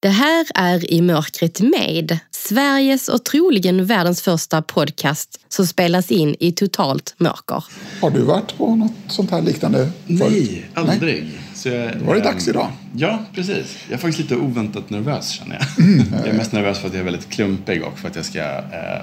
[0.00, 6.36] Det här är I mörkret med, Sveriges och troligen världens första podcast som spelas in
[6.40, 7.64] i totalt mörker.
[8.00, 10.20] Har du varit på något sånt här liknande förut?
[10.30, 11.22] Nej, aldrig.
[11.22, 11.40] Nej.
[11.54, 12.70] Så jag, Då var det dags idag.
[12.96, 13.76] Ja, precis.
[13.88, 15.86] Jag är faktiskt lite oväntat nervös känner jag.
[15.86, 16.06] Mm.
[16.18, 18.40] jag är mest nervös för att jag är väldigt klumpig och för att jag ska
[18.40, 19.02] eh,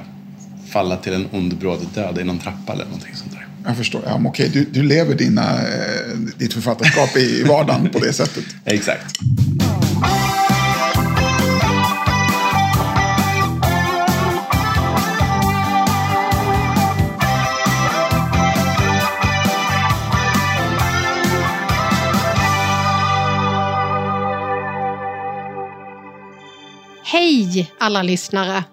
[0.69, 3.47] falla till en ond bråd död i någon trappa eller någonting sånt där.
[3.65, 4.01] Jag förstår.
[4.05, 8.45] Ja, men okej, du, du lever dina, eh, ditt författarskap i vardagen på det sättet.
[8.65, 9.15] Exakt.
[27.35, 28.63] Hej alla lyssnare!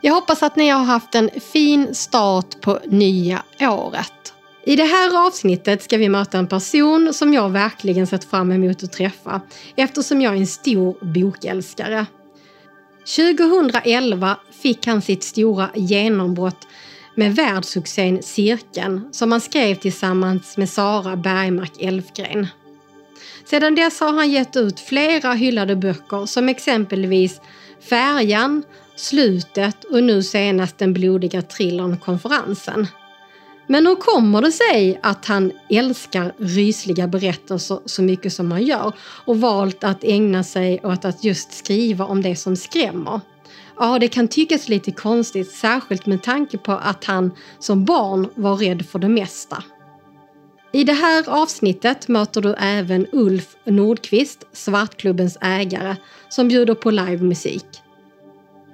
[0.00, 4.34] Jag hoppas att ni har haft en fin start på nya året.
[4.66, 8.82] I det här avsnittet ska vi möta en person som jag verkligen sett fram emot
[8.82, 9.40] att träffa
[9.76, 12.06] eftersom jag är en stor bokälskare.
[13.16, 16.66] 2011 fick han sitt stora genombrott
[17.14, 22.46] med världssuccén Cirkeln som han skrev tillsammans med Sara Bergmark Elfgren.
[23.44, 27.40] Sedan dess har han gett ut flera hyllade böcker som exempelvis
[27.88, 28.62] Färjan,
[28.96, 32.86] Slutet och nu senast den blodiga thrillern Konferensen.
[33.66, 38.92] Men hur kommer det sig att han älskar rysliga berättelser så mycket som han gör
[39.00, 43.20] och valt att ägna sig åt att just skriva om det som skrämmer?
[43.78, 48.56] Ja, det kan tyckas lite konstigt, särskilt med tanke på att han som barn var
[48.56, 49.62] rädd för det mesta.
[50.72, 55.96] I det här avsnittet möter du även Ulf Nordqvist, Svartklubbens ägare,
[56.28, 57.66] som bjuder på livemusik.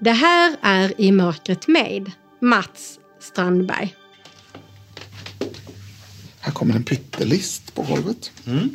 [0.00, 3.94] Det här är I mörkret med Mats Strandberg.
[6.40, 8.30] Här kommer en pyttelist på golvet.
[8.46, 8.70] Mm.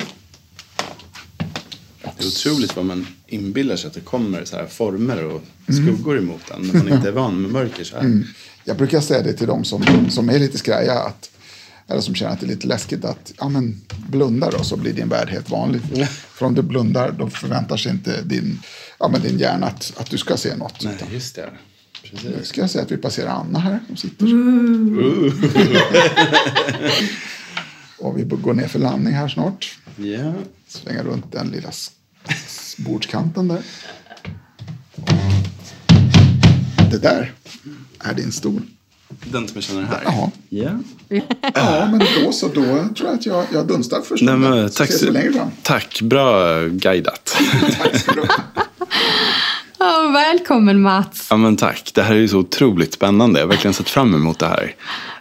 [2.02, 5.86] Det är otroligt vad man inbillar sig att det kommer så här former och mm.
[5.86, 8.04] skuggor emot en när man inte är van med mörker så här.
[8.04, 8.24] Mm.
[8.64, 11.30] Jag brukar säga det till dem som, som är lite skraja att
[11.88, 14.92] eller som känner att det är lite läskigt att ja, men blunda då så blir
[14.92, 15.80] din värld helt vanlig.
[15.94, 16.06] Mm.
[16.06, 18.62] För om du blundar då förväntar sig inte din,
[18.98, 20.84] ja, men din hjärna att, att du ska se något.
[20.84, 21.50] Nej, just det.
[22.02, 22.24] Precis.
[22.36, 23.80] Nu ska jag säga att vi passerar Anna här.
[23.86, 24.26] Som sitter.
[24.26, 25.32] Mm.
[27.98, 29.78] och vi går ner för landning här snart.
[29.98, 30.34] Yeah.
[30.68, 31.70] Svänga runt den lilla
[32.78, 33.62] bordskanten där.
[36.90, 37.32] Det där
[38.00, 38.62] är din stol.
[39.24, 40.02] Den som känner här?
[40.04, 40.30] Ja.
[40.50, 40.76] Yeah.
[41.54, 42.46] ja, men då så.
[42.48, 44.22] Då tror jag att jag, jag dunstar först.
[44.22, 45.50] Nej, men, tack, längre fram.
[45.62, 47.36] tack, bra guidat.
[47.78, 48.28] tack ska du ha.
[49.80, 51.26] Oh, välkommen Mats.
[51.30, 51.90] Ja, men tack.
[51.94, 53.40] Det här är ju så otroligt spännande.
[53.40, 54.74] Jag har verkligen sett fram emot det här.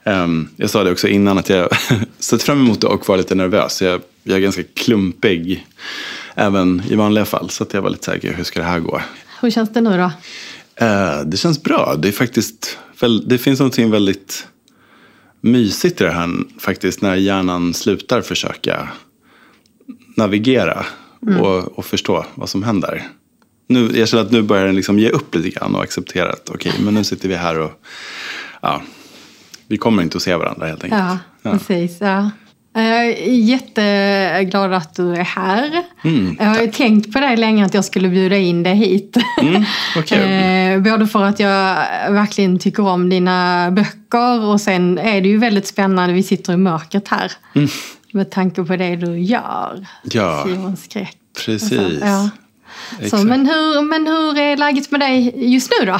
[0.04, 1.70] Um, jag sa det också innan att jag
[2.20, 3.82] sett fram emot det och var lite nervös.
[3.82, 5.68] Jag, jag är ganska klumpig
[6.36, 7.50] även i vanliga fall.
[7.50, 9.02] Så att jag var lite säker, hur ska det här gå?
[9.42, 10.12] Hur känns det nu då?
[10.86, 11.96] Uh, det känns bra.
[11.98, 12.78] Det är faktiskt
[13.26, 14.48] det finns någonting väldigt
[15.42, 18.90] mysigt i det här faktiskt när hjärnan slutar försöka
[20.16, 20.86] navigera
[21.28, 21.42] mm.
[21.42, 23.08] och, och, förstå vad som händer.
[23.68, 26.50] Nu, jag känner att nu börjar den liksom ge upp lite grann och acceptera att
[26.50, 27.72] okej, okay, men nu sitter vi här och
[28.62, 28.82] ja,
[29.68, 31.02] vi kommer inte att se varandra helt enkelt.
[31.02, 31.52] Ja, ja.
[31.52, 31.98] precis.
[32.02, 32.32] Ja.
[32.82, 35.84] Jag är jätteglad att du är här.
[36.04, 39.18] Mm, jag har ju tänkt på det länge att jag skulle bjuda in dig hit.
[39.42, 39.64] Mm,
[39.98, 40.18] okay.
[40.68, 41.76] Eh, både för att jag
[42.12, 46.58] verkligen tycker om dina böcker och sen är det ju väldigt spännande, vi sitter i
[46.58, 47.32] mörkret här.
[47.56, 47.70] Mm.
[48.12, 49.86] Med tanke på det du gör.
[50.04, 51.18] Ja, Simon Skräck.
[51.46, 51.70] Precis.
[51.70, 52.30] Så, ja.
[53.10, 56.00] Så, men, hur, men hur är läget med dig just nu då?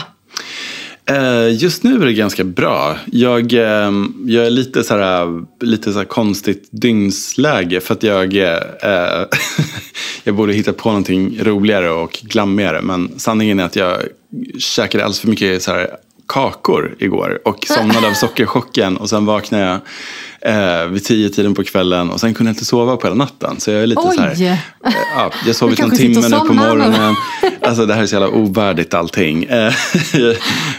[1.10, 2.98] Eh, just nu är det ganska bra.
[3.12, 3.92] Jag, eh,
[4.26, 9.26] jag är lite så här, lite så här konstigt dygnsläge för att jag, äh,
[10.24, 12.82] jag borde hitta på någonting roligare och glammigare.
[12.82, 13.98] Men sanningen är att jag
[14.60, 15.90] käkade alldeles för mycket så här
[16.28, 19.80] kakor igår och somnade av sockerchocken och sen vaknade jag
[20.48, 23.60] eh, vid tio tiden på kvällen och sen kunde jag inte sova på hela natten.
[23.60, 24.16] Så jag är lite Oj.
[24.16, 24.58] så här, eh,
[25.16, 27.16] ja, jag sov någon timme nu på morgonen.
[27.62, 29.44] Alltså det här är så jävla ovärdigt allting.
[29.44, 29.74] Eh,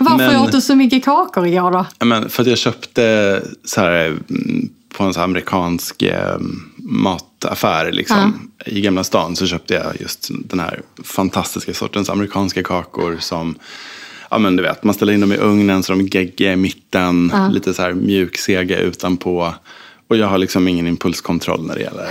[0.01, 1.87] Varför åt du så mycket kakor igår då?
[2.07, 6.39] Men för att jag köpte så här, mm, på en så amerikansk eh,
[6.77, 8.73] mataffär liksom, ja.
[8.73, 13.55] i Gamla stan så köpte jag just den här fantastiska sortens amerikanska kakor som
[14.31, 16.57] ja men du vet, man ställer in dem i ugnen så de är geggiga i
[16.57, 17.49] mitten, ja.
[17.49, 19.55] lite så här mjuksega utanpå.
[20.09, 22.09] Och jag har liksom ingen impulskontroll när det gäller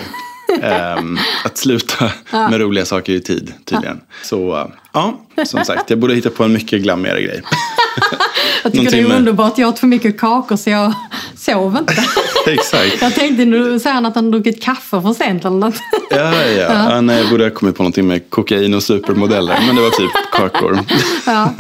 [0.98, 2.50] um, att sluta ja.
[2.50, 4.02] med roliga saker i tid tydligen.
[4.08, 4.16] Ja.
[4.24, 7.42] Så ja, som sagt, jag borde hitta på en mycket glammigare grej.
[8.64, 10.94] jag tycker det är underbart, jag åt för mycket kakor så jag
[11.36, 11.94] sov inte.
[12.54, 13.02] exakt.
[13.02, 15.76] Jag tänkte nu säger han att han druckit kaffe för sent eller något.
[16.10, 16.52] Ja, ja.
[16.52, 16.92] ja.
[16.94, 19.58] ja nej, jag borde ha kommit på någonting med kokain och supermodeller.
[19.68, 20.80] Men det var typ kakor.
[21.26, 21.54] Ja.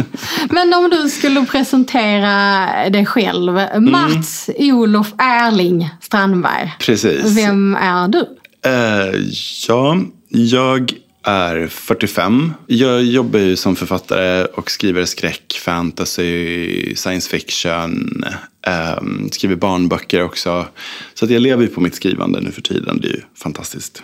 [0.50, 3.60] Men om du skulle presentera dig själv.
[3.80, 6.76] Mats Olof Erling Strandberg.
[6.80, 7.38] Precis.
[7.38, 8.20] Vem är du?
[8.66, 9.22] Eh,
[9.68, 9.98] ja,
[10.30, 10.94] jag
[11.28, 12.54] är 45.
[12.68, 18.24] Jag jobbar ju som författare och skriver skräck, fantasy, science fiction.
[18.68, 19.02] Eh,
[19.32, 20.68] skriver barnböcker också.
[21.14, 23.00] Så att jag lever ju på mitt skrivande nu för tiden.
[23.02, 24.04] Det är ju fantastiskt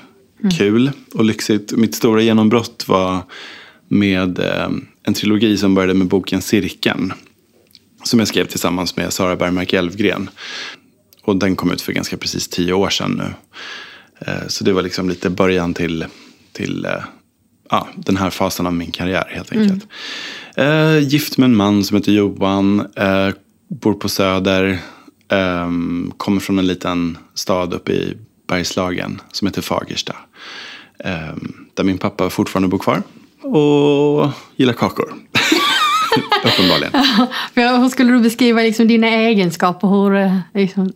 [0.58, 1.72] kul och lyxigt.
[1.72, 3.20] Mitt stora genombrott var
[3.88, 4.70] med eh,
[5.04, 7.14] en trilogi som började med boken Cirkeln.
[8.04, 10.30] Som jag skrev tillsammans med Sara Bergmark Elfgren.
[11.24, 13.34] Och den kom ut för ganska precis tio år sedan nu.
[14.28, 16.06] Eh, Så det var liksom lite början till,
[16.54, 16.92] till eh,
[17.70, 19.88] ja, den här fasen av min karriär helt enkelt.
[20.56, 23.30] Eh, gift med en man som heter Johan, eh,
[23.68, 24.80] bor på Söder,
[25.32, 25.70] eh,
[26.18, 28.18] kommer från en liten stad uppe i
[28.48, 30.16] Bergslagen som heter Fagersta.
[31.00, 31.36] Eh,
[31.74, 33.04] där min pappa fortfarande bor kvar
[33.42, 35.14] och gillar kakor.
[36.46, 36.92] Uppenbarligen.
[37.54, 40.92] För Hur skulle du beskriva liksom dina egenskaper hur, eh, liksom,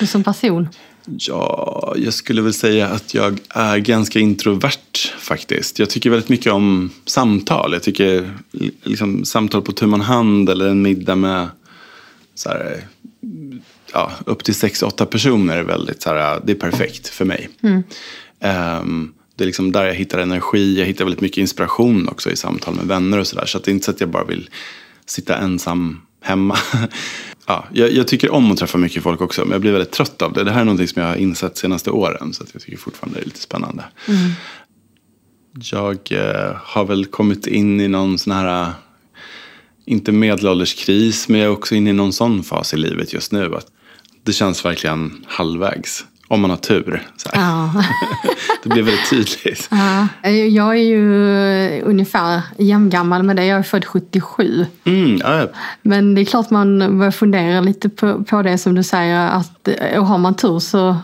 [0.00, 0.68] du som person?
[1.06, 5.78] Ja, jag skulle väl säga att jag är ganska introvert faktiskt.
[5.78, 7.72] Jag tycker väldigt mycket om samtal.
[7.72, 8.30] Jag tycker
[8.82, 11.48] liksom, samtal på tu man hand eller en middag med
[12.34, 12.84] så här,
[13.92, 17.48] ja, upp till sex, åtta personer är väldigt så här, det är perfekt för mig.
[18.40, 20.78] Ehm, det är liksom där jag hittar energi.
[20.78, 23.46] Jag hittar väldigt mycket inspiration också i samtal med vänner och sådär.
[23.46, 24.50] Så att det är inte så att jag bara vill
[25.06, 26.56] sitta ensam hemma.
[27.46, 30.22] ja, jag, jag tycker om att träffa mycket folk också, men jag blir väldigt trött
[30.22, 30.44] av det.
[30.44, 33.18] Det här är någonting som jag har insett de senaste åren, så jag tycker fortfarande
[33.18, 33.84] det är lite spännande.
[35.72, 38.68] Jag eh, har väl kommit in i någon sån här, eh,
[39.84, 43.54] inte medelålderskris, men jag är också inne i någon sån fas i livet just nu.
[43.54, 43.66] Att
[44.22, 47.02] det känns verkligen halvvägs, om man har tur.
[47.32, 47.82] Ja.
[48.62, 49.68] det blir väldigt tydligt.
[49.70, 53.46] Ja, jag är ju ungefär jämngammal med dig.
[53.46, 54.66] Jag är född 77.
[54.84, 55.48] Mm, ja, ja.
[55.82, 59.28] Men det är klart man börjar fundera lite på, på det som du säger.
[59.28, 59.68] Att,
[59.98, 60.96] och har man tur så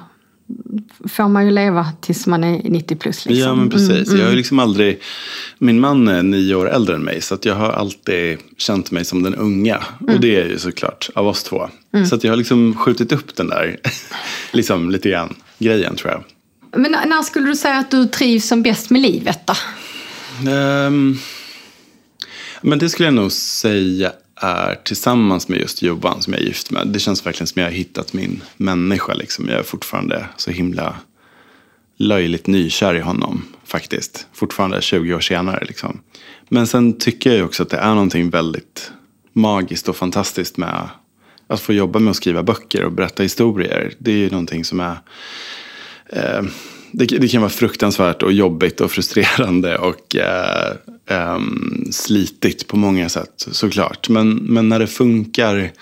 [1.08, 3.26] får man ju leva tills man är 90 plus.
[3.26, 3.36] Liksom.
[3.48, 4.12] Ja men precis.
[4.12, 5.00] Jag har ju liksom aldrig,
[5.58, 9.22] min man är nio år äldre än mig så jag har alltid känt mig som
[9.22, 9.82] den unga.
[10.00, 11.68] Och det är ju såklart av oss två.
[12.08, 13.76] Så att jag har liksom skjutit upp den där,
[14.52, 16.24] liksom lite grann, grejen tror jag.
[16.80, 19.54] Men när- skulle du säga att du trivs som bäst med livet då?
[20.50, 21.18] Ehm,
[22.62, 26.70] men det skulle jag nog säga är tillsammans med just Johan som jag är gift
[26.70, 26.88] med.
[26.88, 29.14] Det känns verkligen som jag har hittat min människa.
[29.14, 29.48] Liksom.
[29.48, 30.96] Jag är fortfarande så himla
[31.96, 34.26] löjligt nykär i honom faktiskt.
[34.32, 35.64] Fortfarande 20 år senare.
[35.64, 36.00] Liksom.
[36.48, 38.92] Men sen tycker jag ju också att det är någonting väldigt
[39.32, 40.88] magiskt och fantastiskt med
[41.46, 43.92] att få jobba med att skriva böcker och berätta historier.
[43.98, 44.96] Det är ju någonting som är
[46.06, 46.42] eh,
[46.92, 50.76] det, det kan vara fruktansvärt och jobbigt och frustrerande och eh,
[51.06, 54.08] ehm, slitigt på många sätt såklart.
[54.08, 55.72] Men, men när det funkar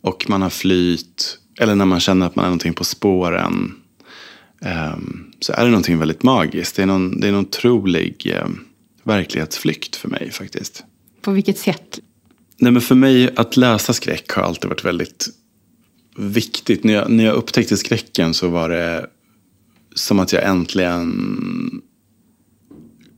[0.00, 3.74] och man har flyt eller när man känner att man är någonting på spåren
[4.60, 6.76] ehm, så är det någonting väldigt magiskt.
[6.76, 8.48] Det är någon, det är en otrolig eh,
[9.02, 10.84] verklighetsflykt för mig faktiskt.
[11.22, 12.00] På vilket sätt?
[12.56, 15.28] Nej, men för mig att läsa skräck har alltid varit väldigt
[16.16, 16.84] viktigt.
[16.84, 19.06] När jag, när jag upptäckte skräcken så var det
[19.94, 21.82] som att jag äntligen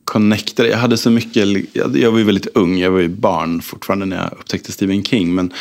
[0.06, 0.68] connectade.
[0.68, 4.16] Jag hade så mycket, jag var ju väldigt ung, jag var ju barn fortfarande när
[4.16, 5.34] jag upptäckte Stephen King.
[5.34, 5.52] Men,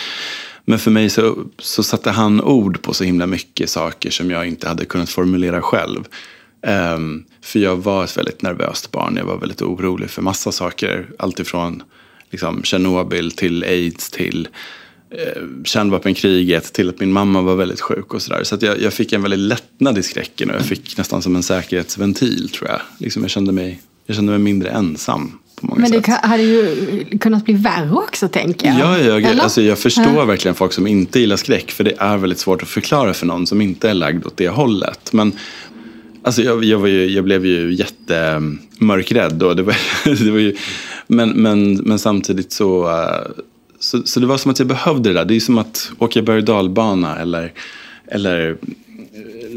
[0.65, 4.47] men för mig så, så satte han ord på så himla mycket saker som jag
[4.47, 6.07] inte hade kunnat formulera själv.
[6.95, 11.09] Um, för jag var ett väldigt nervöst barn, jag var väldigt orolig för massa saker.
[11.19, 11.83] Alltifrån
[12.29, 14.47] liksom, Tjernobyl till aids till
[15.09, 18.43] eh, kärnvapenkriget till att min mamma var väldigt sjuk och sådär.
[18.43, 21.35] Så att jag, jag fick en väldigt lättnad i skräcken och jag fick nästan som
[21.35, 22.81] en säkerhetsventil tror jag.
[22.97, 26.25] Liksom jag, kände mig, jag kände mig mindre ensam på många Men det sätt.
[26.25, 28.79] hade ju kunnat bli värre också tänker jag.
[28.79, 29.43] Ja, jag, Eller?
[29.43, 31.71] alltså, jag förstår verkligen folk som inte gillar skräck.
[31.71, 34.49] För det är väldigt svårt att förklara för någon som inte är lagd åt det
[34.49, 35.13] hållet.
[35.13, 35.31] Men
[36.23, 39.43] alltså, jag, jag, var ju, jag blev ju jättemörkrädd.
[39.43, 39.75] Och det var,
[40.25, 40.55] det var ju,
[41.07, 43.31] men, men, men samtidigt så, eh,
[43.79, 44.01] så...
[44.05, 45.25] Så det var som att jag behövde det där.
[45.25, 47.19] Det är som att åka berg och dalbana.
[47.19, 47.53] Eller,
[48.07, 48.57] eller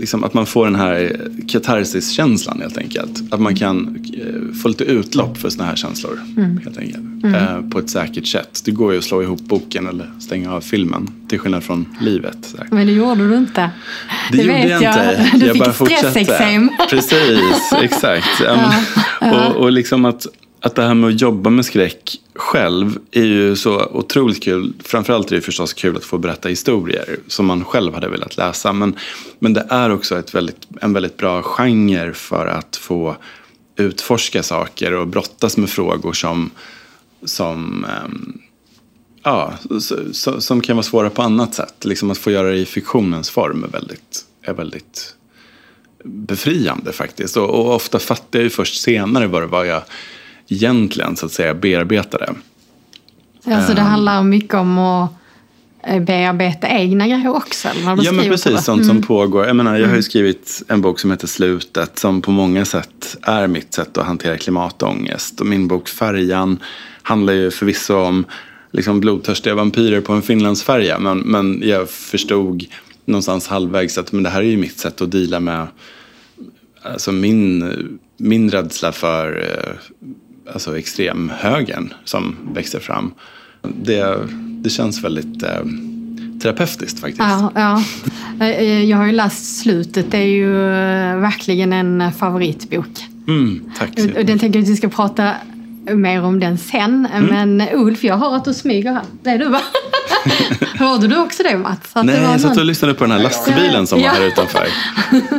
[0.01, 3.33] liksom att man får den här katarsis-känslan helt enkelt.
[3.33, 6.21] Att man kan eh, få lite utlopp för såna här känslor.
[6.65, 7.25] Helt enkelt.
[7.25, 8.63] Eh, på ett säkert sätt.
[8.65, 11.11] Det går ju att slå ihop boken eller stänga av filmen.
[11.29, 12.55] Till skillnad från livet.
[12.59, 12.69] Här.
[12.71, 13.71] Men det gjorde du inte.
[14.33, 15.31] Det, Det gjorde jag inte.
[15.35, 16.69] Du jag fick bara fortsatte.
[16.91, 18.27] Precis, exakt.
[18.45, 18.73] Ja,
[19.21, 20.27] men, Och, och liksom att,
[20.61, 24.73] att det här med att jobba med skräck själv är ju så otroligt kul.
[24.85, 28.73] Framförallt är det förstås kul att få berätta historier som man själv hade velat läsa.
[28.73, 28.97] Men,
[29.39, 33.17] men det är också ett väldigt, en väldigt bra genre för att få
[33.77, 36.51] utforska saker och brottas med frågor som,
[37.25, 38.39] som, ehm,
[39.23, 39.55] ja,
[40.39, 41.85] som kan vara svåra på annat sätt.
[41.85, 45.15] Liksom att få göra det i fiktionens form är väldigt, är väldigt
[46.05, 47.37] befriande faktiskt.
[47.37, 49.83] Och, och ofta fattar jag ju först senare vad det var jag
[50.49, 52.35] egentligen så att säga bearbetade.
[53.45, 53.87] Alltså det ehm.
[53.87, 55.11] handlar mycket om att
[55.83, 57.69] eh, bearbeta egna grejer också?
[57.69, 58.65] Eller ja, men precis.
[58.65, 58.97] Sånt mm.
[58.97, 59.47] som pågår.
[59.47, 60.03] Jag, menar, jag har ju mm.
[60.03, 64.39] skrivit en bok som heter Slutet som på många sätt är mitt sätt att hantera
[64.39, 65.41] klimatångest.
[65.41, 66.59] Och min bok Färjan
[67.03, 68.25] handlar ju förvisso om
[68.71, 70.99] liksom, blodtörstiga vampyrer på en Finlandsfärja.
[70.99, 72.65] Men, men jag förstod
[73.05, 75.67] någonstans halvvägs att men det här är ju mitt sätt att dela med
[76.83, 80.09] alltså min, min rädsla för eh,
[80.53, 83.15] alltså extremhögern som växer fram.
[83.63, 84.19] Det,
[84.63, 85.61] det känns väldigt eh,
[86.43, 87.21] terapeutiskt faktiskt.
[87.21, 87.83] Ja, ja.
[88.47, 90.11] Eh, jag har ju läst slutet.
[90.11, 93.07] Det är ju eh, verkligen en favoritbok.
[93.29, 93.91] Mm, tack.
[94.17, 95.35] Och den tänker jag att vi ska prata
[95.95, 97.07] mer om den sen.
[97.07, 97.27] Mm.
[97.27, 99.03] Men Ulf, jag hör att du smyger här.
[99.23, 99.61] Det är du va?
[100.79, 101.81] Hörde du också det Mats?
[101.93, 104.11] Att Nej, det var jag satt och lyssnade på den här lastbilen som ja.
[104.11, 104.69] var här utanför.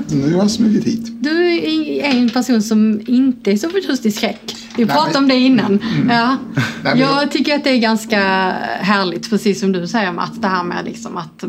[0.07, 1.23] Nu har jag smugit hit.
[1.23, 4.55] Du är en person som inte är så förtjust i skräck.
[4.79, 5.79] Vi pratade om det innan.
[5.79, 6.09] Mm.
[6.09, 6.37] Ja.
[6.83, 8.19] Nej, jag tycker att det är ganska
[8.79, 11.43] härligt, precis som du säger Mats, det här med liksom att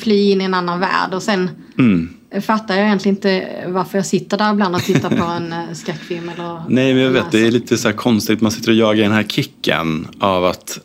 [0.00, 2.08] fly in i en annan värld och sen mm.
[2.42, 6.28] fattar jag egentligen inte varför jag sitter där ibland och tittar på en eh, skräckfilm.
[6.28, 8.40] Eller Nej, men jag vet, det är lite så konstigt.
[8.40, 10.78] Man sitter och jagar den här kicken av att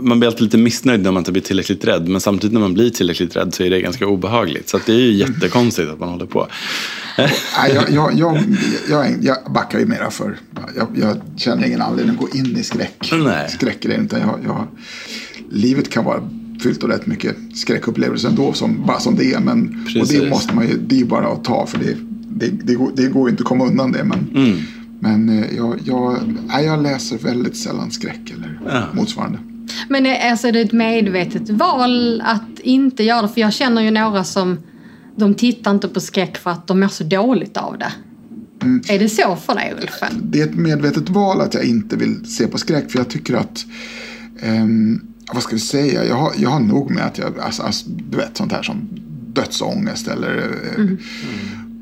[0.00, 2.08] man blir alltid lite missnöjd när man inte blir tillräckligt rädd.
[2.08, 4.68] Men samtidigt när man blir tillräckligt rädd så är det ganska obehagligt.
[4.68, 6.48] Så det är ju jättekonstigt att man håller på.
[7.16, 8.38] Jag, jag, jag,
[8.88, 10.38] jag, jag backar ju mera för.
[10.76, 13.12] Jag, jag känner ingen anledning att gå in i skräck.
[13.12, 13.48] Nej.
[13.50, 14.04] Skräckgrejen.
[14.04, 14.66] Utan jag, jag,
[15.50, 16.28] livet kan vara
[16.62, 18.52] fyllt av rätt mycket skräckupplevelser ändå.
[18.52, 19.40] Som, bara som det är.
[19.40, 21.66] Men, och det måste man ju, det är bara att ta.
[21.66, 21.96] För det,
[22.28, 24.04] det, det, går, det går inte att komma undan det.
[24.04, 24.58] Men, mm.
[25.00, 26.18] men eh, jag, jag,
[26.64, 28.84] jag läser väldigt sällan skräck eller ja.
[28.92, 29.38] motsvarande.
[29.88, 33.28] Men är, alltså, är det ett medvetet val att inte göra det?
[33.28, 34.58] För jag känner ju några som
[35.16, 37.92] de tittar inte på skräck för att de mår så dåligt av det.
[38.62, 38.82] Mm.
[38.88, 40.12] Är det så för dig Ulf?
[40.22, 42.90] Det är ett medvetet val att jag inte vill se på skräck.
[42.90, 43.64] För jag tycker att
[44.42, 47.90] um, vad ska vi säga, jag har, jag har nog med att jag, alltså, alltså,
[47.90, 48.88] du vet sånt här som
[49.32, 50.98] dödsångest eller eh, mm.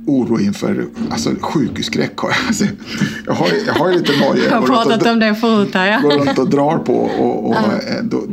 [0.06, 2.18] Oro inför alltså, sjukhusskräck.
[2.18, 2.38] Har jag.
[2.46, 2.64] Alltså,
[3.26, 4.44] jag, har, jag har lite nojor.
[4.50, 5.86] Jag har pratat om det förut här.
[5.86, 6.00] Ja.
[6.00, 6.94] Går runt och drar på.
[6.94, 8.02] Och, och, uh.
[8.02, 8.24] då,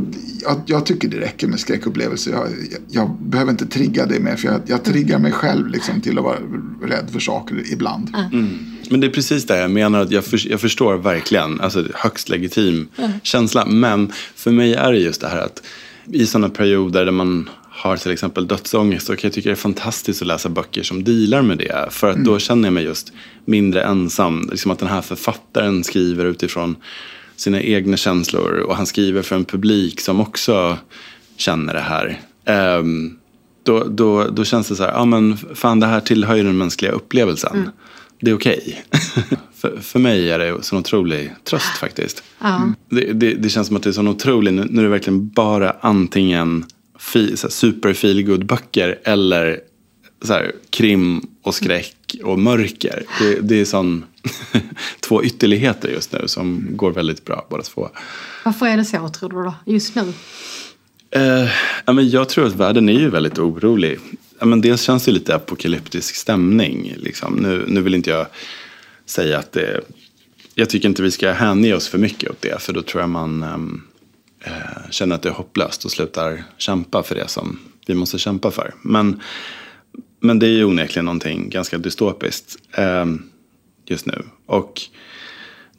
[0.42, 2.32] jag, jag, tycker det räcker med skräckupplevelser.
[2.32, 2.48] Jag,
[2.90, 4.36] jag, behöver inte trigga det mer.
[4.36, 6.38] För jag, jag triggar mig själv liksom, till att vara
[6.82, 8.16] rädd för saker ibland.
[8.16, 8.58] Mm.
[8.90, 10.00] Men det är precis det jag menar.
[10.00, 11.62] Att jag, för, jag förstår verkligen.
[11.62, 13.12] Alltså högst legitim mm.
[13.24, 13.66] känsla.
[13.66, 15.62] Men för mig är det just det här att
[16.12, 19.10] i sådana perioder där man har till exempel dödsångest.
[19.10, 21.88] Och jag tycker det är fantastiskt att läsa böcker som dealar med det.
[21.90, 22.28] För att mm.
[22.28, 23.14] då känner jag mig just
[23.46, 24.48] mindre ensam.
[24.52, 26.76] Liksom att den här författaren skriver utifrån
[27.36, 30.78] sina egna känslor och han skriver för en publik som också
[31.38, 32.22] känner det här.
[32.80, 33.18] Um,
[33.64, 36.58] då, då, då känns det så här, ja men fan det här tillhör ju den
[36.58, 37.56] mänskliga upplevelsen.
[37.56, 37.70] Mm.
[38.22, 38.84] Det är okej.
[38.92, 39.24] Okay.
[39.56, 42.24] för, för mig är det en sån otrolig tröst faktiskt.
[42.44, 42.76] Mm.
[42.90, 45.76] Det, det, det, känns som att det är så otroligt, nu är det verkligen bara
[45.82, 46.77] antingen så
[47.50, 49.60] super feel böcker eller
[50.22, 53.04] så här, krim och skräck och mörker.
[53.20, 54.06] Det, det är sån
[55.00, 57.90] två ytterligheter just nu som går väldigt bra båda två.
[58.46, 60.14] Varför är det så tror du då, just nu?
[61.12, 61.50] Eh,
[61.86, 64.00] ja, men jag tror att världen är ju väldigt orolig.
[64.40, 66.94] Ja, men dels känns det lite apokalyptisk stämning.
[66.98, 67.34] Liksom.
[67.34, 68.28] Nu, nu vill inte jag
[69.06, 69.82] säga att det...
[70.56, 72.62] Jag tycker inte vi ska hänge oss för mycket åt det.
[72.62, 73.44] För då tror jag man
[74.44, 78.52] eh, känner att det är hopplöst och slutar kämpa för det som vi måste kämpa
[78.52, 78.74] för.
[78.82, 79.22] Men,
[80.20, 82.58] men det är ju onekligen någonting ganska dystopiskt.
[82.72, 83.06] Eh,
[83.86, 84.24] just nu.
[84.46, 84.82] Och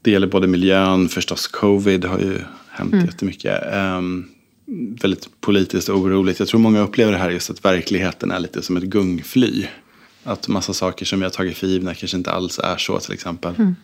[0.03, 2.39] det gäller både miljön, förstås covid har ju
[2.71, 3.07] hänt mm.
[3.07, 3.75] jättemycket.
[3.75, 4.29] Um,
[5.03, 6.39] väldigt politiskt oroligt.
[6.39, 9.67] Jag tror många upplever det här just att verkligheten är lite som ett gungfly.
[10.25, 13.13] Att massa saker som vi har tagit för givna kanske inte alls är så till
[13.13, 13.55] exempel.
[13.59, 13.77] Mm.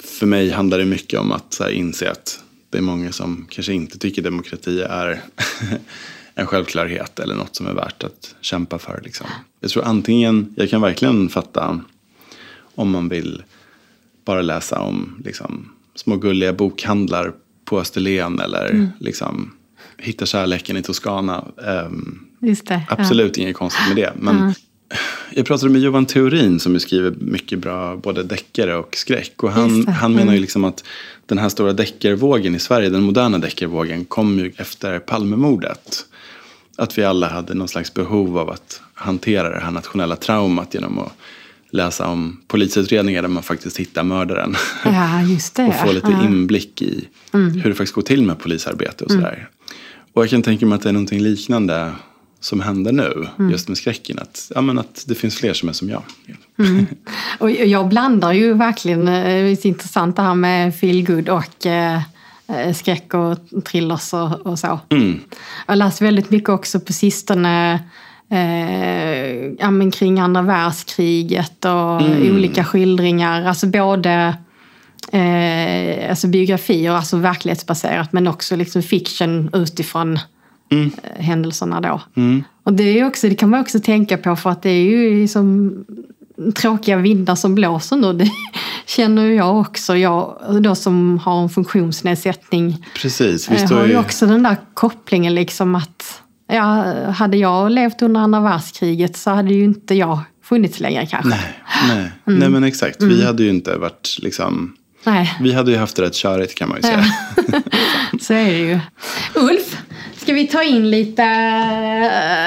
[0.00, 3.72] För mig handlar det mycket om att här, inse att det är många som kanske
[3.72, 5.20] inte tycker demokrati är
[6.34, 9.00] en självklarhet eller något som är värt att kämpa för.
[9.04, 9.26] Liksom.
[9.60, 11.80] Jag tror antingen, jag kan verkligen fatta
[12.74, 13.42] om man vill
[14.24, 17.32] bara läsa om liksom, små gulliga bokhandlar
[17.64, 18.88] på Österlen eller mm.
[19.00, 19.50] liksom,
[19.96, 21.44] hitta kärleken i Toscana.
[21.56, 22.26] Um,
[22.88, 23.42] absolut ja.
[23.42, 24.12] inget konstigt med det.
[24.16, 24.52] Men, mm.
[25.30, 29.42] Jag pratade med Johan Theorin som skriver mycket bra både deckare och skräck.
[29.42, 30.40] Och han, Just han menar ju Mm.
[30.40, 30.84] liksom att
[31.26, 36.04] den här stora deckarvågen i Sverige, den moderna deckarvågen, kom ju efter Palmemordet.
[36.76, 40.98] Att vi alla hade någon slags behov av att hantera det här nationella traumat genom
[40.98, 41.12] att
[41.70, 44.54] läsa om polisutredningar där man faktiskt hittar mördaren.
[44.84, 45.20] Ja,
[45.68, 46.20] och få lite ja.
[46.20, 46.32] Mm.
[46.32, 49.48] inblick i hur det faktiskt går till med polisarbete och sådär.
[50.12, 51.92] Och jag kan tänka mig att det är någonting liknande
[52.40, 53.50] som händer nu, Mm.
[53.50, 54.18] just med skräcken.
[54.18, 56.02] Att, ja, men att det finns fler som är som jag.
[57.38, 59.30] Och jag blandar ju verkligen, eh, det
[59.64, 62.00] är intressant det här med feelgood och eh,
[62.48, 64.80] eh, skräck och thrillers och, och så.
[64.88, 65.20] Mm.
[65.66, 67.74] Jag har läst väldigt mycket också på sistone
[68.30, 72.34] eh, ja, men kring andra världskriget och Mm.
[72.36, 73.44] olika skildringar.
[73.44, 74.36] Alltså både
[75.12, 80.18] eh, alltså biografier, alltså verklighetsbaserat, men också liksom fiction utifrån
[80.70, 80.90] Mm.
[81.02, 82.00] eh, händelserna då.
[82.62, 85.28] Och det, är också, det kan man också tänka på för att det är ju
[85.28, 85.74] som
[86.54, 88.12] tråkiga vindar som blåser nu.
[88.18, 88.30] Det
[88.86, 89.96] känner jag också.
[89.96, 93.98] Jag då som har en funktionsnedsättning Precis, vi jag står har ju...
[93.98, 96.22] också den där kopplingen liksom att
[96.52, 101.28] ja, hade jag levt under andra världskriget så hade ju inte jag funnits längre kanske.
[101.28, 101.58] Nej,
[101.88, 102.12] nej.
[102.26, 102.38] Mm.
[102.38, 103.02] nej men exakt.
[103.02, 104.74] Vi hade ju inte varit liksom...
[105.04, 107.04] Nej, Vi hade ju haft det rätt körigt kan man ju säga.
[108.20, 108.80] så är det ju.
[109.34, 109.76] Ulf,
[110.28, 111.22] ska vi ta in lite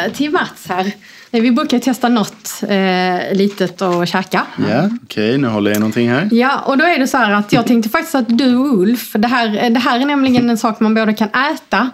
[0.05, 0.91] eh, till Mats här?
[1.31, 4.43] Eh, Vi brukar testa något eh, litet och käka.
[4.69, 6.29] Ja, okej, nu håller jag i någonting här.
[6.31, 9.11] Ja, och då är det så här att jag tänkte faktiskt att du och Ulf,
[9.13, 11.89] det här, det här är nämligen en sak man både kan äta,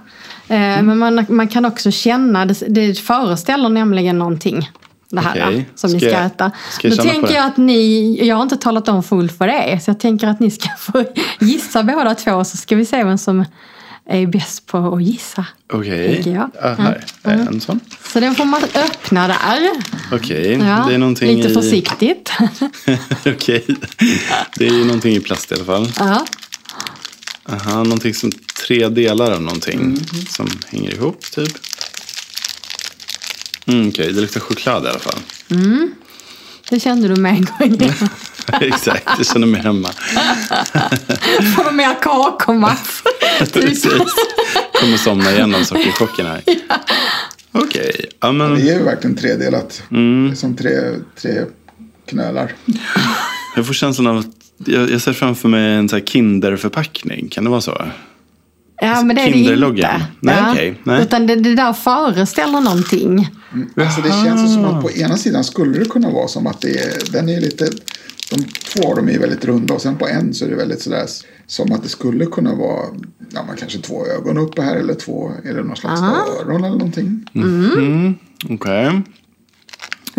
[0.48, 4.70] eh, men man, man kan också känna, det, det föreställer nämligen någonting.
[5.10, 5.66] Det här Okej.
[5.76, 6.52] som ni Ska ska jag- äta.
[6.72, 9.50] ska jag då tänker jag att ni, jag har inte talat om för Ulf vad
[9.50, 11.04] det är, så jag tänker att ni ska få
[11.40, 13.46] gissa båda två så ska vi se vem som
[14.10, 15.46] är bäst på att gissa.
[15.74, 16.50] Okej, Tänker jag.
[16.62, 17.06] ja, här.
[17.24, 17.80] En sån.
[18.14, 19.70] Så den får man öppna där.
[20.12, 21.54] Okej, Ja, det är någonting lite i...
[21.54, 22.32] försiktigt.
[23.26, 23.66] Okej,
[24.58, 25.92] det är ju någonting i plast i alla fall.
[26.00, 26.26] ja.
[27.50, 28.32] Aha, någonting som
[28.68, 29.98] tre delar av någonting Mm.
[30.30, 31.58] som hänger ihop typ.
[33.66, 35.20] Mm, Okej, det luktar choklad i alla fall.
[36.70, 37.46] Det kände du med en
[37.78, 37.92] gång.
[38.62, 39.90] Exakt, jag känner mig hemma.
[41.56, 43.04] Får mer kakor Mats.
[43.54, 43.88] Precis.
[44.82, 46.42] Kommer somna igen av sockerchocken här.
[47.52, 49.84] Okej, ja men Det är ju verkligen tredelat.
[49.92, 50.28] Mm.
[50.28, 50.70] Det är som tre,
[51.22, 51.32] tre
[52.06, 52.54] knölar.
[53.56, 54.26] jag får känslan av att
[54.66, 57.30] jag, jag ser framför mig en sån här Kinderförpackning.
[57.30, 57.88] Kan det vara så?
[58.82, 60.02] Ja, men det är det inte.
[60.20, 60.52] Nej, ja.
[60.52, 61.02] okej, nej.
[61.02, 63.30] Utan det, det där föreställer någonting.
[63.76, 66.80] Alltså det känns som att på ena sidan skulle det kunna vara som att det
[66.80, 67.70] är, den är lite,
[68.30, 70.82] de två av dem är väldigt runda och sen på en så är det väldigt
[70.82, 71.06] sådär
[71.46, 72.86] som att det skulle kunna vara,
[73.32, 76.78] ja man kanske två ögon uppe här eller två, är det någon slags öron eller
[76.78, 77.26] någonting?
[78.50, 79.02] Okej.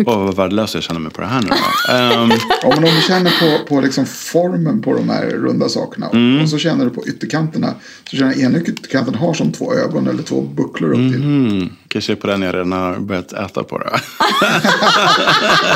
[0.05, 1.93] Åh, vad värdelös jag känner mig på det här nu då.
[1.93, 2.29] Ehm,
[2.63, 6.07] Ja, men om du känner på, på liksom formen på de här runda sakerna
[6.43, 7.73] och så känner du på ytterkanterna
[8.09, 11.23] så känner du ena ytterkanten har som två ögon eller två bucklor upp till.
[11.23, 13.89] mm, kanske på den jag redan har börjat äta på det.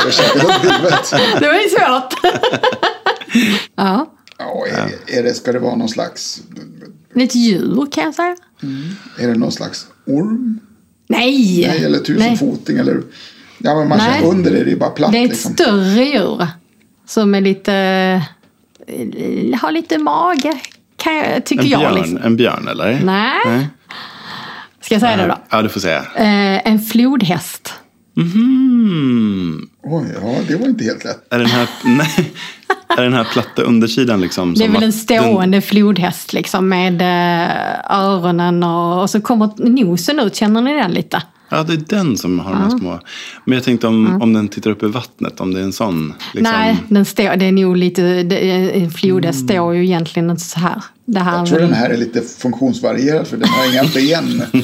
[0.06, 1.14] Jag känner upp huvudet.
[1.40, 2.34] Det var ju svårt.
[3.76, 4.14] ja.
[4.38, 6.42] Ja, är, är det, ska det vara någon slags,
[7.14, 8.36] Det är ett djur kan jag säga.
[9.20, 10.60] är det någon slags orm?
[11.08, 11.66] Nej!
[11.68, 13.02] Nej, eller tusenfoting eller,
[13.64, 14.14] ja men man Nej.
[14.14, 15.54] känner under är det ju bara platt Det är ett liksom.
[15.54, 16.48] större djur.
[17.06, 17.74] Som är lite...
[18.88, 20.54] eh, Har lite mage.
[20.98, 21.80] Kan jag, tycker En jag.
[21.82, 22.18] björn, Liksom.
[22.18, 23.02] en björn eller?
[23.04, 23.68] Nej.
[24.82, 25.38] Ska jag säga det då?
[25.50, 26.00] Ja, du får säga.
[26.16, 27.74] Eh, en flodhäst.
[28.16, 29.68] Mhm.
[29.84, 31.34] Oj, ja det var inte helt lätt.
[31.34, 32.32] Är den här, nej,
[32.98, 34.54] är den här platta undersidan liksom?
[34.54, 40.20] Det är väl en stående flodhäst liksom med eh, öronen och, och så kommer nosen
[40.20, 40.36] ut.
[40.36, 41.22] Känner ni den lite?
[41.54, 43.00] Den, ja, det är den som har de här små.
[43.46, 46.14] Men jag tänkte om, om den tittar upp i vattnet, om det är en sån.
[46.34, 48.38] Liksom, Nej, den står, det är nog lite, det,
[48.84, 50.84] en flodhäst står ju egentligen inte så här.
[51.06, 54.44] Det här Jag tror den här är lite funktionsvarierad för den har inga ben.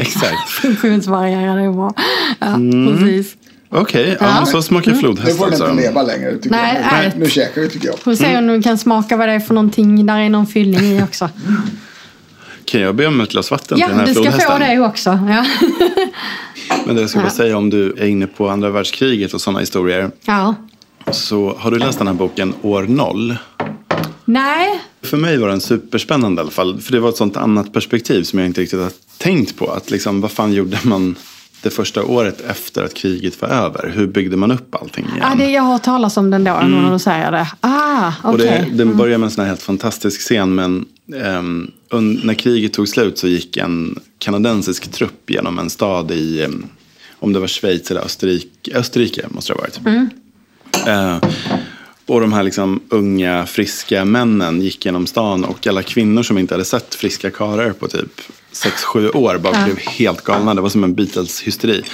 [0.00, 0.48] Exakt.
[0.50, 1.94] funktionsvarierad är bra.
[2.38, 2.96] Ja, Mm.
[2.98, 3.36] precis.
[3.74, 6.92] Okej, ja, men så smakar Nu flodhäst får den inte leva längre tycker Nej, jag.
[6.92, 7.12] nej.
[7.16, 7.98] Nu käkar vi tycker jag.
[7.98, 8.50] Får se Mm.
[8.50, 10.06] om du kan smaka vad det är för någonting.
[10.06, 11.28] Där är någon fyllning i också.
[12.64, 14.52] Kan jag be om ett glas vatten Ja, till den här du ska flodhästen?
[14.52, 15.10] få det också.
[15.28, 15.46] Ja.
[16.86, 19.60] Men det jag ska bara säga om du är inne på andra världskriget och sådana
[19.60, 20.10] historier.
[20.24, 20.54] ja.
[21.10, 23.36] Så har du läst den här boken År noll?
[24.24, 26.80] Nej, För mig var den superspännande i alla fall.
[26.80, 29.70] För det var ett sånt annat perspektiv som jag inte riktigt har tänkt på.
[29.70, 31.14] Att liksom, vad fan gjorde man
[31.62, 33.92] det första året efter att kriget var över?
[33.94, 35.18] Hur byggde man upp allting igen?
[35.20, 37.48] ja, det, jag har hört talas om den då när du säger det.
[37.60, 38.66] Ah, Och okej.
[38.70, 40.54] det, den börjar med en sån här helt fantastisk scen.
[40.54, 40.86] Men,
[41.90, 46.66] un, när kriget tog slut så gick en kanadensisk trupp genom en stad i, ehm,
[47.18, 50.08] om det var Schweiz eller Österrike, Österrike måste det ha varit.
[50.86, 51.28] Eh,
[52.06, 56.54] och de här liksom unga friska männen gick genom stan och alla kvinnor som inte
[56.54, 58.20] hade sett friska karlar på typ
[58.52, 60.54] 6-7 år bara blev helt galna.
[60.54, 61.84] Det var som en Beatles-hysteri.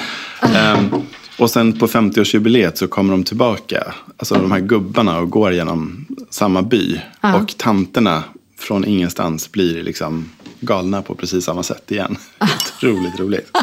[0.42, 0.90] Ehm,
[1.38, 6.06] och sen på 50-årsjubileet så kommer de tillbaka, alltså de här gubbarna och går genom
[6.30, 7.00] samma by.
[7.40, 8.22] Och tanterna
[8.58, 12.16] från ingenstans blir liksom galna på precis samma sätt igen.
[12.40, 13.56] Otroligt roligt.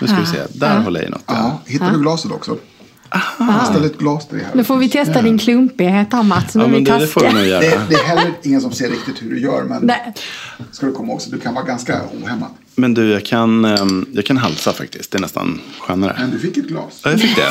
[0.00, 1.24] Nu ska vi se, där håller jag i något.
[1.26, 2.56] Ja, hittar du glaset också?
[3.38, 4.54] Jag ställer ett glas till dig här.
[4.54, 6.54] Nu får vi testa din klumpighet här Mats.
[6.54, 7.60] Nu Ja, men det, det får du nog göra.
[7.60, 10.14] Det, det är heller ingen som ser riktigt hur du gör, men Nej.
[10.70, 12.48] ska du komma också, du kan vara ganska ohämmad.
[12.74, 15.10] Men du, jag kan, ehm, jag kan halsa faktiskt.
[15.10, 16.16] Det är nästan skönare.
[16.18, 17.00] Men du fick ett glas.
[17.04, 17.48] Ja, jag fick det.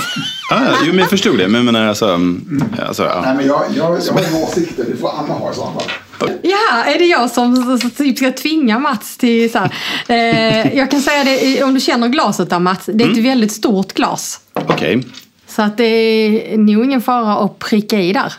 [0.52, 1.47] Ah, jo, men jag förstod det.
[1.47, 3.21] Men jag menar alltså, mm, alltså ja.
[3.26, 6.30] Nej, men jag, jag, jag har åsikter, det får Anna ha i så fall.
[6.41, 9.71] Ja, är det jag som typ ska tvinga Mats till så här.
[10.08, 13.52] Eh, jag kan säga det, om du känner glaset där Mats, det är ett väldigt
[13.52, 14.39] stort glas.
[14.54, 15.06] Okej.
[15.55, 18.33] Så att det är nog ingen fara att pricka i där.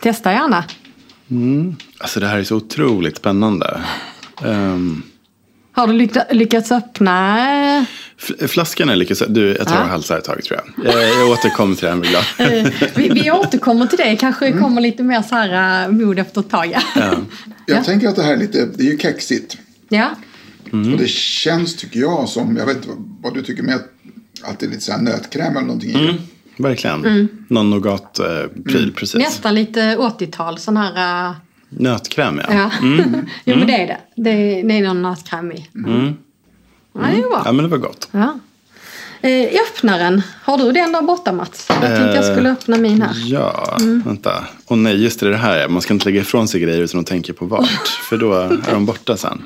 [0.00, 0.64] Testa gärna.
[1.98, 3.80] Alltså det här är så otroligt spännande.
[4.44, 5.02] Ehm,
[5.72, 7.38] Har du lyck- lyckats öppna?
[7.78, 7.84] eh,
[8.18, 9.14] f- flaskan är lika...
[9.28, 9.82] Du, jag tar Ja.
[9.82, 10.86] och halsar ett tag tror jag.
[10.94, 12.40] Jag, jag återkommer till det här med glas.
[12.40, 14.16] Eh, vi, vi återkommer till det.
[14.16, 16.66] Kanske kommer lite mer så här uh, mod efter ett tag.
[16.74, 16.80] Ja.
[16.96, 17.02] Ja.
[17.66, 17.84] Jag Ja.
[17.84, 19.56] tänker att det här är lite, det är ju kexigt.
[19.88, 20.10] ja.
[20.72, 20.92] Mm.
[20.92, 22.88] Och det känns, tycker jag, som, jag vet inte
[23.22, 23.91] vad du tycker med att
[24.58, 25.98] det är lite så här nötkräm eller någonting i det.
[26.00, 26.16] Mm,
[26.56, 27.28] verkligen.
[27.48, 29.14] Någon nougat-pryl, precis.
[29.14, 31.28] Nästan lite 80-tal sån här.
[31.28, 31.36] Uh,
[31.68, 32.54] Nötkräm, ja.
[32.54, 32.70] ja.
[33.44, 33.98] jo men det är det.
[34.16, 35.68] Det är, det är någon nötkräm i.
[35.74, 36.14] Mm.
[36.94, 37.42] Ja, det är bra.
[37.44, 38.08] Ja, men det var gott.
[38.10, 38.38] Ja.
[39.20, 41.66] Eh, öppnaren, har du den där borta Mats?
[41.68, 43.14] Jag tänkte jag skulle öppna min här.
[43.26, 44.44] Ja, vänta.
[44.66, 45.68] Och nej, just det, det här.
[45.68, 47.88] Man ska inte lägga ifrån sig grejer utan att tänka på vart.
[48.08, 49.42] för då är de borta sen.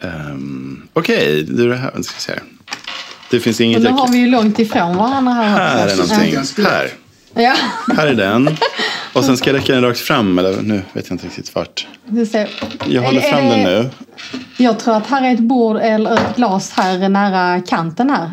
[0.00, 1.92] Um, Okej, du det här.
[1.96, 2.32] Nu ska se.
[2.32, 2.42] här.
[3.30, 3.92] Det finns Och inget nu jag...
[3.92, 5.44] har vi ju långt ifrån varandra här.
[5.48, 6.64] Här är någonting.
[6.64, 6.90] Här.
[7.34, 7.54] Ja,
[7.96, 8.56] Här är den.
[9.12, 10.38] Och sen ska jag räcka den rakt fram.
[10.38, 11.86] Eller nu vet jag inte riktigt vart.
[12.86, 13.90] Jag håller fram den det- nu.
[14.56, 18.24] Jag tror att här är ett bord eller ett glas här nära kanten här,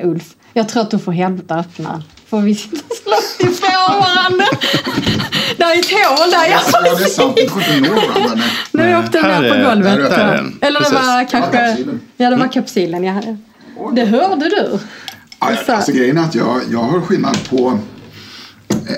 [0.00, 0.24] eh, Ulf.
[0.52, 2.02] Jag tror att du får helvete öppna.
[2.30, 4.44] Får vi sitta och slåss ifrån varandra?
[5.56, 6.46] där är ett hål där.
[6.50, 8.44] Ja, Jag det är sant, vi får inte nå varandra.
[8.72, 8.86] Nej.
[8.92, 9.96] Nu åkte den Här ner på är- golvet.
[9.96, 10.36] där är tror jag.
[10.36, 10.58] den.
[10.60, 11.50] Eller det var Ja, kanske...
[11.58, 12.00] kapsylen.
[12.16, 13.04] Ja, det var kapsylen.
[13.04, 13.20] Ja.
[13.92, 14.78] Det hörde du.
[15.40, 17.78] Ja, Så- Alltså grejen är att jag, jag har skillnad på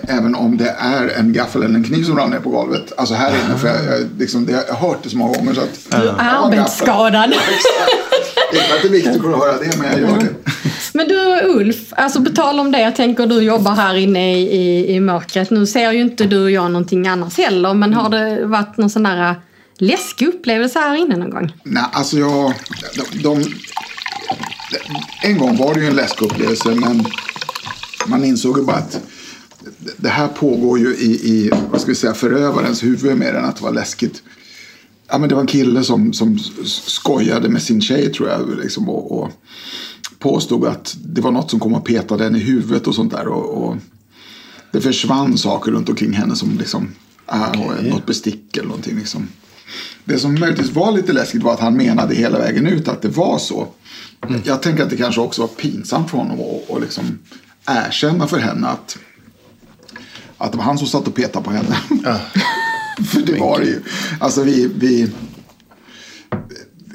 [0.09, 2.93] Även om det är en gaffel eller en kniv som ramlar ner på golvet.
[2.97, 3.59] Alltså här inne.
[3.59, 5.55] För jag, jag, liksom, det, jag har hört det så många gånger.
[5.55, 7.25] Så att, Du är arbetsskadad.
[7.25, 10.51] Inte att det är viktigt att höra det, men jag gör det.
[10.93, 14.57] Men du Ulf, alltså på tal om det, jag tänker du jobbar här inne i,
[14.57, 15.51] i, i mörkret.
[15.51, 18.90] Nu ser ju inte du och jag någonting annars heller, men har det varit någon
[18.90, 19.37] sån där äh,
[19.79, 21.53] läskig upplevelse här inne någon gång?
[21.64, 22.55] Nej, alltså jag...
[22.95, 23.45] De, de,
[25.23, 27.05] en gång var det ju en läskig upplevelse, men
[28.07, 29.01] man insåg ju bara att
[29.96, 33.57] det här pågår ju i, i vad ska vi säga, förövarens huvud mer än att
[33.57, 34.23] det var läskigt.
[35.09, 38.59] Ja, men det var en kille som, som skojade med sin tjej tror jag.
[38.62, 39.31] Liksom, och, och
[40.18, 43.29] påstod att det var något som kom och petade henne i huvudet och sånt där.
[43.29, 43.77] Och, och
[44.73, 46.88] det försvann saker runt omkring henne som liksom,
[47.27, 48.99] ah, något bestick eller någonting.
[48.99, 49.29] Liksom.
[50.05, 53.09] Det som möjligtvis var lite läskigt var att han menade hela vägen ut att det
[53.09, 53.69] var så.
[54.45, 57.19] Jag tänker att det kanske också var pinsamt för honom att, att liksom
[57.67, 58.99] erkänna för henne att,
[60.39, 61.77] att det var han som satt och petade på henne.
[63.05, 63.83] för det var det ju.
[64.21, 65.11] Alltså vi, vi,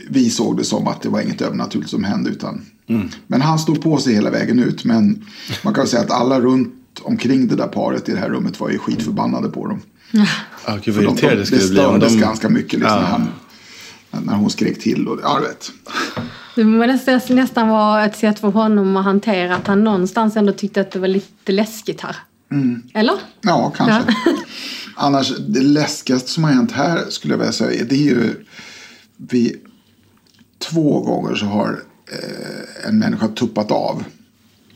[0.09, 2.29] vi såg det som att det var inget övernaturligt som hände.
[2.29, 2.65] Utan,
[3.27, 4.85] Men han stod på sig hela vägen ut.
[4.85, 5.25] Men
[5.63, 8.69] man kan säga att alla runt omkring det där paret i det här rummet var
[8.69, 9.81] ju skitförbannade på dem.
[10.11, 12.19] Ja, gud För vad de, det skulle det bli om stördes de...
[12.19, 13.21] ganska mycket liksom, Ja.
[14.11, 15.07] när, när hon skrek till.
[15.07, 15.71] Och, ja, du vet.
[16.55, 20.81] Det måste nästan vara ett sätt för honom att hantera att han någonstans ändå tyckte
[20.81, 22.15] att det var lite läskigt här.
[22.93, 23.15] Eller?
[23.41, 24.15] Ja, kanske.
[24.95, 28.45] Annars, det läskigaste som har hänt här skulle jag vilja säga, det är ju
[29.17, 29.55] vi
[30.59, 31.79] två gånger så har
[32.11, 34.03] eh, en människa tuppat av.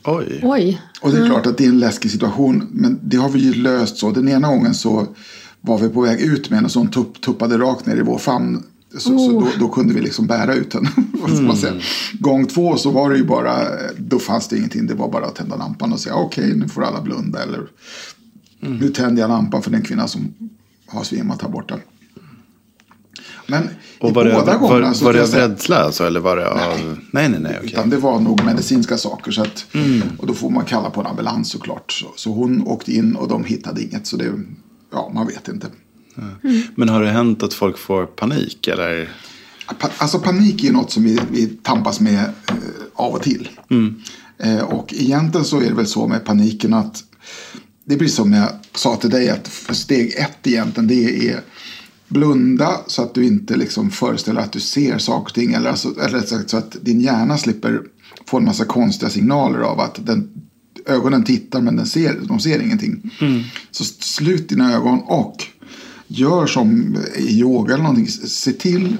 [0.04, 0.40] Oj.
[0.42, 0.82] Oj.
[1.00, 3.54] Och det är klart att det är en läskig situation, men det har vi ju
[3.54, 4.10] löst så.
[4.10, 5.06] Den ena gången så
[5.60, 8.18] var vi på väg ut med henne så hon tupp, tuppade rakt ner i vår
[8.18, 8.62] famn.
[8.92, 10.90] Så, så då, då kunde vi liksom bära ut henne.
[11.56, 11.74] säga.
[12.12, 13.56] Gång två så var det ju bara,
[13.98, 14.86] då fanns det ingenting.
[14.86, 17.42] Det var bara att tända lampan och säga okej nu får alla blunda.
[17.42, 17.68] Eller
[18.60, 20.34] nu tänder jag lampan för den kvinna som
[20.86, 21.78] har svimmat här borta.
[23.46, 23.68] Men
[24.00, 26.36] Och var det, båda var, gångerna var kan det jag av rädsla alltså, eller var
[26.36, 26.58] det av...
[27.10, 27.56] Nej, nej, nej.
[27.56, 27.70] okej.
[27.72, 29.32] utan det var nog medicinska saker.
[29.32, 29.66] Så att,
[30.18, 31.92] Och då får man kalla på en ambulans såklart.
[31.92, 34.06] Så, så hon åkte in och de hittade inget.
[34.06, 34.32] Så det,
[34.92, 35.66] ja, man vet inte.
[36.74, 39.08] Men har det hänt att folk får panik eller?
[39.98, 42.54] Alltså panik är något som vi, vi tampas med eh,
[42.94, 43.48] av och till.
[44.38, 47.04] Eh, och egentligen så är det väl så med paniken att
[47.84, 51.40] det blir som jag sa till dig att steg ett egentligen det är
[52.10, 55.52] blunda så att du inte liksom föreställer att du ser saker och ting.
[55.52, 57.82] Eller, alltså, eller så att din hjärna slipper
[58.26, 60.28] få en massa konstiga signaler av att den,
[60.86, 63.10] ögonen tittar men den ser, de ser ingenting.
[63.70, 65.44] Så slut dina ögon och
[66.06, 68.08] gör som i yoga eller någonting.
[68.08, 68.96] Se till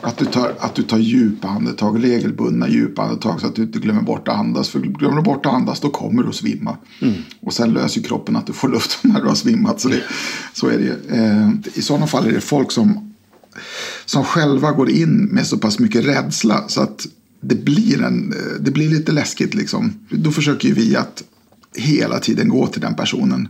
[0.00, 3.78] att du tar, att du tar djupa andetag, regelbundna djupa andetag så att du inte
[3.78, 4.68] glömmer bort att andas.
[4.68, 6.76] För glömmer du bort att andas då kommer du att svimma.
[7.40, 9.80] Och sen löser kroppen att du får luft när du har svimmat.
[9.80, 10.02] Så, det,
[10.52, 13.14] så är det eh, I sådana fall är det folk som,
[14.04, 17.06] som själva går in med så pass mycket rädsla så att
[17.40, 19.54] det blir, en, det blir lite läskigt.
[19.54, 19.92] Liksom.
[20.10, 21.22] Då försöker vi att
[21.76, 23.48] hela tiden gå till den personen.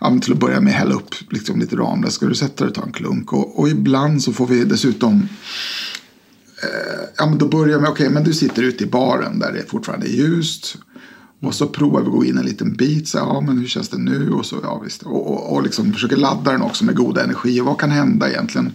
[0.00, 2.14] Ja, men till att börja med hälla upp liksom, lite Ramlös.
[2.14, 3.32] Ska du sätta dig och ta en klunk?
[3.32, 5.28] Och, och ibland så får vi dessutom
[6.62, 9.52] eh, ja, men då börjar med, okej, okay, men du sitter ute i baren där
[9.52, 10.76] det fortfarande är ljust.
[11.40, 13.88] Och så provar vi att gå in en liten bit, så ja men hur känns
[13.88, 14.30] det nu?
[14.30, 15.02] Och så, ja visst.
[15.02, 17.60] Och, och, och liksom försöker ladda den också med god energi.
[17.60, 18.72] Och vad kan hända egentligen?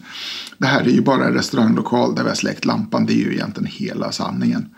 [0.58, 3.06] Det här är ju bara en restauranglokal där vi har släckt lampan.
[3.06, 4.70] Det är ju egentligen hela sanningen.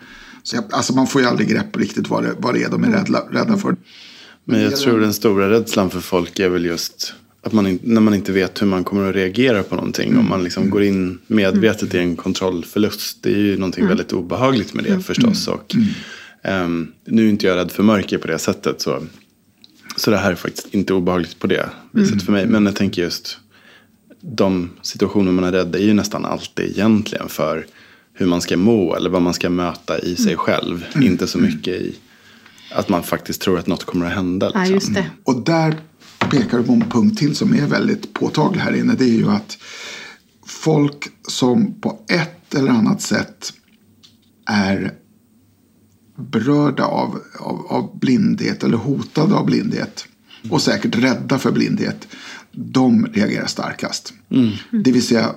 [0.43, 2.84] Så jag, alltså man får ju aldrig grepp riktigt vad det, vad det är de
[2.84, 3.75] är rädda, rädda för.
[4.45, 8.13] Men jag tror den stora rädslan för folk är väl just att man när man
[8.13, 10.08] inte vet hur man kommer att reagera på någonting.
[10.10, 10.19] Mm.
[10.19, 13.17] Om man liksom går in medvetet i en kontrollförlust.
[13.23, 13.89] Det är ju någonting Mm.
[13.97, 15.47] väldigt obehagligt med det förstås.
[15.47, 15.75] Och,
[16.43, 18.81] ehm, nu är inte jag rädd för mörker på det sättet.
[18.81, 19.03] Så,
[19.97, 22.25] så det här är faktiskt inte obehagligt på det viset Mm.
[22.25, 22.45] för mig.
[22.47, 23.38] Men jag tänker just
[24.21, 27.65] de situationer man är rädd är ju nästan alltid egentligen för
[28.13, 30.17] hur man ska må eller vad man ska möta i Mm.
[30.17, 30.86] sig själv.
[31.01, 31.95] Inte så mycket i
[32.75, 34.51] att man faktiskt tror att något kommer att hända.
[34.53, 34.75] Ja, Liksom.
[34.75, 35.09] just det.
[35.23, 35.77] Och där
[36.31, 38.93] pekar du på en punkt till som är väldigt påtaglig här inne.
[38.93, 39.57] Det är ju att
[40.45, 43.53] folk som på ett eller annat sätt
[44.45, 44.93] är
[46.15, 50.07] berörda av, av, av blindhet eller hotade av blindhet
[50.49, 52.07] och säkert rädda för blindhet.
[52.51, 54.13] De reagerar starkast.
[54.71, 55.35] Det vill säga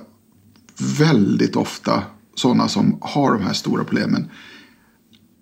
[0.99, 2.03] väldigt ofta
[2.35, 4.29] sådana som har de här stora problemen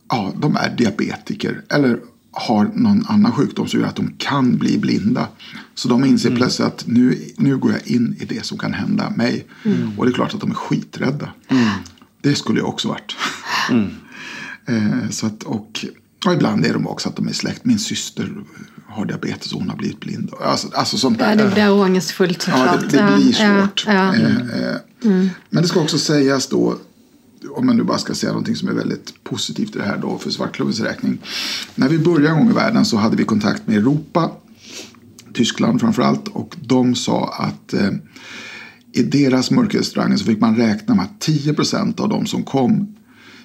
[0.09, 1.99] ja, de är diabetiker eller
[2.31, 5.27] har någon annan sjukdom som gör att de kan bli blinda.
[5.75, 9.09] Så de inser plötsligt att nu, nu går jag in i det som kan hända
[9.09, 9.47] mig.
[9.97, 11.29] Och det är klart att de är skiträdda.
[12.21, 13.15] Det skulle jag också varit.
[14.67, 15.85] eh, så att, och,
[16.25, 17.65] och ibland är de också att de är släkt.
[17.65, 18.31] Min syster
[18.87, 20.31] har diabetes och hon har blivit blind.
[20.41, 21.29] Alltså, alltså sånt där.
[21.29, 22.91] Ja, det blir ångestfullt Ja, såklart.
[22.91, 23.83] det, det blir Ja, svårt.
[23.87, 24.29] ja, ja.
[24.55, 26.77] Eh, eh, Men det ska också sägas då,
[27.51, 30.17] om man nu bara ska säga någonting som är väldigt positivt i det här då
[30.17, 31.17] för Svartklubbens räkning.
[31.75, 34.31] När vi började en gång i världen så hade vi kontakt med Europa,
[35.33, 37.91] Tyskland framförallt, och de sa att eh,
[38.93, 42.95] i deras mörkerrestauranger så fick man räkna med att 10% av de som kom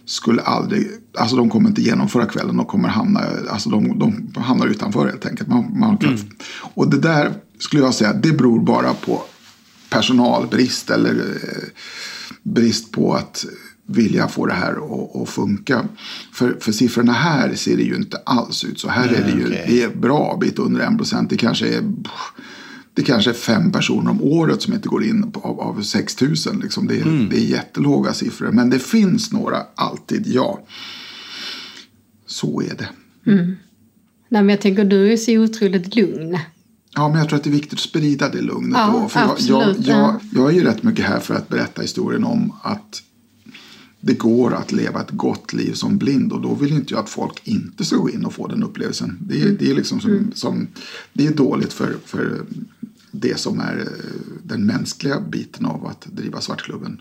[0.05, 0.89] skulle aldrig,
[1.19, 5.27] alltså de kommer inte genomföra kvällen, de kommer hamna, alltså de, de hamnar utanför helt
[5.27, 5.49] enkelt.
[5.49, 6.19] Man, man kan,
[6.75, 9.23] Och det där skulle jag säga, det beror bara på
[9.91, 11.69] personalbrist eller eh,
[12.43, 13.45] brist på att
[13.87, 15.85] vilja få det här att, att funka.
[16.33, 18.89] För, för siffrorna här ser det ju inte alls ut så.
[18.89, 19.65] Här är det ju okej.
[19.69, 21.31] det är bra bit under en procent.
[21.31, 21.83] Det kanske är
[22.95, 26.21] det kanske är fem personer om året som inte går in på, av, av 6
[26.21, 26.33] 000.
[26.63, 26.87] Liksom.
[26.87, 28.53] Det, är, det är jättelåga siffror.
[28.53, 30.61] Men det finns några alltid, ja.
[32.27, 32.89] Så är det.
[34.29, 36.39] Nej, men jag tänker du är så otroligt lugn.
[36.95, 38.79] Ja, men jag tror att det är viktigt att sprida det lugnet.
[38.79, 39.09] Ja, då.
[39.09, 40.21] För jag, jag, absolut, jag, ja.
[40.35, 43.03] jag är ju rätt mycket här för att berätta historien om att
[44.05, 46.33] det går att leva ett gott liv som blind.
[46.33, 49.19] Och då vill inte jag att folk inte ska gå in och få den upplevelsen.
[49.21, 50.33] Det är, det är, liksom som, Mm.
[50.35, 50.67] som,
[51.13, 52.43] det är dåligt för, för
[53.11, 53.87] det som är eh,
[54.43, 57.01] den mänskliga biten av att driva Svartklubben.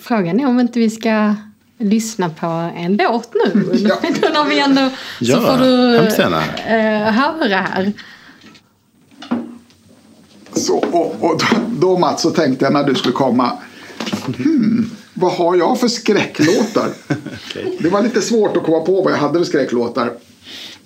[0.00, 1.34] Frågan är om inte vi ska
[1.78, 3.64] lyssna på en låt nu.
[3.78, 3.98] Ja.
[4.02, 7.92] Nu när vi ändå, så Ja, får du eh, höra här.
[10.54, 13.58] Så, och, och då, då Mats så tänkte jag när du skulle komma.
[14.36, 16.90] Hmm, vad har jag för skräcklåtar?
[17.82, 20.12] Det var lite svårt att komma på vad jag hade för skräcklåtar.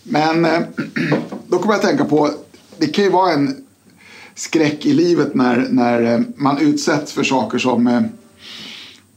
[0.02, 0.60] Men eh,
[1.48, 2.30] då kommer jag att tänka på.
[2.78, 3.64] Det kan ju vara en
[4.34, 8.02] skräck i livet när, när eh, man utsätts för saker som, eh,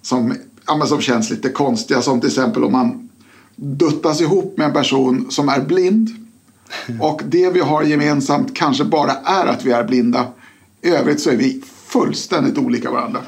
[0.02, 0.34] som,
[0.68, 2.02] ja, som känns lite konstiga.
[2.02, 3.10] Som till exempel om man
[3.56, 6.10] duttas ihop med en person som är blind.
[7.02, 10.28] Och det vi har gemensamt kanske bara är att vi är blinda.
[10.82, 13.22] I övrigt så är vi fullständigt olika varandra.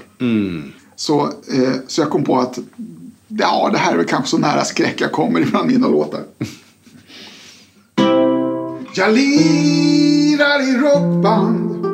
[1.01, 2.59] Så, eh, så jag kom på att
[3.27, 6.23] ja, det här är väl kanske så nära skräck jag kommer ibland mina låtar.
[8.95, 11.85] Jag lirar i rockband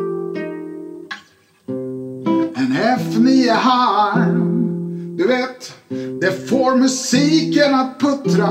[2.55, 5.73] En F9 harm Du vet,
[6.21, 8.49] det får musiken att puttra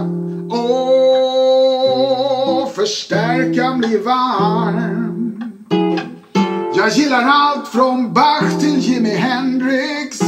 [0.61, 5.06] och förstärkan blir varm.
[6.77, 10.21] Jag gillar allt från Bach till Jimi Hendrix.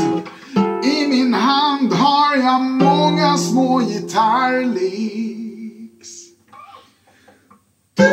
[0.84, 4.88] I min hand har jag många små gitarrlicks.
[7.96, 8.04] Du,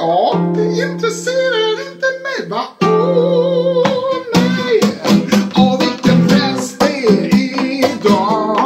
[0.00, 2.62] ja, det intresserar inte mig va?
[2.80, 3.86] Åh,
[4.34, 4.80] nej.
[5.56, 7.34] Åh vilken fest det är
[7.84, 8.57] idag.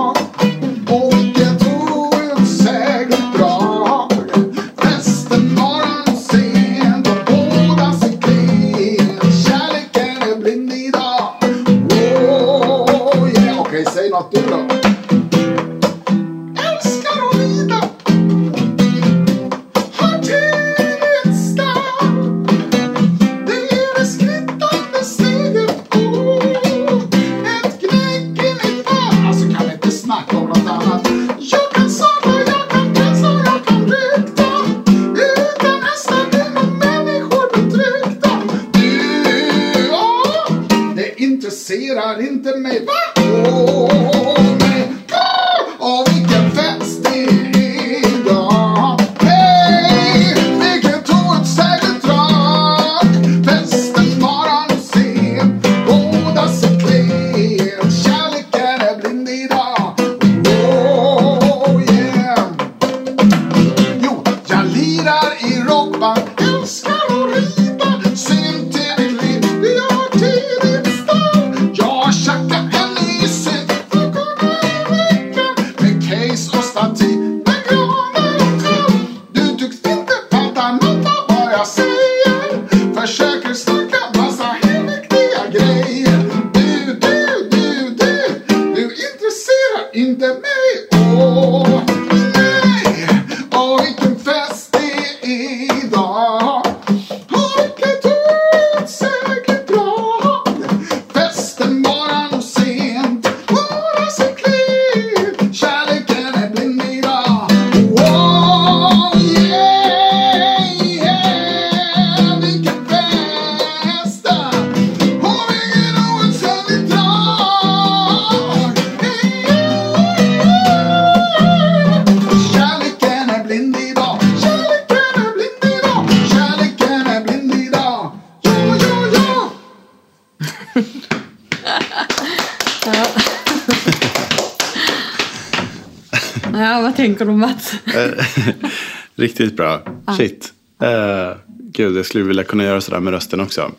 [139.22, 139.80] Riktigt bra.
[140.16, 140.52] Shit.
[140.82, 141.36] Uh,
[141.72, 143.72] gud, jag skulle vilja kunna göra sådär med rösten också.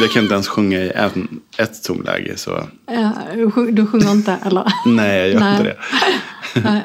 [0.00, 2.36] Jag kan inte ens sjunga i en, ett tonläge.
[2.36, 4.72] Så Ja, du sjung- du sjunger inte eller?
[4.86, 5.52] nej, jag gör Nej.
[5.52, 5.76] inte det.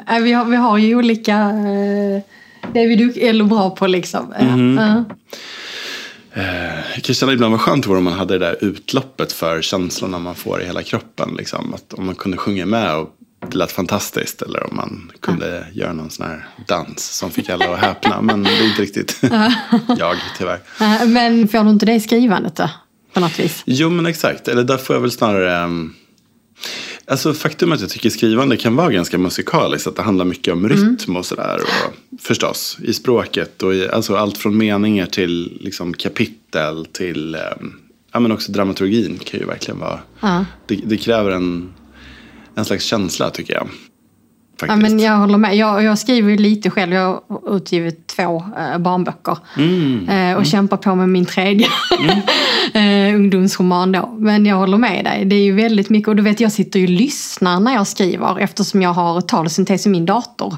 [0.08, 1.36] Nej, vi, har, vi har ju olika...
[1.38, 2.22] eh,
[2.72, 4.34] Det är vi eller bra på liksom.
[4.40, 4.78] Mhm.
[4.78, 5.04] ja.
[6.94, 9.62] Jag kan känna ibland vad skönt det vore om man hade det där utloppet för
[9.62, 11.34] känslorna man får i hela kroppen.
[11.38, 11.74] Liksom.
[11.74, 13.10] Att om man kunde sjunga med och
[13.50, 14.42] det lät fantastiskt.
[14.42, 18.22] Eller om man kunde göra någon sån här dans som fick alla att häpna.
[18.22, 19.18] Men det är inte riktigt
[19.98, 20.60] jag tyvärr.
[20.80, 22.70] Eh, Men får du inte det i skrivandet då?
[23.12, 23.62] På något vis?
[23.66, 24.48] Jo men exakt.
[24.48, 25.64] Eller där får jag väl snarare...
[25.64, 25.94] Um,
[27.06, 29.86] alltså faktum är att jag tycker skrivande kan vara ganska musikaliskt.
[29.86, 31.60] Att det handlar mycket om rytm och sådär.
[31.62, 33.62] Och förstås i språket.
[33.62, 37.34] Och i, alltså allt från meningar till liksom, kapitel till...
[37.60, 37.80] Um,
[38.12, 40.00] ja men också dramaturgin kan ju verkligen vara...
[40.20, 40.44] Ja.
[40.66, 41.74] Det, det kräver en,
[42.60, 43.68] en slags känsla tycker jag.
[44.68, 45.56] Ja, men jag håller med.
[45.56, 46.92] Jag, jag skriver ju lite själv.
[46.92, 49.38] Jag har utgivit två eh, barnböcker.
[49.56, 50.08] Mm.
[50.08, 51.66] Eh, och kämpar på med min tredje
[52.74, 54.14] eh, ungdomsroman då.
[54.18, 55.24] Men jag håller med dig.
[55.24, 56.08] Det är ju väldigt mycket.
[56.08, 58.38] Och du vet, jag sitter ju och lyssnar när jag skriver.
[58.40, 60.56] Eftersom jag har talsyntes i min dator.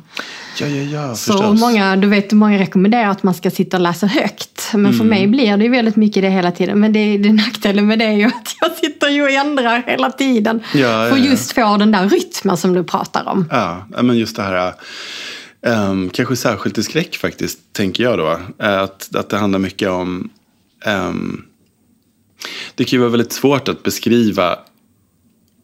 [0.60, 1.14] Ja, ja, ja.
[1.14, 1.60] Så Förstås.
[1.60, 4.70] många, du vet, många rekommenderar att man ska sitta och läsa högt.
[4.72, 4.98] Men Mm.
[4.98, 6.80] för mig blir det ju väldigt mycket det hela tiden.
[6.80, 10.10] Men det, det nackdelen med det är ju att jag sitter ju och ändrar hela
[10.10, 10.62] tiden.
[10.74, 11.24] Ja, ja, för ja.
[11.24, 13.48] just få den där rytmen som du pratar om.
[13.50, 14.74] Ja, men just det här.
[15.66, 18.40] Um, kanske särskilt i skräck faktiskt, tänker jag då.
[18.58, 20.30] eh, Att, att det handlar mycket om...
[20.84, 21.44] ehm,
[22.74, 24.58] det kan ju vara väldigt svårt att beskriva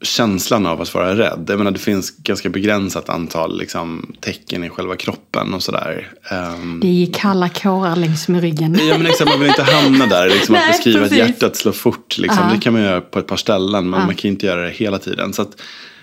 [0.03, 1.45] känslan av att vara rädd.
[1.49, 6.13] Jag menar, det finns ganska begränsat antal liksom, tecken i själva kroppen och sådär.
[6.33, 8.79] Um, Det gick kalla kårar längs med ryggen.
[8.89, 10.29] Ja men exakt, man vill inte hamna där.
[10.29, 11.21] Liksom, att Nej, beskriva precis.
[11.23, 12.19] att hjärtat slår fort.
[12.19, 12.45] Liksom.
[12.49, 12.55] Ja.
[12.55, 13.91] Det kan man göra på ett par ställen.
[13.91, 14.07] Men Ja.
[14.07, 15.33] man kan inte göra det hela tiden.
[15.33, 15.61] Så att,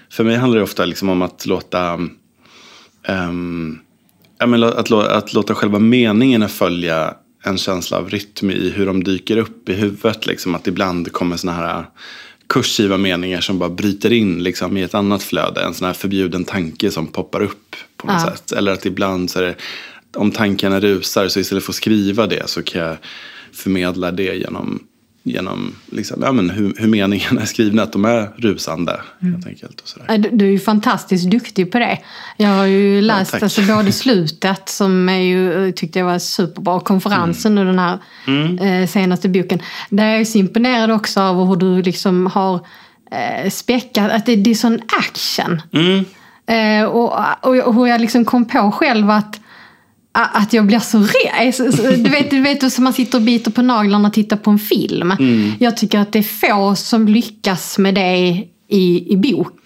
[0.10, 2.00] för mig handlar det ofta liksom om att låta
[3.08, 3.80] ehm,
[4.40, 7.14] ja, men, att, att låta själva meningarna följa
[7.44, 10.26] en känsla av rytm i hur de dyker upp i huvudet.
[10.26, 10.56] Liksom.
[10.56, 11.86] Att ibland kommer såna här
[12.48, 15.62] kursiva meningar som bara bryter in liksom, i ett annat flöde.
[15.62, 18.32] En sån här förbjuden tanke som poppar upp på något Ja.
[18.32, 18.52] sätt.
[18.52, 19.56] Eller att ibland så är det,
[20.16, 22.98] om tankarna rusar så istället för att skriva det så kan jag
[23.54, 24.84] förmedla det genom,
[25.28, 27.84] genom liksom, ja, men hur, hur meningarna är skrivna.
[27.84, 29.82] Att de är rusande helt enkelt.
[29.82, 30.06] Och sådär.
[30.10, 32.00] Ja, Du, du är ju fantastiskt duktig på det.
[32.38, 33.44] Jag har ju läst tack.
[33.44, 38.00] alltså, både slutet, som är ju, tyckte jag var superbra, konferensen och den här
[38.82, 39.60] eh, senaste boken.
[39.90, 42.56] Där är jag så imponerad också av hur du liksom har
[43.12, 45.62] eh, späckat, att det, det är sån action.
[45.74, 46.06] Mm.
[46.48, 49.40] Eh, och, och, och hur jag liksom kom på själv att
[50.16, 52.04] att jag blir så rädd.
[52.04, 54.60] Du vet, du vet som man sitter och biter på naglarna och tittar på en
[54.60, 55.14] film.
[55.60, 59.60] Jag tycker att det är få som lyckas med det i, i bok.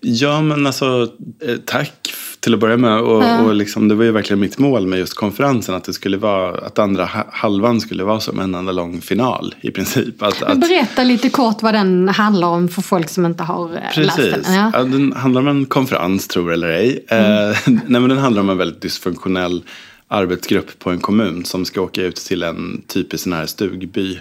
[0.00, 1.08] Ja, men alltså
[1.46, 2.07] eh, tack
[2.48, 3.00] till att börja med.
[3.00, 5.74] Och, och liksom, det var ju verkligen mitt mål med just konferensen.
[5.74, 9.54] Att det skulle vara, att andra ha- halvan skulle vara som en enda lång final
[9.60, 10.22] i princip.
[10.22, 14.02] Att, att, berätta lite kort vad den handlar om för folk som inte har eh,
[14.02, 14.46] läst Precis.
[14.46, 14.54] den.
[14.54, 14.70] Ja.
[14.74, 14.84] Ja.
[14.84, 17.04] den handlar om en konferens, tror eller ej.
[17.08, 17.50] Mm.
[17.50, 19.62] Eh, nej, men den handlar om en väldigt dysfunktionell
[20.08, 24.18] arbetsgrupp på en kommun som ska åka ut till en typisk sån här stugby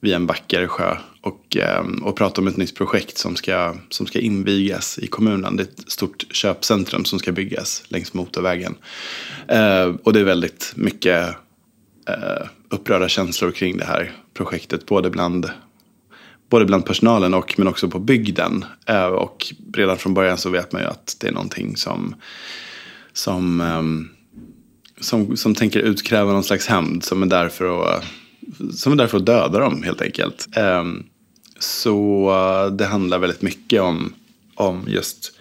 [0.00, 4.06] vid en vacker sjö och, ehm, och prata om ett nytt projekt som ska, som
[4.06, 5.56] ska invigas i kommunen.
[5.56, 8.74] Det är ett stort köpcentrum som ska byggas längs motorvägen.
[9.48, 11.28] Eh, och det är väldigt mycket
[12.08, 15.50] eh, upprörda känslor kring det här projektet, både bland
[16.50, 18.64] både bland personalen och men också på bygden.
[18.86, 22.14] Eh, och redan från början så vet man ju att det är någonting som,
[23.12, 24.08] som, ehm,
[25.00, 28.04] som, som tänker utkräva någon slags hämnd som är där för att,
[28.74, 30.48] som är där för att döda dem helt enkelt.
[30.56, 31.04] Ehm,
[31.58, 34.14] så eh, det handlar väldigt mycket om,
[34.54, 35.32] om just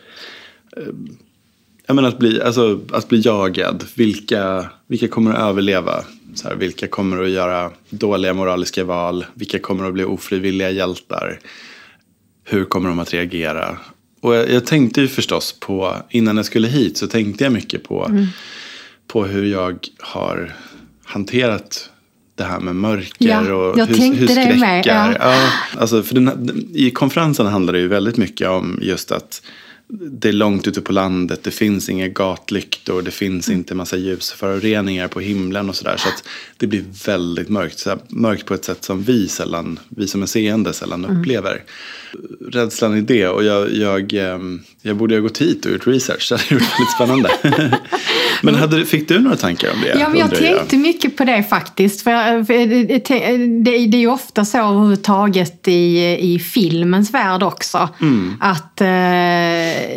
[1.88, 3.84] Ja, men att, bli, alltså, att bli jagad.
[3.96, 6.04] Vilka, vilka kommer att överleva?
[6.34, 9.26] Så här, vilka kommer att göra dåliga moraliska val?
[9.34, 11.40] Vilka kommer att bli ofrivilliga hjältar?
[12.44, 13.78] Hur kommer de att reagera?
[14.22, 17.84] Och jag, jag tänkte ju förstås på, innan jag skulle hit så tänkte jag mycket
[17.84, 18.26] på,
[19.08, 20.54] på hur jag har
[21.04, 21.90] hanterat
[22.36, 24.56] det här med mörker Ja, och jag hur, tänkte hur det skräckar.
[24.56, 25.14] med, ja.
[25.20, 25.36] Ja,
[25.78, 29.42] alltså för den, I konferensen handlar det ju väldigt mycket om just att
[30.02, 33.60] det är långt ute på landet, det finns inga gatlyktor, det finns Mm.
[33.60, 35.96] inte massa ljusföroreningar på himlen och sådär.
[35.98, 36.24] Så att
[36.58, 37.80] det blir väldigt mörkt.
[37.80, 41.20] Så mörkt på ett sätt som vi sällan, vi som är seende sällan Mm.
[41.20, 41.64] upplever.
[42.52, 46.28] Rädslan i det och jag, jag, ehm, jag borde ha gått hit och gjort research,
[46.30, 47.80] det hade gjort väldigt spännande.
[48.42, 50.00] Men hade, fick du några tankar om det?
[50.00, 52.02] Ja, men jag tänkte mycket på det faktiskt.
[52.02, 52.46] För jag-
[53.64, 55.98] det är ju ofta så överhuvudtaget i,
[56.34, 57.90] i filmens värld också.
[58.02, 58.34] Mm.
[58.40, 58.88] Att eh,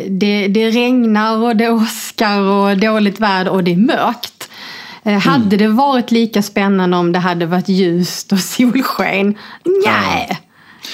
[0.09, 4.49] det, det regnar och det åskar och dåligt väder och det är mörkt.
[5.03, 5.57] Eh, hade Mm.
[5.57, 9.35] det varit lika spännande om det hade varit ljust och solsken?
[9.85, 10.39] Nej.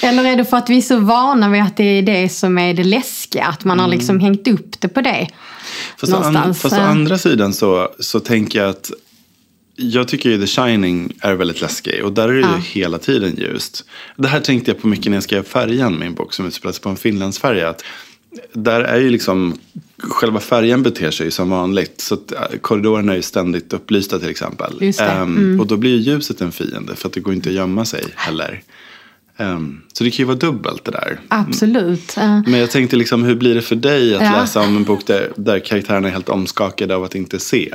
[0.02, 2.58] Eller är det för att vi är så vana vid att det är det som
[2.58, 3.44] är det läskiga?
[3.44, 5.28] Att man har liksom hängt upp det på det?
[5.96, 6.90] Fast, an, fast å eh.
[6.90, 8.90] andra sidan så, så tänker jag att
[9.76, 12.56] jag tycker ju The Shining är väldigt läskig och där är det Ja.
[12.72, 13.84] hela tiden ljust.
[14.16, 16.82] Det här tänkte jag på mycket när jag skrev Färjan, min bok som utspelar sig
[16.82, 17.68] på en finlandsfärja.
[17.68, 17.84] Att
[18.52, 19.54] där är ju liksom,
[19.98, 22.00] själva färjan beter sig som vanligt.
[22.00, 24.92] Så att äh, korridorerna är ju ständigt upplysta till exempel.
[25.00, 25.60] Ehm, mm.
[25.60, 28.04] Och då blir ju ljuset en fiende för att det går inte att gömma sig
[28.14, 28.62] heller.
[29.36, 31.20] Ehm, så det kan ju vara dubbelt det där.
[31.28, 32.16] Absolut.
[32.16, 34.30] Eh, Men jag tänkte liksom, hur blir det för dig att Ja.
[34.40, 37.74] läsa om en bok där, där karaktärerna är helt omskakade av att inte se?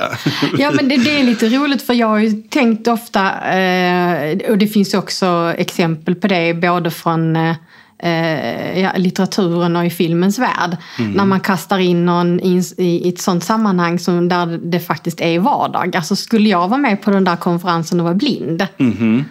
[0.58, 4.58] Ja, men det, det är lite roligt för jag har ju tänkt ofta, eh, och
[4.58, 7.56] det finns också exempel på det både från eh,
[8.02, 10.76] eh, ja, litteraturen och i filmens värld.
[11.14, 15.38] När man kastar in någon i, i ett sånt sammanhang som där det faktiskt är
[15.38, 15.96] vardag.
[15.96, 19.24] Alltså skulle jag vara med på den där konferensen och vara blind, Eh,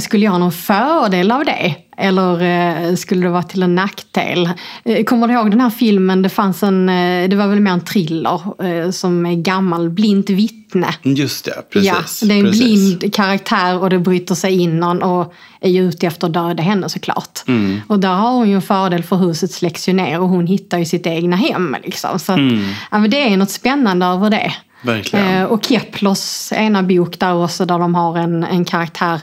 [0.00, 1.74] Skulle jag ha någon fördel av det?
[1.96, 2.42] Eller
[2.88, 4.50] eh, skulle det vara till en nackdel?
[4.84, 6.22] Eh, Kommer du ihåg den här filmen?
[6.22, 10.30] Det fanns en, eh, det var väl mer en thriller eh, som är gammal, Blint
[10.30, 10.86] vittne.
[11.02, 12.22] Just det, precis.
[12.22, 12.98] Ja, det är en precis.
[12.98, 16.62] blind karaktär och det bryter sig in någon och är ju ute efter att döda
[16.62, 17.40] henne såklart.
[17.48, 17.80] Mm.
[17.86, 20.78] Och där har hon ju en fördel för huset släcks ju ner och hon hittar
[20.78, 21.76] ju sitt egna hem.
[21.84, 22.18] Liksom.
[22.18, 22.64] Så att, Mm.
[22.90, 24.52] ja, det är något spännande över det.
[24.82, 25.26] Verkligen.
[25.34, 29.20] Eh, och Keplers ena bok där också där de har en, en karaktär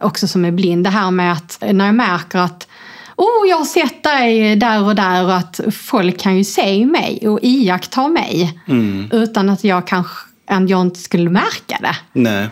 [0.00, 0.84] också som är blind.
[0.84, 2.68] Det här med att när jag märker att
[3.16, 7.28] Oh, jag har sett dig där och där och att folk kan ju se mig
[7.28, 8.60] och iaktta mig.
[8.68, 9.08] Mm.
[9.12, 10.16] Utan att jag kanske
[10.46, 11.96] att jag inte skulle märka det.
[12.12, 12.48] Nej.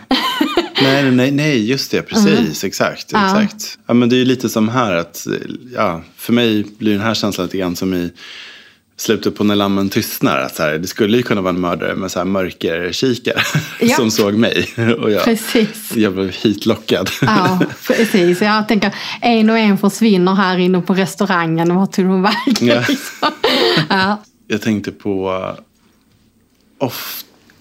[0.81, 3.25] nej, nej, nej, just det, precis, exakt, Ja.
[3.25, 3.77] exakt.
[3.87, 5.27] Ja, men det är ju lite som här att,
[5.75, 8.11] ja, för mig blir den här känslan lite grann som i
[8.97, 10.37] slutet på när lammen tystnar.
[10.37, 13.41] Att så här, det skulle ju kunna vara en mördare med så här mörkerkikare
[13.79, 13.95] Ja.
[13.95, 14.69] som såg mig.
[14.99, 15.95] Och jag, Precis.
[15.95, 17.09] jag blev hitlockad.
[17.21, 18.41] Ja, precis.
[18.41, 21.75] Jag tänker en och en försvinner här inne på restaurangen.
[21.75, 22.67] Vart tog de vägen?
[22.67, 22.83] Ja.
[22.89, 23.27] Liksom.
[23.89, 24.23] Ja.
[24.47, 25.31] Jag tänkte på
[26.81, 26.89] uh,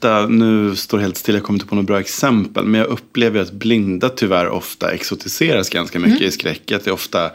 [0.03, 2.65] ofta, nu står helt still, jag kommer inte på några bra exempel.
[2.65, 6.29] Men jag upplever att blinda tyvärr ofta exotiseras ganska mycket Mm.
[6.29, 6.73] i skräck.
[6.73, 7.31] Att det är ofta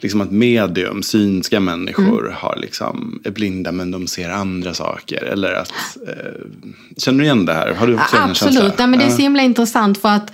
[0.00, 2.32] liksom att medium, synska människor Mm.
[2.36, 5.24] har liksom, är blinda men de ser andra saker.
[5.24, 5.72] Eller att,
[6.08, 6.42] eh,
[6.96, 7.74] känner du igen det här?
[7.74, 8.78] Har du också den Absolut.
[8.78, 9.16] Nej, men det är Ja.
[9.16, 10.32] så himla intressant för att,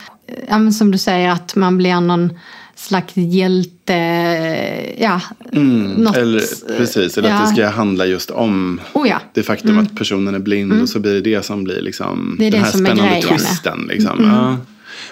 [0.48, 2.30] ja, men som du säger, att man blir någon
[2.78, 3.94] slags hjälte.
[4.98, 5.20] Ja,
[5.52, 6.42] något, Mm, Eller,
[6.78, 7.34] precis, eller ja.
[7.34, 9.20] att det ska handla just om Oh ja.
[9.34, 12.46] det faktum att personen är blind och så blir det det som blir liksom Det
[12.46, 13.02] är den det här spännande.
[13.04, 13.22] Mm.
[13.22, 13.86] twisten.
[13.88, 14.24] Liksom.
[14.24, 14.56] Ja.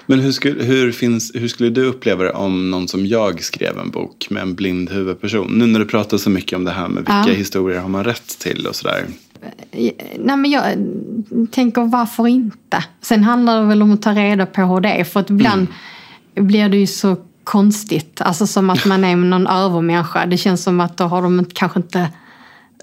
[0.07, 3.79] Men hur skulle, hur, finns, hur skulle du uppleva det om någon som jag skrev
[3.79, 5.47] en bok med en blind huvudperson?
[5.59, 7.33] Nu när du pratar så mycket om det här med vilka Ja.
[7.35, 9.05] historier har man rätt till och sådär.
[10.19, 10.63] Nej, men jag
[11.51, 12.85] tänker varför inte?
[13.03, 15.05] Sen handlar det väl om att ta reda på hur det är.
[15.05, 15.67] För att ibland
[16.35, 16.47] Mm.
[16.47, 17.17] blir det ju så
[17.47, 18.21] konstigt.
[18.21, 20.27] Alltså som att man är någon övermänniska.
[20.27, 22.09] Det känns som att då har de kanske inte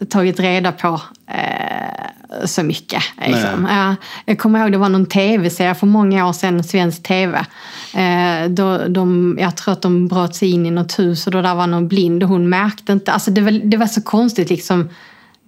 [0.09, 3.03] tagit reda på eh, så mycket.
[3.27, 3.67] Liksom.
[3.69, 3.95] Ja,
[4.25, 7.45] jag kommer ihåg det var någon tv-serie för många år sedan, svensk tv.
[7.93, 11.41] Eh, då de, jag tror att de bröt sig in i något hus och då
[11.41, 13.11] där var någon blind och hon märkte inte.
[13.11, 14.89] Alltså det, var, det var så konstigt liksom.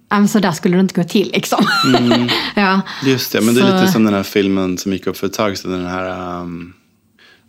[0.08, 1.66] Ja, så där skulle det inte gå till liksom.
[2.54, 2.80] ja.
[3.04, 5.26] Just det, men det är Så- lite som den här filmen som gick upp för
[5.26, 5.70] ett tag sedan.
[5.70, 6.72] Den här, um,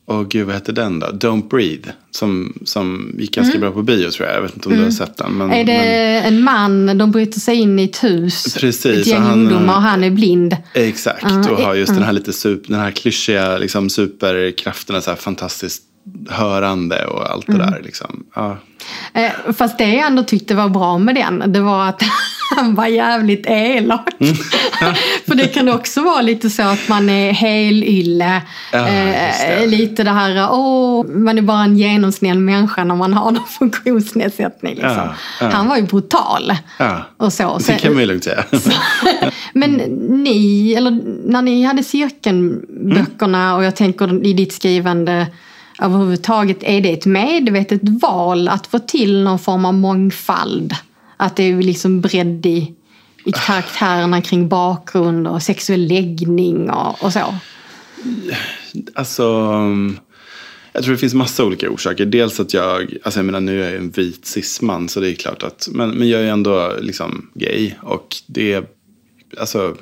[0.08, 1.08] åh gud vad hette den då?
[1.08, 1.90] Don't Breathe.
[2.12, 4.38] Som, som gick ganska bra på bio tror jag.
[4.38, 5.32] Jag vet inte om du har sett den.
[5.38, 5.60] Men, Mm.
[5.60, 9.18] Är det men, en man, de bryter sig in i ett hus, Precis, ett gäng
[9.18, 10.58] och han- ungdomar och han är blind.
[10.74, 12.00] Exakt, Ja, och har just mm.
[12.00, 15.84] den här lite super, den här klyschiga liksom, superkrafterna, så här fantastiskt
[16.30, 17.72] hörande och allt det Mm.
[17.72, 17.82] där.
[17.84, 18.26] Liksom.
[18.36, 18.58] Ja.
[19.14, 22.02] Eh, fast det jag ändå tyckte var bra med den, det var att
[22.56, 24.10] han var jävligt elak.
[24.20, 24.36] Mm.
[25.28, 28.42] För det kan också vara lite så att man är helylle.
[28.72, 33.32] Ja, eh, lite det här, åh, man är bara en genomsnäll människa när man har
[33.32, 34.74] någon funktionsnedsättning.
[34.76, 34.92] Liksom.
[34.92, 35.50] Ja, ja.
[35.50, 36.54] Han var ju brutal.
[37.18, 37.60] Och så.
[37.68, 38.44] det kan man ju lugnt säga.
[39.54, 39.72] Men
[40.24, 40.92] ni, eller
[41.32, 45.28] när ni hade cirkelböckerna och jag tänker i ditt skrivande
[45.82, 50.76] överhuvudtaget, är det ett medvetet val att få till någon form av mångfald?
[51.18, 52.74] Att det är liksom bredd i,
[53.26, 57.36] i karaktärerna kring bakgrund och sexuell läggning och, och så?
[58.96, 59.24] Alltså,
[60.74, 62.06] jag tror det finns massa olika orsaker.
[62.06, 65.16] Dels att jag, alltså jag menar nu är jag en vit cisman så det är
[65.16, 68.66] klart att, men, men jag är ändå liksom gay och det,
[69.38, 69.76] alltså,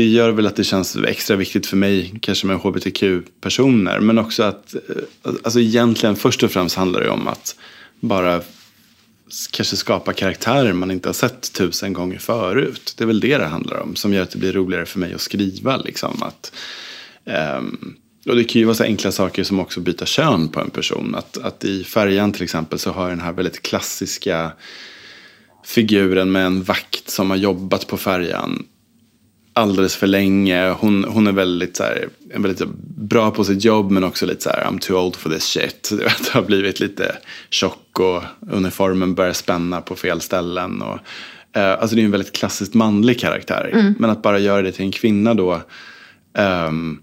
[0.00, 4.42] det gör väl att det känns extra viktigt för mig, kanske med hbtq-personer, men också
[4.42, 7.56] att, eh, alltså egentligen först och främst handlar det om att
[8.00, 8.40] bara
[9.50, 12.94] kanske skapa karaktärer man inte har sett tusen gånger förut.
[12.98, 15.14] Det är väl det det handlar om, som gör att det blir roligare för mig
[15.14, 15.76] att skriva.
[15.76, 16.22] Liksom.
[16.22, 16.52] Att,
[17.58, 17.96] um,
[18.26, 21.14] och det kan ju vara så enkla saker som också byta kön på en person.
[21.14, 24.52] Att, att i Färjan till exempel så har jag den här väldigt klassiska
[25.64, 28.66] figuren med en vakt som har jobbat på färjan
[29.52, 30.70] alldeles för länge.
[30.70, 34.42] Hon, hon är väldigt, så här, är väldigt bra på sitt jobb men också lite
[34.42, 35.88] så här, I'm too old for this shit.
[35.90, 37.16] Du vet, har blivit lite
[37.50, 40.82] tjock och uniformen börjar spänna på fel ställen.
[40.82, 40.98] Och,
[41.60, 43.94] eh, alltså det är en väldigt klassiskt manlig karaktär.
[43.98, 45.62] Men att bara göra det till en kvinna då.
[46.34, 46.98] ehm,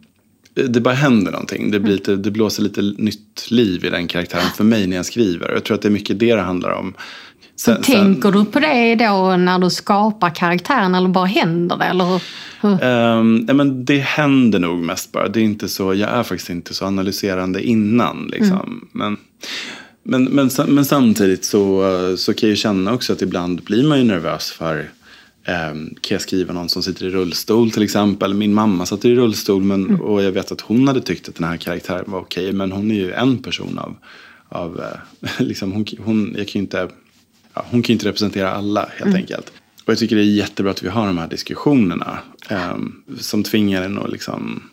[0.65, 1.71] det bara händer någonting.
[1.71, 5.05] Det, blir lite, det blåser lite nytt liv i den karaktären för mig när jag
[5.05, 5.51] skriver.
[5.51, 6.93] Jag tror att det är mycket det det handlar om.
[7.59, 11.85] Sen- sen- Tänker du på det då när du skapar karaktären eller bara händer det?
[11.85, 12.21] Eller?
[12.61, 15.27] Um, ja, men det händer nog mest bara.
[15.27, 18.27] Det är inte så, jag är faktiskt inte så analyserande innan.
[18.31, 18.87] Liksom.
[18.91, 19.17] Men,
[20.03, 21.83] men, men, sam- men samtidigt så,
[22.17, 24.77] så kan jag känna också att ibland blir man ju nervös för
[25.71, 28.33] um, kan jag skriva någon som sitter i rullstol till exempel?
[28.33, 31.47] Min mamma satt i rullstol men, och jag vet att hon hade tyckt att den
[31.47, 32.53] här karaktären var okej.
[32.53, 33.95] Men hon är ju en person av,
[34.49, 36.87] av eh, liksom, hon, hon, jag kan ju inte,
[37.57, 39.51] ja, hon kan ju inte representera alla helt enkelt.
[39.85, 42.19] Och jag tycker det är jättebra att vi har de här diskussionerna.
[42.49, 44.63] ehm, som tvingar en att liksom...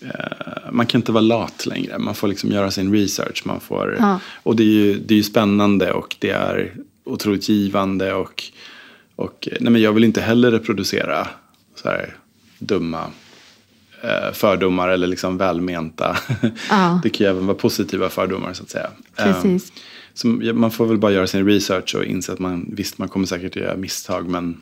[0.00, 1.98] eh, man kan inte vara lat längre.
[1.98, 3.42] Man får liksom göra sin research.
[3.44, 4.20] Man får, Ja.
[4.42, 8.14] Och det är, ju, det är ju spännande och det är otroligt givande.
[8.14, 8.42] Och,
[9.16, 11.28] och eh, nej men jag vill inte heller reproducera
[11.74, 12.16] så här
[12.58, 13.04] dumma
[14.02, 16.16] eh, fördomar eller liksom välmenta.
[16.70, 17.00] Ja.
[17.02, 18.90] det kan ju även vara positiva fördomar så att säga.
[19.16, 19.72] Ehm, Precis.
[20.14, 23.26] Så man får väl bara göra sin research och inse att man visst man kommer
[23.26, 24.60] säkert göra misstag men,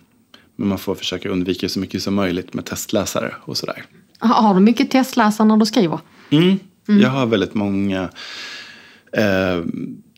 [0.56, 3.84] men man får försöka undvika så mycket som möjligt med testläsare och sådär.
[4.18, 5.98] Har du mycket testläsare när du skriver?
[6.30, 6.58] Mm.
[6.86, 8.08] Jag har väldigt många.
[9.12, 9.60] Eh,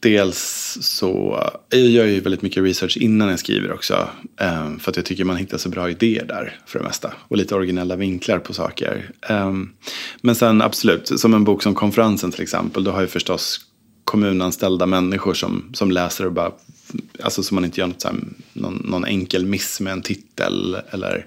[0.02, 0.38] dels
[0.80, 4.08] så, jag gör ju väldigt mycket research innan jag skriver också.
[4.40, 7.12] eh, För att jag tycker man hittar så bra idéer där för det mesta.
[7.28, 9.10] Och lite originella vinklar på saker.
[9.28, 9.52] Eh,
[10.20, 12.84] Men sen absolut, som en bok som Konferensen till exempel.
[12.84, 13.60] Då har jag förstås
[14.04, 16.52] kommunanställda människor som, som läser och bara,
[17.22, 18.16] alltså så man inte gör något så här,
[18.52, 20.76] någon, någon enkel miss med en titel.
[20.90, 21.26] Eller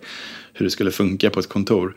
[0.54, 1.96] hur det skulle funka på ett kontor.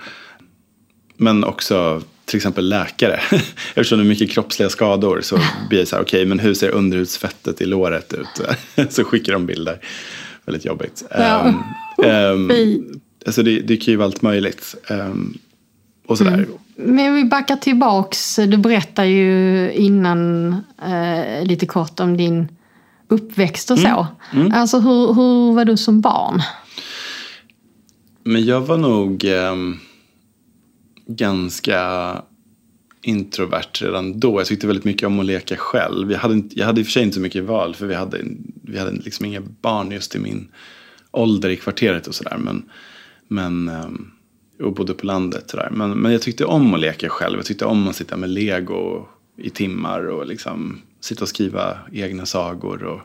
[1.17, 3.21] Men också till exempel läkare.
[3.75, 6.71] Eftersom det är mycket kroppsliga skador så blir det så här, okej, men hur ser
[6.71, 8.91] underhudsfettet i låret ut?
[8.93, 9.81] så skickar de bilder.
[10.45, 11.05] Väldigt jobbigt.
[11.11, 11.65] Ja.
[12.05, 14.75] Um, um, alltså det, det kan ju vara allt möjligt.
[14.91, 15.39] Um,
[16.07, 16.47] och sådär.
[16.81, 18.37] Men vi backar tillbaks.
[18.37, 20.53] Du berättar ju innan
[20.83, 22.49] eh, lite kort om din
[23.09, 24.07] uppväxt och så.
[24.53, 26.43] Alltså hur, hur var du som barn?
[28.25, 29.79] Men jag var nog ehm,
[31.07, 32.13] ganska
[33.03, 34.41] introvert redan då.
[34.41, 36.13] Jag tyckte väldigt mycket om att leka själv.
[36.13, 38.21] Jag hade, jag hade i och för sig inte så mycket val för vi hade,
[38.63, 40.49] vi hade liksom inga barn just i min
[41.11, 42.37] ålder i kvarteret och sådär.
[42.39, 42.71] Men,
[43.29, 44.11] men, ehm,
[44.61, 45.69] och bodde på landet sådär.
[45.73, 47.37] Men, men jag tyckte om att leka själv.
[47.39, 49.07] Jag tyckte om att sitta med lego
[49.37, 52.85] i timmar och liksom sitta och skriva egna sagor.
[52.85, 53.01] och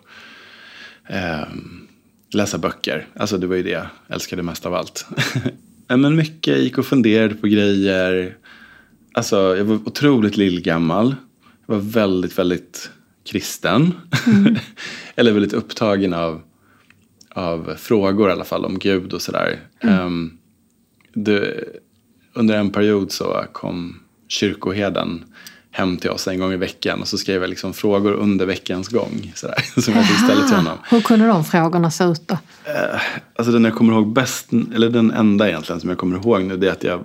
[1.08, 1.88] ehm,
[2.34, 3.08] läsa böcker.
[3.16, 5.06] Alltså det var ju det jag älskade mest av allt.
[5.88, 8.38] Men mycket gick och funderade på grejer.
[9.14, 11.16] Alltså jag var otroligt lillgammal.
[11.66, 12.92] Jag var väldigt, väldigt
[13.26, 13.94] kristen.
[15.16, 16.42] Eller väldigt upptagen av,
[17.30, 19.60] av frågor i alla fall om Gud och sådär.
[19.80, 20.38] Ehm,
[21.14, 21.64] det,
[22.34, 25.26] under en period så kom kyrkoherden
[25.72, 28.88] hem till oss en gång i veckan och så skrev jag liksom frågor under veckans
[28.88, 29.32] gång.
[29.36, 30.78] Sådär, som jag fick ställa till honom.
[30.90, 32.38] Hur kunde de frågorna se ut då?
[33.36, 36.58] Alltså den jag kommer ihåg bäst, eller den enda egentligen som jag kommer ihåg nu,
[36.58, 37.04] det är att jag,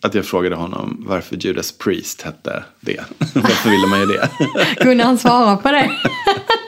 [0.00, 3.04] att jag frågade honom varför Judas Priest hette det.
[3.34, 4.28] varför ville man ju det?
[4.76, 5.90] Kunde han svara på det?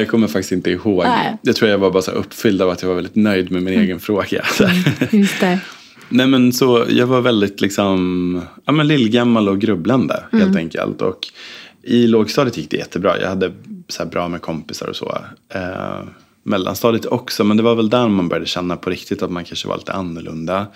[0.00, 1.04] jag kommer faktiskt inte ihåg.
[1.04, 1.36] Nej.
[1.42, 3.80] Jag tror jag var bara så uppfylld av att jag var väldigt nöjd med min
[3.80, 4.44] egen fråga.
[4.58, 5.08] Här.
[5.10, 5.60] Just det.
[6.08, 11.02] Nej men så jag var väldigt liksom, ja men lillgammal och grubblande helt enkelt.
[11.02, 11.18] Och
[11.82, 13.20] i lågstadiet gick det jättebra.
[13.20, 13.52] Jag hade
[13.88, 15.18] så bra med kompisar och så.
[15.48, 16.02] Eh,
[16.42, 19.68] mellanstadiet också, men det var väl där man började känna på riktigt att man kanske
[19.68, 20.66] var lite annorlunda.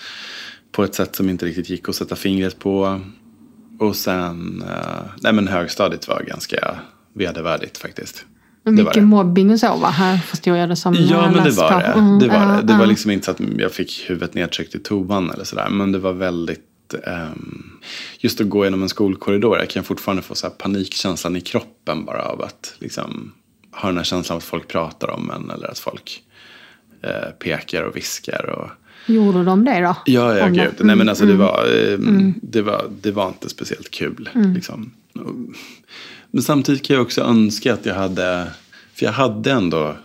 [0.73, 3.01] På ett sätt som inte riktigt gick att sätta fingret på.
[3.79, 6.77] Och sen, eh, nej men högstadiet var ganska
[7.15, 8.25] vedervärdigt faktiskt.
[8.71, 9.01] Mycket det.
[9.01, 9.89] mobbing och så va?
[9.89, 10.95] Här förstår jag det som.
[10.95, 11.87] Ja, men det var det.
[11.87, 12.63] Mm, Det var, det.
[12.63, 15.69] det var liksom inte så att jag fick huvudet nedtryckt i toan eller sådär.
[15.71, 17.71] Men det var väldigt, ehm,
[18.19, 19.59] just att gå genom en skolkorridor.
[19.59, 23.33] Jag kan fortfarande få så här panikkänslan i kroppen bara av att liksom
[23.73, 25.51] ha den här känslan av att folk pratar om en.
[25.51, 26.23] Eller att folk
[27.03, 28.47] eh, pekar och viskar.
[28.59, 28.69] Och,
[29.07, 29.97] Gjorde de det då?
[30.07, 30.75] Ja, ja gud.
[30.79, 31.99] Nej, men alltså det, var, eh,
[32.43, 34.29] det, var, det var inte speciellt kul.
[34.55, 34.91] Liksom.
[35.15, 35.55] Och-
[36.31, 38.51] men samtidigt kan jag också önska att jag hade,
[38.95, 39.97] för jag hade ändå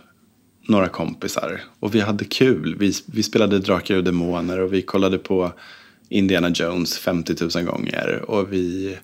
[0.68, 1.60] några kompisar.
[1.80, 2.76] Och vi hade kul.
[2.78, 5.52] Vi, vi spelade Drakar och Demoner och vi kollade på
[6.08, 8.24] Indiana Jones 50 000 gånger.
[8.28, 8.96] Och vi,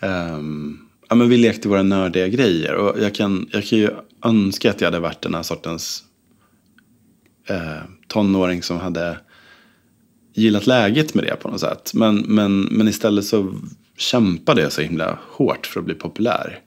[0.00, 2.74] um, ja, men vi lekte våra nördiga grejer.
[2.74, 3.90] Och jag kan, jag kan ju
[4.24, 6.04] önska att jag hade varit den här sortens
[7.48, 9.18] eh, tonåring som hade
[10.34, 11.94] gillat läget med det på något sätt.
[11.94, 13.54] Men, men, men istället så
[14.00, 16.60] kämpade jag så himla hårt för att bli populär.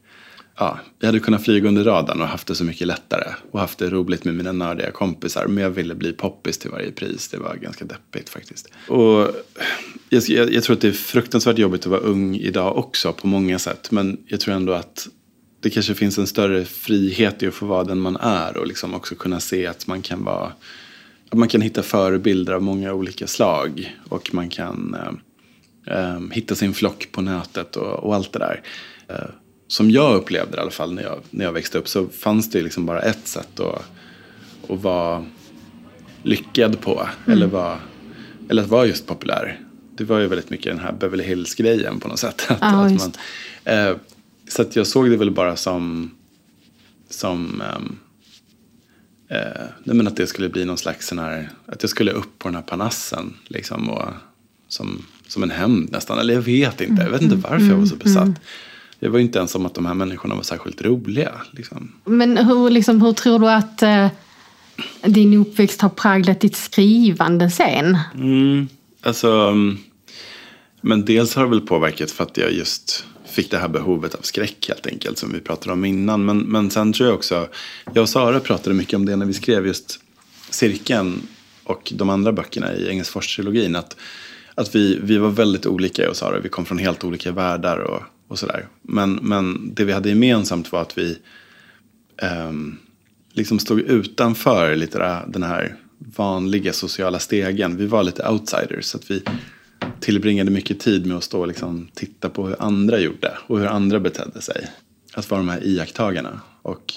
[0.57, 3.33] Ja, jag hade kunnat flyga under radarn och haft det så mycket lättare.
[3.51, 5.47] Och haft det roligt med mina nördiga kompisar.
[5.47, 7.27] Men jag ville bli poppis till varje pris.
[7.27, 8.69] Det var ganska deppigt faktiskt.
[8.87, 9.35] Och
[10.09, 13.27] jag, jag, jag tror att det är fruktansvärt jobbigt att vara ung idag också på
[13.27, 13.91] många sätt.
[13.91, 15.07] Men jag tror ändå att
[15.59, 18.57] det kanske finns en större frihet i att få vara den man är.
[18.57, 20.51] Och liksom också kunna se att man kan vara
[21.29, 23.97] att man kan hitta förebilder av många olika slag.
[24.09, 25.13] Och man kan eh,
[25.87, 28.61] eh, hitta sin flock på nätet och, och allt det där.
[29.07, 29.29] Eh,
[29.67, 32.49] som jag upplevde det, i alla fall när jag, när jag växte upp så fanns
[32.49, 33.83] det liksom bara ett sätt att,
[34.69, 35.25] att vara
[36.23, 37.09] lyckad på.
[37.27, 37.79] Eller, vara,
[38.49, 39.59] eller att vara just populär.
[39.95, 42.45] Det var ju väldigt mycket den här Beverly Hills-grejen på något sätt.
[42.49, 43.11] Att, Ja, att man,
[43.63, 43.95] eh,
[44.47, 46.11] så att jag såg det väl bara som,
[47.09, 47.97] som ehm,
[49.33, 52.47] Eh, men att det skulle bli någon slags sån här, att jag skulle upp på
[52.47, 54.09] den här panassen liksom och
[54.67, 56.19] som, som en hämnd nästan.
[56.19, 58.41] Eller jag vet inte, jag vet inte varför jag var så besatt.
[58.99, 61.31] Det var ju inte ens som att de här människorna var särskilt roliga.
[61.51, 61.91] Liksom.
[62.05, 64.07] Men hur, liksom, hur tror du att eh,
[65.05, 67.97] din uppväxt har präglat ditt skrivande sen?
[68.15, 68.67] Mm,
[69.01, 69.77] alltså, mm,
[70.81, 74.21] men dels har det väl påverkat för att jag just fick det här behovet av
[74.21, 76.25] skräck helt enkelt som vi pratade om innan.
[76.25, 77.47] Men, men sen tror jag också,
[77.93, 79.99] jag och Sara pratade mycket om det när vi skrev just
[80.49, 81.21] Cirkeln
[81.63, 83.77] och de andra böckerna i Engelsfors-trilogin.
[83.77, 83.95] Att,
[84.55, 87.77] att vi, vi var väldigt olika jag och Sara, vi kom från helt olika världar
[87.77, 88.67] och och sådär.
[88.81, 91.17] Men, men det vi hade gemensamt var att vi
[92.47, 92.77] um,
[93.33, 97.77] liksom stod utanför lite den här vanliga sociala stegen.
[97.77, 98.85] Vi var lite outsiders.
[98.85, 99.23] Så att vi
[99.99, 103.67] tillbringade mycket tid med att stå och liksom titta på hur andra gjorde och hur
[103.67, 104.67] andra betedde sig.
[105.13, 106.41] Att vara de här iakttagarna.
[106.61, 106.93] Och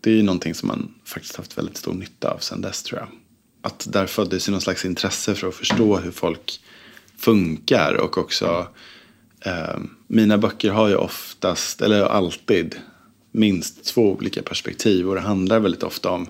[0.00, 3.00] det är ju någonting som man faktiskt haft väldigt stor nytta av sedan dess tror
[3.00, 3.08] jag.
[3.62, 6.60] Att där föddes ju någon slags intresse för att förstå hur folk
[7.22, 8.66] funkar och också
[9.40, 12.76] eh, mina böcker har ju oftast, eller alltid,
[13.32, 16.26] minst två olika perspektiv och det handlar väldigt ofta om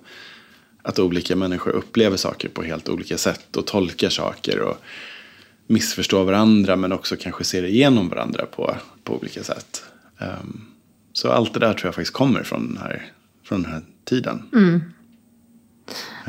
[0.82, 4.76] att olika människor upplever saker på helt olika sätt och tolkar saker och
[5.66, 9.84] missförstår varandra men också kanske ser igenom varandra på, på olika sätt.
[10.18, 10.66] Um,
[11.12, 13.12] så allt det där tror jag faktiskt kommer från den här,
[13.44, 14.42] från den här tiden.
[14.52, 14.80] Mm.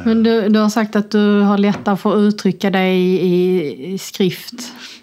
[0.06, 3.98] Men du, du har sagt att du har lättare för att uttrycka dig i, i
[3.98, 4.54] skrift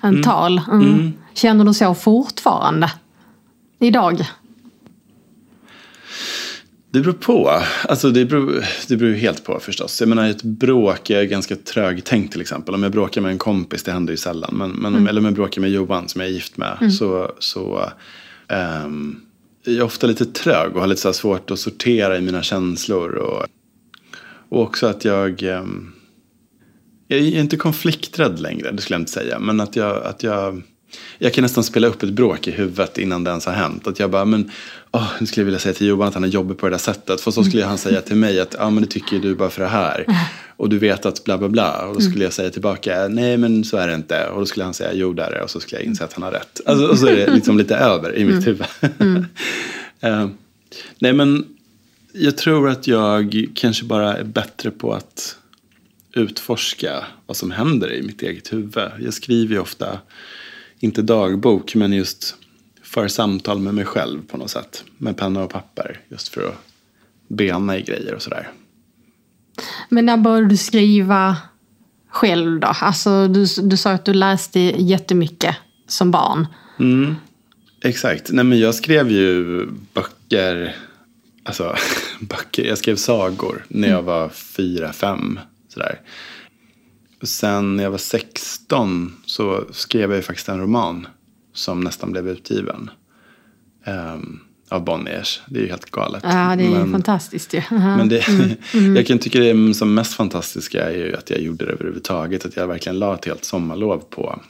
[0.02, 0.22] än mm.
[0.22, 0.60] tal.
[0.68, 0.88] Mm.
[0.88, 1.12] Mm.
[1.34, 2.92] Känner du så fortfarande?
[3.80, 4.24] Idag?
[6.92, 7.62] Det beror på.
[7.88, 10.00] Alltså det beror, det beror helt på förstås.
[10.00, 12.74] Jag menar ett bråk, jag är ganska trögtänkt till exempel.
[12.74, 14.54] Om jag bråkar med en kompis, det händer ju sällan.
[14.54, 15.06] Men, men mm.
[15.06, 16.76] Eller om jag bråkar med Johan som jag är gift med.
[16.80, 16.90] Mm.
[16.92, 17.90] Så, så
[18.84, 19.20] um,
[19.64, 23.14] jag är ofta lite trög och har lite så svårt att sortera i mina känslor.
[23.14, 23.46] Och,
[24.50, 25.42] och också att jag...
[25.42, 25.92] Um,
[27.08, 29.38] jag är inte konflikträdd längre, det skulle jag inte säga.
[29.38, 30.62] Men att jag, att jag
[31.18, 33.86] jag kan nästan spela upp ett bråk i huvudet innan det ens har hänt.
[33.86, 34.50] Att jag bara, men
[34.90, 36.78] oh, nu skulle jag vilja säga till Johan att han är jobbig på det där
[36.78, 37.20] sättet.
[37.20, 39.50] För så skulle han säga till mig att, ja ah, men det tycker du bara
[39.50, 40.06] för det här.
[40.56, 41.86] Och du vet att bla bla bla.
[41.86, 44.26] Och då skulle jag säga tillbaka, nej men så är det inte.
[44.26, 45.42] Och då skulle han säga, jo det är det.
[45.42, 46.60] Och så skulle jag inse att han har rätt.
[46.66, 48.66] Alltså, och så är det liksom lite över i mitt huvud.
[48.98, 49.16] Mm.
[50.04, 50.28] uh,
[50.98, 51.44] nej men
[52.12, 55.36] jag tror att jag kanske bara är bättre på att
[56.12, 58.90] utforska vad som händer i mitt eget huvud.
[59.00, 59.98] Jag skriver ju ofta
[60.78, 62.34] inte dagbok, men just
[62.82, 64.84] för samtal med mig själv på något sätt.
[64.98, 66.58] Med penna och papper, just för att
[67.28, 68.48] bena i grejer och sådär.
[69.88, 71.36] Men när började du skriva
[72.08, 72.66] själv då?
[72.66, 75.56] Alltså, du, du sa att du läste jättemycket
[75.86, 76.46] som barn.
[76.78, 77.14] Mm,
[77.82, 78.32] exakt.
[78.32, 80.76] Nej, men jag skrev ju böcker,
[81.44, 81.76] alltså
[82.20, 84.06] böcker, jag skrev sagor när jag mm.
[84.06, 85.40] var fyra, fem.
[85.68, 86.00] Sådär.
[87.22, 91.06] Sen när jag var 16 så skrev jag ju faktiskt en roman
[91.52, 92.90] som nästan blev utgiven.
[93.86, 95.40] Um, av Bonniers.
[95.46, 96.22] Det är ju helt galet.
[96.24, 97.58] Ja, det är men, fantastiskt ju.
[97.70, 97.96] -huh.
[97.96, 98.50] Men det, mm.
[98.74, 98.96] Mm.
[98.96, 102.44] jag kan tycka det som mest fantastiska är ju att jag gjorde det överhuvudtaget.
[102.44, 104.40] Att jag verkligen la ett helt sommarlov på,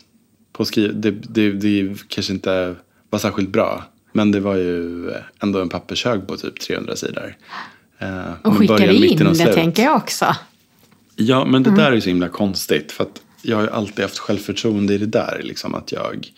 [0.52, 0.92] på skriva.
[0.92, 2.74] Det, det, det kanske inte
[3.10, 3.84] var särskilt bra.
[4.12, 5.10] Men det var ju
[5.42, 7.36] ändå en pappershög på typ 300 sidor.
[8.02, 10.36] Uh, och skickade in det tänker jag också.
[11.16, 11.80] Ja, men det mm.
[11.80, 12.92] där är så himla konstigt.
[12.92, 15.40] För att jag har ju alltid haft självförtroende i det där.
[15.42, 16.28] Liksom att jag,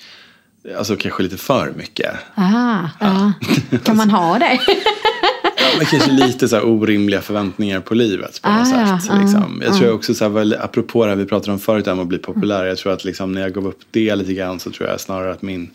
[0.78, 2.14] alltså kanske lite för mycket.
[2.34, 3.32] Aha, ja.
[3.84, 4.60] Kan man ha det?
[5.56, 9.20] ja, men kanske lite så orimliga förväntningar på livet på något ah, sätt.
[9.20, 9.62] Liksom.
[9.64, 12.18] Jag tror också, så här, apropå det här vi pratade om förut om att bli
[12.18, 12.64] populär.
[12.64, 15.32] Jag tror att liksom, när jag gav upp det lite grann så tror jag snarare
[15.32, 15.70] att min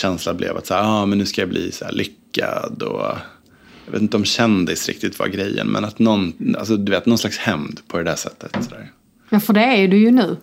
[0.00, 3.06] känsla blev att så här, ah, men nu ska jag bli så lyckad och
[3.86, 7.18] jag vet inte om kändis riktigt var grejen, men att någon, alltså du vet, någon
[7.18, 8.56] slags hämnd på det där sättet.
[8.64, 8.90] Sådär.
[9.30, 10.36] Ja, för det är du ju nu.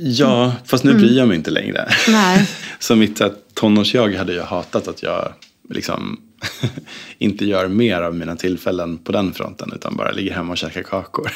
[0.00, 1.02] Ja, fast nu mm.
[1.02, 1.88] bryr jag mig inte längre.
[2.08, 2.48] Nej.
[2.78, 3.20] så mitt
[3.54, 5.32] tonårsjag hade ju hatat att jag
[5.70, 6.20] liksom
[7.18, 10.82] inte gör mer av mina tillfällen på den fronten utan bara ligger hemma och käkar
[10.82, 11.32] kakor.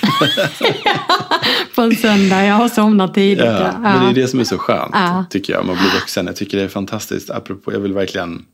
[1.74, 3.44] på en söndag, jag har somnat tidigt.
[3.44, 5.24] Ja, ja, men det är det som är så skönt ja.
[5.30, 6.26] tycker jag med att bli vuxen.
[6.26, 8.44] Jag tycker det är fantastiskt, apropå, jag vill verkligen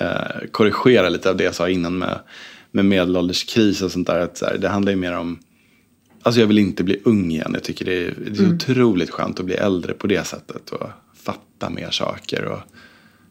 [0.00, 2.18] eh, korrigera lite av det jag sa innan med,
[2.70, 4.20] med medelålderskris och sånt där.
[4.20, 5.38] Att så här, det handlar ju mer om
[6.22, 7.50] Alltså jag vill inte bli ung igen.
[7.54, 8.54] Jag tycker det är, det är mm.
[8.54, 10.70] otroligt skönt att bli äldre på det sättet.
[10.70, 12.60] Och fatta mer saker och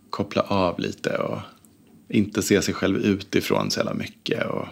[0.10, 1.18] koppla av lite.
[1.18, 1.39] Och
[2.12, 4.45] inte se sig själv utifrån så jävla mycket.
[4.45, 4.68] Och,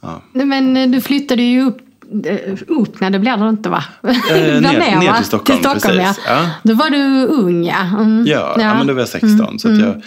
[0.00, 0.22] ja.
[0.32, 1.78] Men eh, du flyttade ju upp
[2.26, 3.84] eh, upp, nej det blir det inte va?
[4.02, 6.22] Eh, ner, ner, ner till Stockholm, till Stockholm precis.
[6.26, 6.42] Ja.
[6.42, 6.50] Ja.
[6.62, 7.80] Då var du ung ja.
[7.80, 8.24] Mm.
[8.26, 8.62] Ja, ja.
[8.62, 9.40] ja, men då var jag 16.
[9.40, 9.58] Mm.
[9.58, 10.02] Så att jag,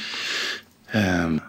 [1.25, 1.41] Um.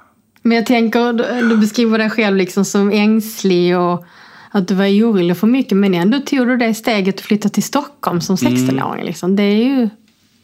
[0.43, 1.13] Men jag tänker,
[1.49, 4.07] du beskriver dig själv liksom som ängslig och
[4.51, 5.79] att du var orolig för mycket.
[5.79, 8.95] Men ändå tog du det steget att flytta till Stockholm som 16-åring.
[8.95, 9.07] Mm.
[9.07, 9.37] Liksom.
[9.37, 9.89] Det är ju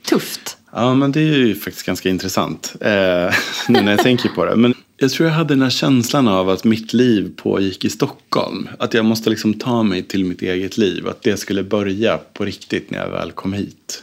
[0.08, 0.56] tufft.
[0.72, 2.74] Ja, men det är ju faktiskt ganska intressant.
[2.80, 3.34] Eh,
[3.68, 4.56] nu när jag tänker på det.
[4.56, 8.68] Men jag tror jag hade den här känslan av att mitt liv pågick i Stockholm.
[8.78, 11.08] Att jag måste liksom ta mig till mitt eget liv.
[11.08, 14.02] Att det skulle börja på riktigt när jag väl kom hit.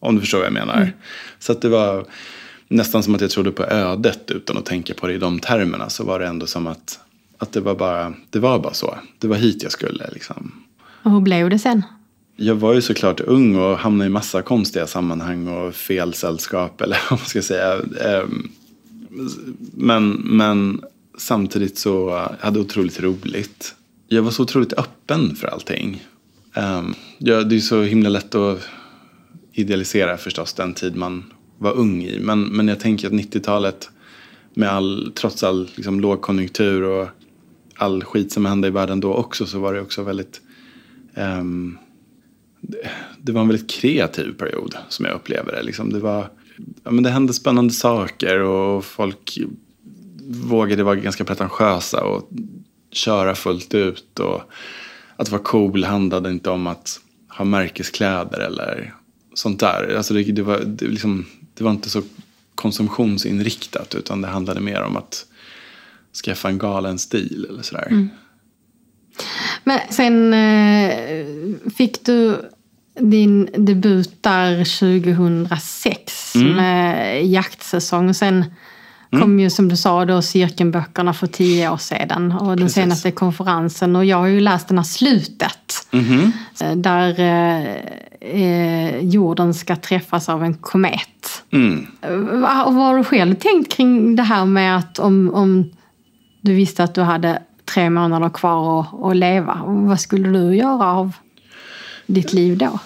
[0.00, 0.76] Om du förstår vad jag menar.
[0.76, 0.88] Mm.
[1.38, 2.04] Så att det var
[2.68, 5.90] nästan som att jag trodde på ödet utan att tänka på det i de termerna.
[5.90, 7.00] Så var det ändå som att,
[7.38, 8.98] att det, var bara, det var bara så.
[9.18, 10.52] Det var hit jag skulle liksom.
[11.02, 11.82] Och hur blev det sen?
[12.42, 16.98] Jag var ju såklart ung och hamnade i massa konstiga sammanhang och fel sällskap eller
[17.10, 17.80] vad man ska säga.
[18.00, 18.48] Ehm,
[19.74, 20.80] men, men
[21.18, 22.10] samtidigt så
[22.40, 23.74] hade jag otroligt roligt.
[24.08, 26.04] Jag var så otroligt öppen för allting.
[26.54, 28.68] Ehm, ja, det är så himla lätt att
[29.52, 31.24] idealisera förstås den tid man
[31.58, 32.20] var ung i.
[32.20, 33.90] Men, men jag tänker att 90-talet
[34.54, 37.08] med all, trots all liksom, lågkonjunktur och
[37.76, 40.40] all skit som hände i världen då också så var det också väldigt
[41.14, 41.78] um,
[43.18, 45.62] det, var en väldigt kreativ period som jag upplever det.
[45.62, 46.30] Liksom, det, var,
[46.84, 49.38] ja, men det hände spännande saker och folk
[50.28, 52.30] vågade vara ganska pretentiösa och
[52.92, 54.18] köra fullt ut.
[54.18, 54.42] Och
[55.16, 58.94] att vara cool handlade inte om att ha märkeskläder eller
[59.34, 59.94] sånt där.
[59.96, 62.02] Alltså det, det, var, det, liksom, det var inte så
[62.54, 65.26] konsumtionsinriktat utan det handlade mer om att
[66.24, 67.86] skaffa en galen stil eller sådär.
[67.90, 68.08] Mm.
[69.64, 70.96] Men sen eh,
[71.76, 72.50] fick du
[73.00, 76.56] din debut där 2006 mm.
[76.56, 78.14] med jaktsäsong.
[78.14, 78.44] Sen
[79.12, 79.22] Mm.
[79.22, 82.74] kom ju som du sa då cirkelböckerna för tio år sedan och den Precis.
[82.74, 83.96] senaste konferensen.
[83.96, 85.86] Och jag har ju läst den här slutet.
[85.92, 86.32] Mm.
[86.82, 87.20] Där
[88.20, 91.42] eh, jorden ska träffas av en komet.
[91.52, 91.86] Mm.
[92.42, 95.70] Vad, vad har du själv tänkt kring det här med att om, om
[96.40, 97.42] du visste att du hade
[97.74, 99.62] tre månader kvar att, leva.
[99.66, 101.12] Vad skulle du göra av
[102.06, 102.78] ditt liv då?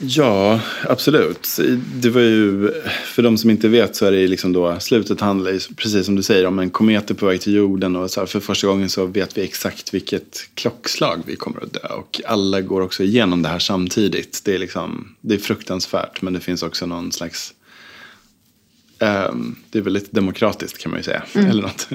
[0.00, 1.48] Ja, absolut.
[1.94, 2.70] Det var ju,
[3.04, 6.22] för de som inte vet så är det liksom då, slutet handlar precis som du
[6.22, 8.88] säger om en komet är på väg till jorden och så här, för första gången
[8.88, 11.88] så vet vi exakt vilket klockslag vi kommer att dö.
[11.88, 14.42] Och alla går också igenom det här samtidigt.
[14.44, 17.54] Det är, liksom, det är fruktansvärt men det finns också någon slags,
[18.98, 21.22] um, det är väldigt demokratiskt kan man ju säga.
[21.34, 21.50] Mm.
[21.50, 21.88] Eller något.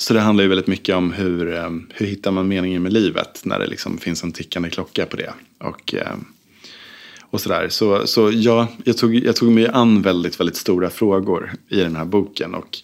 [0.00, 3.40] Så det handlar ju väldigt mycket om hur, um, hur hittar man meningen med livet
[3.44, 5.32] när det liksom finns en tickande klocka på det.
[5.58, 6.24] Och um,
[7.30, 7.68] och sådär.
[7.68, 11.96] Så, så ja, jag tog, jag tog mig an väldigt, väldigt stora frågor i den
[11.96, 12.54] här boken.
[12.54, 12.78] Och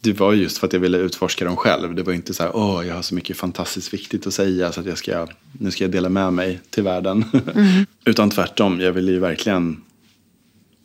[0.00, 1.94] det var just för att jag ville utforska dem själv.
[1.94, 4.80] Det var inte så här, åh, jag har så mycket fantastiskt viktigt att säga så
[4.80, 7.24] att jag ska, nu ska jag dela med mig till världen.
[7.54, 7.86] Mm.
[8.04, 9.82] Utan tvärtom, jag ville ju verkligen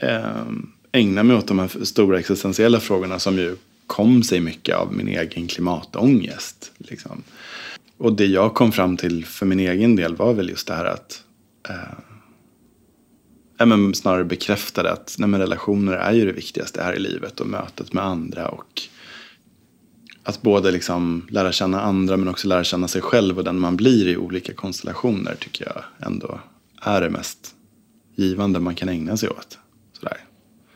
[0.02, 0.42] eh,
[0.92, 3.56] ägna mig åt de här stora existentiella frågorna som ju
[3.94, 6.72] kom sig mycket av min egen klimatångest.
[6.78, 7.24] Liksom.
[7.98, 10.86] Och det jag kom fram till för min egen del var väl just det här
[10.86, 11.24] att
[11.70, 17.40] eh, men snarare bekräftade att nej, men relationer är ju det viktigaste här i livet
[17.40, 18.82] och mötet med andra och
[20.24, 23.76] att både liksom lära känna andra men också lära känna sig själv och den man
[23.76, 26.40] blir i olika konstellationer tycker jag ändå
[26.82, 27.56] är det mest
[28.16, 29.60] givande man kan ägna sig åt.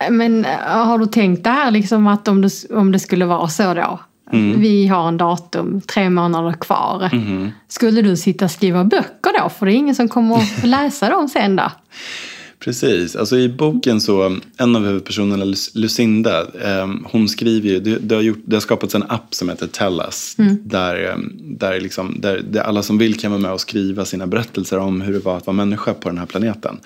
[0.09, 3.47] Men eh, har du tänkt det här liksom att om det, om det skulle vara
[3.47, 3.99] så då?
[4.31, 4.61] Mm.
[4.61, 7.09] Vi har en datum, tre månader kvar.
[7.13, 7.51] Mm.
[7.67, 9.49] Skulle du sitta och skriva böcker då?
[9.49, 11.71] För det är ingen som kommer att läsa dem sen då?
[12.67, 18.15] Precis, alltså i boken så, en av huvudpersonerna, Lucinda, eh, hon skriver ju, det, det,
[18.15, 20.35] har gjort, det har skapats en app som heter Tell Us.
[20.39, 20.57] Mm.
[20.63, 24.27] Där, ehm, där, liksom, där, där, alla som vill kan vara med och skriva sina
[24.27, 26.79] berättelser om hur det var att vara människa på den här planeten.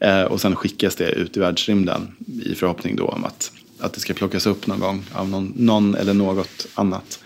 [0.00, 2.08] Eh, och sen skickas det ut i världsrymden
[2.44, 5.94] i förhoppning då om att, att det ska plockas upp någon gång av någon, någon
[5.94, 7.23] eller något annat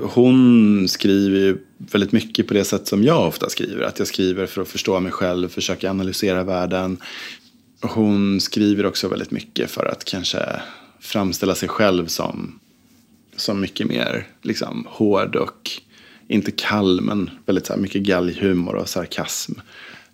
[0.00, 3.82] hon skriver ju väldigt mycket på det sätt som jag ofta skriver.
[3.82, 6.96] Att jag skriver för att förstå mig själv, försöka analysera världen.
[7.80, 10.60] Hon skriver också väldigt mycket för att kanske
[11.00, 12.58] framställa sig själv som,
[13.36, 15.70] som mycket mer liksom, hård och
[16.28, 19.52] inte kall men väldigt så här, mycket galghumor och sarkasm.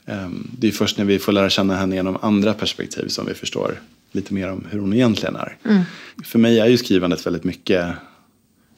[0.06, 3.34] Um, det är först när vi får lära känna henne genom andra perspektiv som vi
[3.34, 3.80] förstår
[4.12, 5.56] lite mer om hur hon egentligen är.
[5.64, 5.82] Mm.
[6.24, 7.94] För mig är ju skrivandet väldigt mycket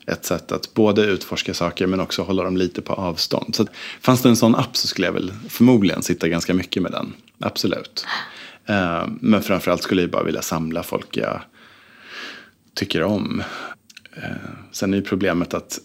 [0.07, 3.55] ett sätt att både utforska saker men också hålla dem lite på avstånd.
[3.55, 3.67] Så
[4.01, 7.13] fanns det en sån app så skulle jag väl förmodligen sitta ganska mycket med den.
[7.39, 8.07] Absolut.
[8.71, 11.41] Uh, men framförallt skulle jag bara vilja samla folk jag
[12.75, 13.43] tycker om.
[14.17, 14.25] Uh,
[14.73, 15.79] sen är ju problemet att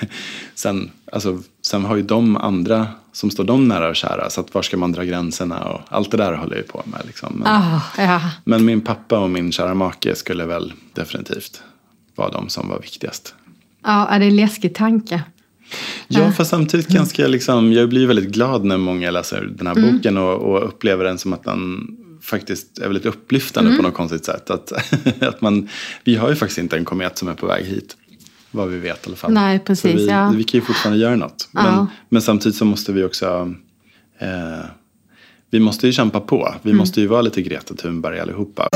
[0.54, 4.30] sen, alltså, sen har ju de andra som står dem nära och kära.
[4.30, 7.00] Så att var ska man dra gränserna och allt det där håller jag på med.
[7.06, 7.32] Liksom.
[7.34, 8.20] Men, oh, ja.
[8.44, 11.62] men min pappa och min kära make skulle väl definitivt
[12.14, 13.34] vara de som var viktigast.
[13.86, 15.22] Ja, det är en läskig tanke.
[16.08, 17.32] Ja, fast samtidigt ganska mm.
[17.32, 19.92] liksom, jag blir väldigt glad när många läser den här mm.
[19.92, 21.86] boken och, och, upplever den som att den
[22.22, 23.82] faktiskt är väldigt upplyftande mm.
[23.82, 24.50] på något konstigt sätt.
[24.50, 24.72] Att,
[25.22, 25.68] att man,
[26.04, 27.96] vi har ju faktiskt inte en komet som är på väg hit.
[28.50, 29.32] Vad vi vet i alla fall.
[29.32, 29.94] Nej, precis.
[29.94, 30.32] vi, ja.
[30.36, 31.48] vi kan ju fortfarande göra något.
[31.52, 31.86] Men, ja.
[32.08, 33.54] men samtidigt så måste vi också
[34.18, 34.66] eh,
[35.50, 36.54] vi måste ju kämpa på.
[36.62, 36.78] Vi mm.
[36.78, 38.68] måste ju vara lite Greta Thunberg allihopa.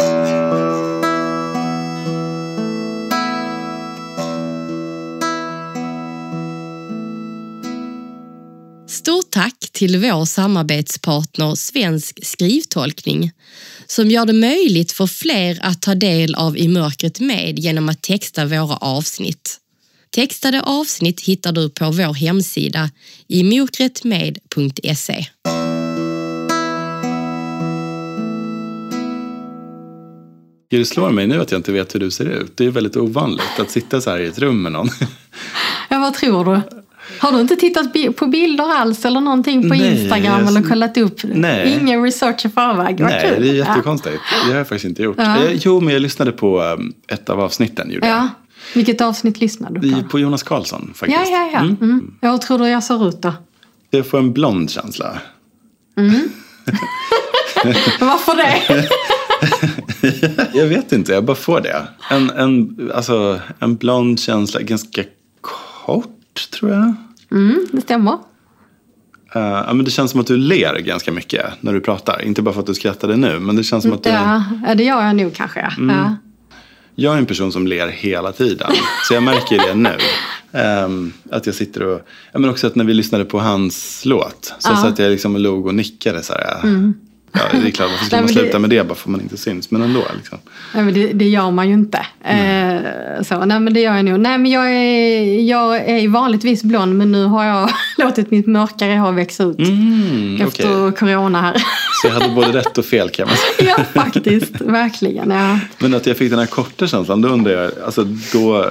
[9.31, 13.33] Tack till vår samarbetspartner Svensk skrivtolkning
[13.87, 18.03] som gör det möjligt för fler att ta del av I mörkret med genom att
[18.03, 19.61] texta våra avsnitt.
[20.11, 22.91] Textade avsnitt hittar du på vår hemsida
[23.29, 25.27] imokretmed.se.
[30.71, 32.57] Det slår mig nu att jag inte vet hur du ser ut.
[32.57, 34.89] Det är väldigt ovanligt att sitta så här i ett rum med någon.
[35.91, 36.80] Ja, vad tror du?
[37.19, 40.63] Har du inte tittat bi- på bilder alls eller någonting på Nej, Instagram jag- eller
[40.63, 41.21] kollat upp?
[41.25, 41.79] Nej.
[41.81, 43.01] Ingen research i förväg?
[43.01, 43.43] Vad Nej, kul.
[43.43, 44.17] det är jättekonstigt.
[44.47, 45.17] Det har jag faktiskt inte gjort.
[45.19, 45.45] Ja.
[45.45, 47.91] Eh, Jo, men jag lyssnade på um, ett av avsnitten.
[47.91, 48.13] Gjorde Ja.
[48.15, 48.29] ja.
[48.75, 50.09] Vilket avsnitt lyssnade du på?
[50.09, 51.21] På Jonas Karlsson faktiskt.
[51.31, 51.59] Ja, ja, ja.
[51.61, 52.15] Mm.
[52.21, 53.33] Ja, Hur tror du jag ser ut då?
[53.91, 55.19] Jag får en blond känsla.
[58.01, 58.89] Varför det?
[60.59, 61.83] Jag vet inte, jag bara får det.
[62.11, 65.03] En, en, alltså, en blond känsla, ganska
[65.41, 66.07] kort
[66.53, 66.95] tror jag.
[67.31, 68.19] Mm, det stämmer.
[69.35, 72.23] Ja, men det känns som att du ler ganska mycket när du pratar.
[72.25, 74.11] Inte bara för att du skrattade nu, men det känns som att du...
[74.11, 74.45] Ja,
[74.77, 75.61] det gör jag nog kanske.
[75.61, 75.73] Ja.
[75.89, 76.17] Ja.
[76.95, 78.73] Jag är en person som ler hela tiden.
[79.09, 79.97] Så jag märker det nu.
[80.53, 82.01] Ehm, att jag sitter och...
[82.33, 84.55] Ja, men också att när vi lyssnade på hans låt.
[84.59, 84.77] Så Ja.
[84.77, 86.61] satt jag liksom och log och nickade så här.
[87.33, 89.11] Ja, det är klart, varför ska Nej, man det- sluta med det bara för att
[89.11, 89.71] man inte syns?
[89.71, 90.39] Men ändå liksom.
[90.75, 91.99] Nej, men det, det gör man ju inte.
[92.25, 94.21] Eh, så, nej, men det gör jag nog.
[94.21, 98.93] Nej, men jag är, jag är vanligtvis blond men nu har jag låtit mitt mörkare
[98.99, 99.59] hår växa ut.
[99.59, 100.99] Mm, efter okej.
[100.99, 101.55] corona här.
[102.03, 103.75] Så jag hade både rätt och fel kan man säga.
[103.79, 104.61] ja, faktiskt.
[104.61, 105.31] Verkligen.
[105.31, 105.59] Ja.
[105.79, 108.67] Men att jag fick den här korta känslan, då undrar jag, alltså då...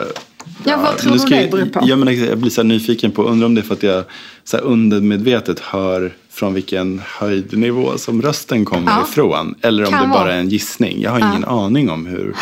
[0.65, 1.79] Ja, vad tror du det jag- beror på?
[1.83, 4.03] Jag, menar, jag blir så nyfiken på, undrar om det är för att jag
[4.43, 9.03] så undermedvetet hör från vilken höjdnivå som rösten kommer Ja.
[9.09, 9.55] ifrån.
[9.61, 10.33] Eller om Kan det bara vara.
[10.33, 11.01] är en gissning.
[11.01, 12.35] Jag har ingen aning om hur,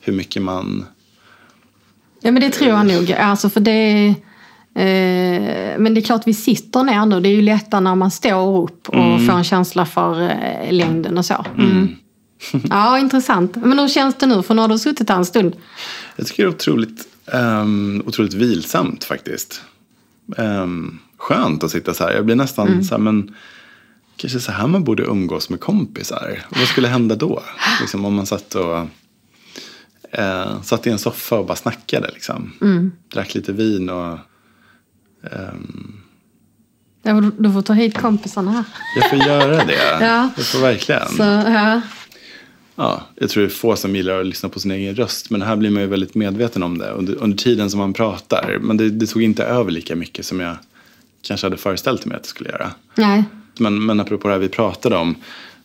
[0.00, 0.84] hur mycket man...
[2.20, 3.12] ja, men det tror jag nog.
[3.12, 4.14] Alltså, för det,
[4.74, 7.20] eh, men det är klart vi sitter ner nu.
[7.20, 9.26] Det är ju lättare när man står upp och Mm.
[9.26, 11.44] får en känsla för eh, längden och så.
[11.58, 11.88] Mm.
[12.70, 13.56] ja, intressant.
[13.56, 14.42] Men hur känns det nu?
[14.42, 15.56] För nu har du suttit här en stund.
[16.16, 19.62] Jag tycker det är otroligt, um, otroligt vilsamt faktiskt.
[20.36, 22.12] Um, skönt att sitta så här.
[22.14, 22.82] Jag blir nästan Mm.
[22.84, 23.34] så här, men
[24.16, 26.42] kanske så här man borde umgås med kompisar.
[26.50, 27.42] Och vad skulle hända då?
[27.80, 28.78] Liksom om man satt och
[30.12, 32.52] eh, satt i en soffa och bara snackade liksom.
[32.60, 32.92] Mm.
[33.12, 34.18] Drack lite vin och
[35.32, 35.94] ehm,
[37.02, 38.64] Ja, du- Du får ta hit kompisarna här.
[38.96, 39.98] jag får göra det.
[40.00, 40.30] Ja.
[40.36, 41.08] Jag får verkligen.
[41.08, 41.80] Så, ja.
[42.76, 45.30] Ja, jag tror det är få som gillar att lyssna på sin egen röst.
[45.30, 48.58] Men här blir man ju väldigt medveten om det under, under tiden som man pratar.
[48.60, 50.56] Men det, det tog inte över lika mycket som jag
[51.22, 52.70] kanske hade föreställt mig att det skulle göra.
[52.94, 53.24] Nej.
[53.58, 55.14] Men, men apropå det här vi pratade om,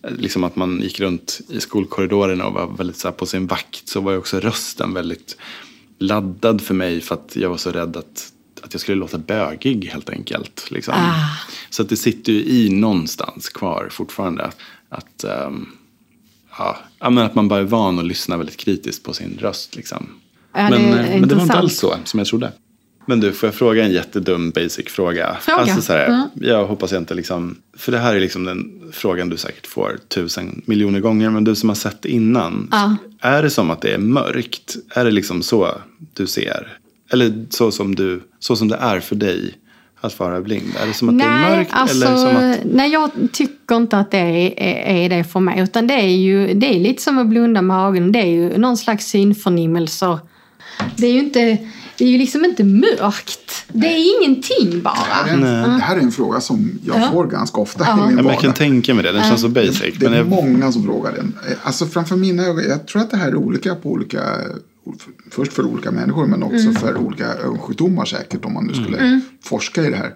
[0.04, 3.88] eh, liksom att man gick runt i skolkorridorerna och var väldigt så på sin vakt,
[3.88, 5.38] så var ju också rösten väldigt
[6.00, 8.32] laddad för mig för att jag var så rädd att,
[8.62, 10.72] att jag skulle låta bögig helt enkelt.
[10.72, 10.94] Liksom.
[10.98, 11.30] Ah.
[11.70, 14.52] Så att det sitter ju i någonstans kvar fortfarande.
[14.90, 15.68] Att, ehm,
[16.58, 19.76] ja, att man bara är van att lyssna väldigt kritiskt på sin röst.
[19.76, 20.08] Liksom.
[20.54, 22.52] Ja, men, eh, men det var inte alls så som jag trodde.
[23.06, 25.38] Men du, får jag fråga en jättedum basic fråga?
[25.42, 25.58] Fråga.
[25.58, 26.28] Alltså så här, Mm.
[26.36, 30.00] Jag hoppas jag inte liksom, för det här är liksom den frågan du säkert får
[30.08, 31.30] tusen miljoner gånger.
[31.30, 32.68] Men du som har sett innan.
[32.72, 32.96] Ja.
[33.22, 34.76] Är det som att det är mörkt?
[34.96, 35.68] Är det liksom så
[36.14, 36.78] du ser?
[37.12, 39.54] Eller så som, du, så som det är för dig
[40.02, 40.74] att vara blind?
[40.84, 41.72] Är det som att det är Nej, mörkt?
[41.74, 42.60] alltså, eller som att...
[42.66, 45.60] nej, jag tycker inte att det är, är, är det för mig.
[45.60, 48.12] Utan det är ju det är lite som att blunda med ögonen.
[48.12, 50.20] Det är ju någon slags synförnimmelser.
[50.96, 51.58] Det är ju inte,
[52.04, 53.66] det är ju liksom inte mörkt.
[53.68, 54.94] Det är ingenting Det bara.
[54.94, 55.42] här, är en,
[55.78, 57.12] det här är en fråga som jag Ja.
[57.12, 57.94] får ganska ofta Ja.
[58.04, 58.56] i min men jag kan vardag.
[58.56, 59.82] tänka mig det, den känns så basic.
[59.82, 61.34] Det Men är jag, många som frågar den.
[61.50, 64.22] Eh, Alltså framför mina ögon, jag tror att det här är olika på olika,
[65.32, 66.76] först för olika människor men också Mm.
[66.76, 70.14] för olika ögonsjukdomar säkert om man nu skulle forska i det här.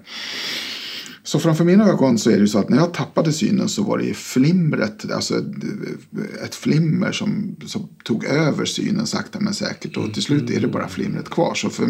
[1.28, 3.84] Så framför mina ögon så är det ju så att när jag tappade synen så
[3.84, 9.98] var det flimret, alltså ett- ett flimmer som, som tog över synen sakta men säkert
[9.98, 11.54] och till slut är det bara flimret kvar.
[11.56, 11.90] Så för,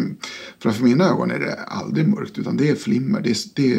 [0.58, 3.78] framför mina ögon är det aldrig mörkt utan det är flimmer, det är, det är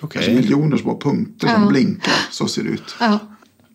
[0.00, 0.22] Okej.
[0.22, 1.68] kanske miljoner små punkter som Ja.
[1.68, 2.94] blinkar, så ser det ut.
[3.00, 3.18] Ja.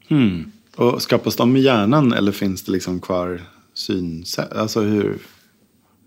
[0.08, 0.52] hmm.
[0.76, 3.42] Och skapas de i hjärnan eller finns det liksom kvar
[3.74, 4.54] synsätt?
[4.54, 5.18] Alltså hur,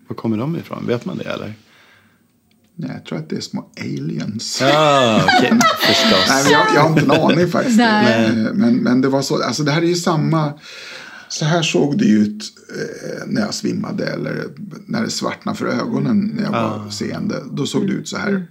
[0.07, 0.87] var kommer de ifrån?
[0.87, 1.53] Vet man det eller?
[2.75, 4.57] Nej, jag tror att det är små aliens.
[4.61, 6.25] Ja, okej, förstås.
[6.29, 7.77] Nej, men jag, jag har inte en aning faktiskt.
[7.77, 8.25] Nej.
[8.25, 10.53] Eh, Men, men det var så, alltså det här är ju samma,
[11.29, 12.43] så här såg det ut
[12.75, 14.43] eh, när jag svimmade eller
[14.87, 17.35] när det svartnade för ögonen när jag var seende.
[17.51, 18.47] Då såg det ut så här.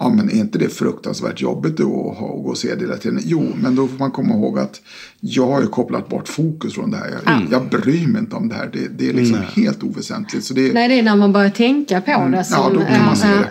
[0.00, 2.80] Ja, men är inte det fruktansvärt jobbigt då att ha- att gå och se det
[2.80, 3.20] hela tiden?
[3.24, 4.80] Jo, men då får man komma ihåg att
[5.20, 7.10] jag har ju kopplat bort fokus från det här.
[7.26, 8.70] Jag, jag bryr mig inte om det här.
[8.72, 10.44] Det, det är liksom helt oväsentligt.
[10.44, 12.44] Så det, Nej, det är när man börjar tänka på det.
[12.44, 13.50] Som, Ja, då kan man se det.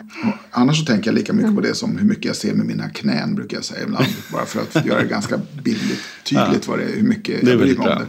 [0.52, 2.90] annars så tänker jag lika mycket på det som hur mycket jag ser med mina
[2.90, 4.06] knän brukar jag säga ibland.
[4.34, 7.60] Bara för att göra det ganska bildligt tydligt vad det är, hur mycket Det jag
[7.60, 8.06] bryr mig om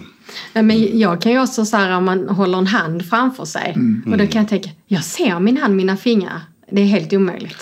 [0.55, 0.63] det.
[0.63, 3.73] Men jag kan ju också så här om man håller en hand framför sig.
[3.77, 4.13] Mm.
[4.13, 6.41] Och då kan jag tänka, jag ser min hand, mina fingrar.
[6.71, 7.57] Det är helt omöjligt.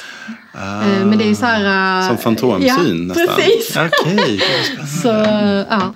[0.56, 2.00] Eh, Men det är så här...
[2.02, 3.36] eh, Som fantomsyn ja, nästan.
[3.36, 3.76] precis.
[3.76, 4.40] Okej.
[5.02, 5.08] Så,
[5.70, 5.94] ja.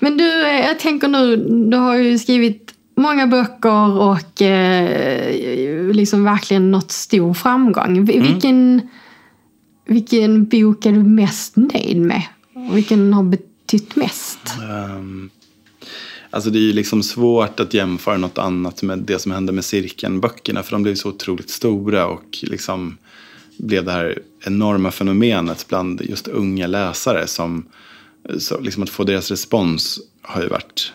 [0.00, 1.36] Men du, eh, jag tänker nu,
[1.70, 8.04] du har ju skrivit många böcker och eh, liksom verkligen nått stor framgång.
[8.04, 8.88] Vi- Vilken,
[9.86, 12.22] vilken bok är du mest nöjd med?
[12.72, 14.38] Vilken har betytt mest?
[14.70, 15.30] Ehm,
[16.30, 19.64] alltså det är ju liksom svårt att jämföra något annat med det som hände med
[19.64, 20.62] cirkelböckerna.
[20.62, 22.96] För de blev så otroligt stora och liksom
[23.58, 27.26] blev det här enorma fenomenet bland just unga läsare.
[27.26, 27.66] Som,
[28.38, 30.92] så liksom att få deras respons har ju varit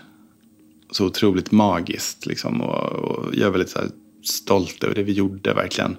[0.91, 2.25] så otroligt magiskt.
[2.25, 3.89] Liksom, och, och jag är väldigt så här
[4.23, 5.97] stolt över det vi gjorde verkligen.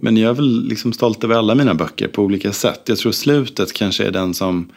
[0.00, 2.82] Men jag är väl liksom stolt över alla mina böcker på olika sätt.
[2.86, 4.72] Jag tror slutet kanske är den som,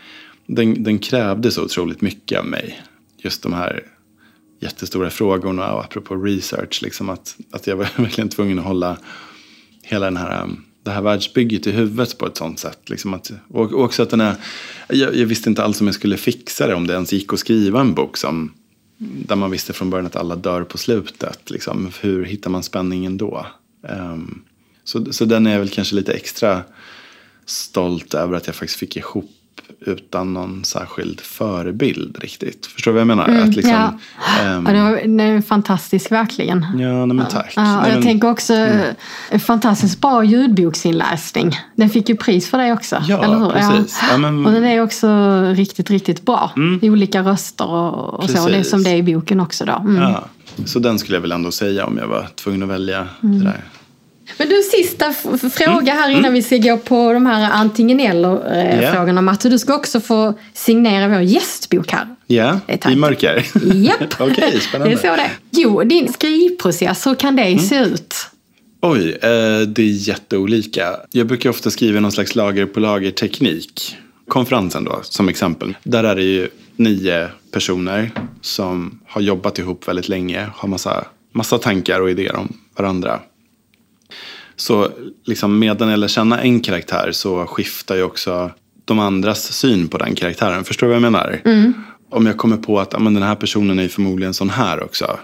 [0.46, 2.82] den, den krävde så otroligt mycket av mig.
[3.18, 3.84] Just de här
[4.60, 8.98] jättestora frågorna och apropå research, liksom att, att jag var verkligen tvungen att hålla
[9.84, 12.90] hela den här, um, det här världsbygget i huvudet på ett sånt sätt.
[12.90, 14.36] Liksom att, och också att den är,
[14.88, 17.40] jag, jag visste inte alls om jag skulle fixa det, om det ens gick att
[17.40, 18.54] skriva en bok som,
[18.98, 21.50] där man visste från början att alla dör på slutet.
[21.50, 21.92] Liksom.
[22.02, 23.46] Hur hittar man spänningen då?
[23.82, 24.44] Um,
[24.84, 26.64] så, så den är jag väl kanske lite extra
[27.46, 29.32] stolt över att jag faktiskt fick ihop
[29.86, 32.66] utan någon särskild förebild riktigt.
[32.66, 33.30] Förstår du vad jag menar?
[33.44, 33.94] att liksom, ja.
[34.42, 36.66] ehm, Ja, det, var, det är fantastiskt verkligen.
[36.80, 37.54] ja, nej, men tack.
[37.56, 41.58] Ja, Nej, jag men- tänker också eh, fantastiskt bra ljudboksinläsning.
[41.76, 43.04] Den fick ju pris för det också.
[43.08, 43.50] Ja, eller hur?
[43.50, 44.00] precis.
[44.12, 45.08] Ja, men- Och den är också
[45.56, 46.52] riktigt, riktigt bra.
[46.82, 48.44] I olika röster och, och så.
[48.44, 49.74] Och det är som det är i boken också då.
[49.74, 50.02] Mm.
[50.02, 50.26] Ja,
[50.66, 53.64] så den skulle jag väl ändå säga om jag var tvungen att välja det där.
[54.38, 55.14] Men du, sista
[55.54, 59.22] fråga här innan vi ska gå på de här antingen eller-frågorna.
[59.22, 62.08] Matte, du ska också få signera vår gästbok här.
[62.28, 62.94] Ja, tack.
[62.94, 63.46] i mörker.
[63.74, 64.96] Japp, Okej, spännande.
[64.96, 65.32] det är så det.
[65.52, 68.16] Jo, din skrivprocess, hur kan det se ut?
[68.82, 70.96] Oj, eh, det är jätteolika.
[71.12, 73.98] Jag brukar ofta skriva någon slags lager på lager teknik.
[74.28, 75.78] Konferensen då, som exempel.
[75.84, 78.12] Där är det ju nio personer
[78.42, 80.48] som har jobbat ihop väldigt länge.
[80.56, 83.20] Har massa, massa tankar och idéer om varandra.
[84.56, 84.90] Så
[85.26, 88.52] liksom medan jag lär känna en karaktär så skiftar ju också
[88.86, 90.64] de andras syn på den karaktären.
[90.64, 91.42] Förstår du vad jag menar?
[92.10, 95.20] Om jag kommer på att men den här personen är förmodligen sån här också.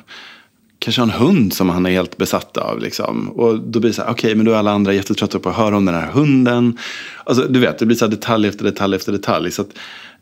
[0.79, 2.79] Kanske har en hund som han är helt besatt av.
[2.79, 3.29] Liksom.
[3.29, 5.55] Och då blir det så här, okej men då är alla andra jättetrötta på att
[5.55, 6.77] höra om den här hunden.
[7.23, 9.51] Alltså, du vet, det blir så här detalj efter detalj efter detalj.
[9.51, 9.69] Så att,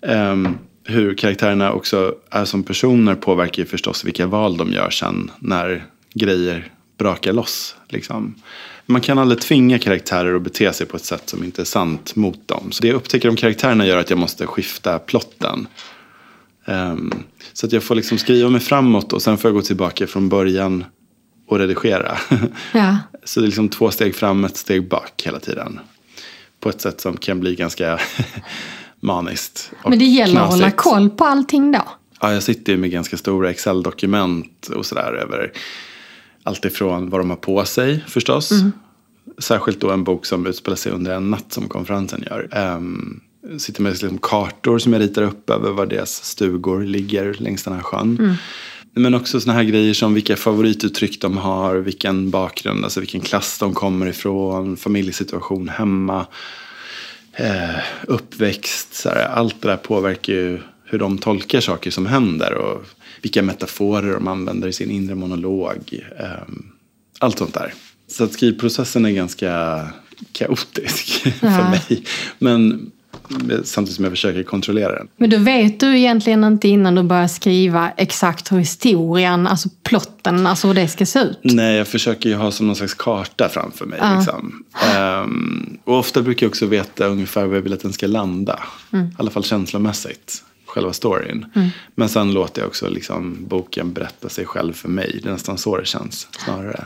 [0.02, 5.32] ehm, hur karaktärerna också är som personer påverkar ju förstås vilka val de gör sen
[5.40, 7.76] när grejer brakar loss.
[7.90, 8.36] Liksom.
[8.86, 12.16] Man kan aldrig tvinga karaktärer att bete sig på ett sätt som inte är sant
[12.16, 12.72] mot dem.
[12.72, 15.68] Så det jag upptäcker om karaktärerna gör att jag måste skifta plotten.
[16.66, 17.14] Ehm,
[17.54, 20.30] så att jag får liksom skriva mig framåt och sen får jag gå tillbaka från
[20.30, 20.86] början
[21.48, 22.18] och redigera.
[22.74, 22.98] Ja.
[23.24, 25.80] Så det är liksom två steg fram, ett steg bak hela tiden.
[26.60, 28.00] På ett sätt som kan bli ganska
[29.00, 29.72] maniskt.
[29.84, 30.78] Men det gäller att hålla knasigt.
[30.78, 31.82] koll på allting då.
[32.22, 35.52] Ja, jag sitter ju med ganska stora Excel-dokument och sådär över
[36.46, 38.52] allt ifrån vad de har på sig förstås.
[39.38, 42.76] Särskilt då en bok som utspelar sig under en natt som konferensen gör.
[42.76, 43.22] Um,
[43.58, 47.74] sitter med liksom kartor som jag ritar upp över var deras stugor ligger längs den
[47.74, 48.38] här sjön.
[48.94, 53.60] Men också såna här grejer som vilka favorituttryck de har, vilken bakgrund, alltså vilken klass
[53.60, 56.26] de kommer ifrån, familjesituation hemma,
[57.34, 57.76] eh,
[58.08, 59.06] uppväxt.
[59.06, 62.84] Här, allt det där påverkar ju hur de tolkar saker som händer och
[63.22, 66.00] vilka metaforer de använder i sin inre monolog.
[66.20, 66.26] Eh,
[67.20, 67.74] allt sånt där.
[68.08, 69.82] Så att skrivprocessen är ganska
[70.32, 71.08] kaotisk
[71.40, 71.70] för Ja.
[71.70, 72.04] mig.
[72.40, 72.92] Men
[73.64, 75.08] samtidigt som jag försöker kontrollera den.
[75.18, 80.48] Men då vet du egentligen inte innan du börjar skriva exakt hur historien, alltså plotten,
[80.48, 81.40] alltså hur det ska se ut.
[81.44, 84.00] Nej, jag försöker ju ha som någon slags karta framför mig.
[84.18, 84.64] Liksom.
[84.96, 88.60] Ehm, och ofta brukar jag också veta ungefär var jag vill att den ska landa.
[88.94, 90.44] I alla fall känslomässigt.
[90.76, 91.46] Själva storyn.
[91.96, 95.20] Men sen låter jag också liksom boken berätta sig själv för mig.
[95.24, 96.86] Det är nästan så det känns snarare.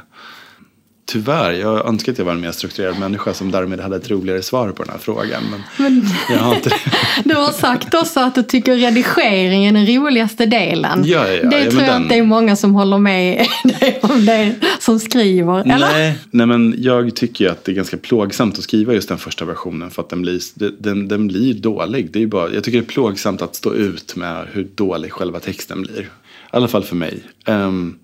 [1.11, 4.41] Tyvärr, jag önskar att jag var en mer strukturerad människa som därmed hade ett roligare
[4.41, 5.43] svar på den här frågan.
[5.77, 6.69] Men, jag har inte.
[7.23, 11.03] Du har sagt också att du tycker redigeringen är den roligaste delen.
[11.05, 11.41] Ja, ja, ja.
[11.41, 13.47] det men tror jag den- att det är många som håller med
[13.79, 15.59] dig om det, som skriver.
[15.59, 15.77] Eller?
[15.93, 19.45] Nej, nej, men jag tycker att det är ganska plågsamt att skriva just den första
[19.45, 19.89] versionen.
[19.91, 20.39] För att den blir,
[20.81, 22.11] den, den blir dålig.
[22.11, 25.39] Det är bara, jag tycker det är plågsamt att stå ut med hur dålig själva
[25.39, 26.01] texten blir.
[26.01, 26.07] I
[26.51, 27.23] alla fall för mig.
[27.45, 27.95] Ehm,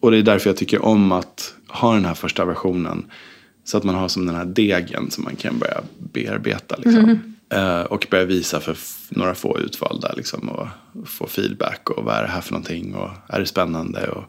[0.00, 3.04] och det är därför jag tycker om att ha den här första versionen.
[3.64, 6.76] Så att man har som den här degen som man kan börja bearbeta.
[6.76, 7.34] Liksom.
[7.50, 8.76] Eh, och börja visa för
[9.08, 10.12] några få utvalda.
[10.16, 10.68] Liksom, och
[11.06, 11.90] få feedback.
[11.90, 12.94] Och vad är det här för någonting?
[12.94, 14.08] Och är det spännande?
[14.08, 14.24] Och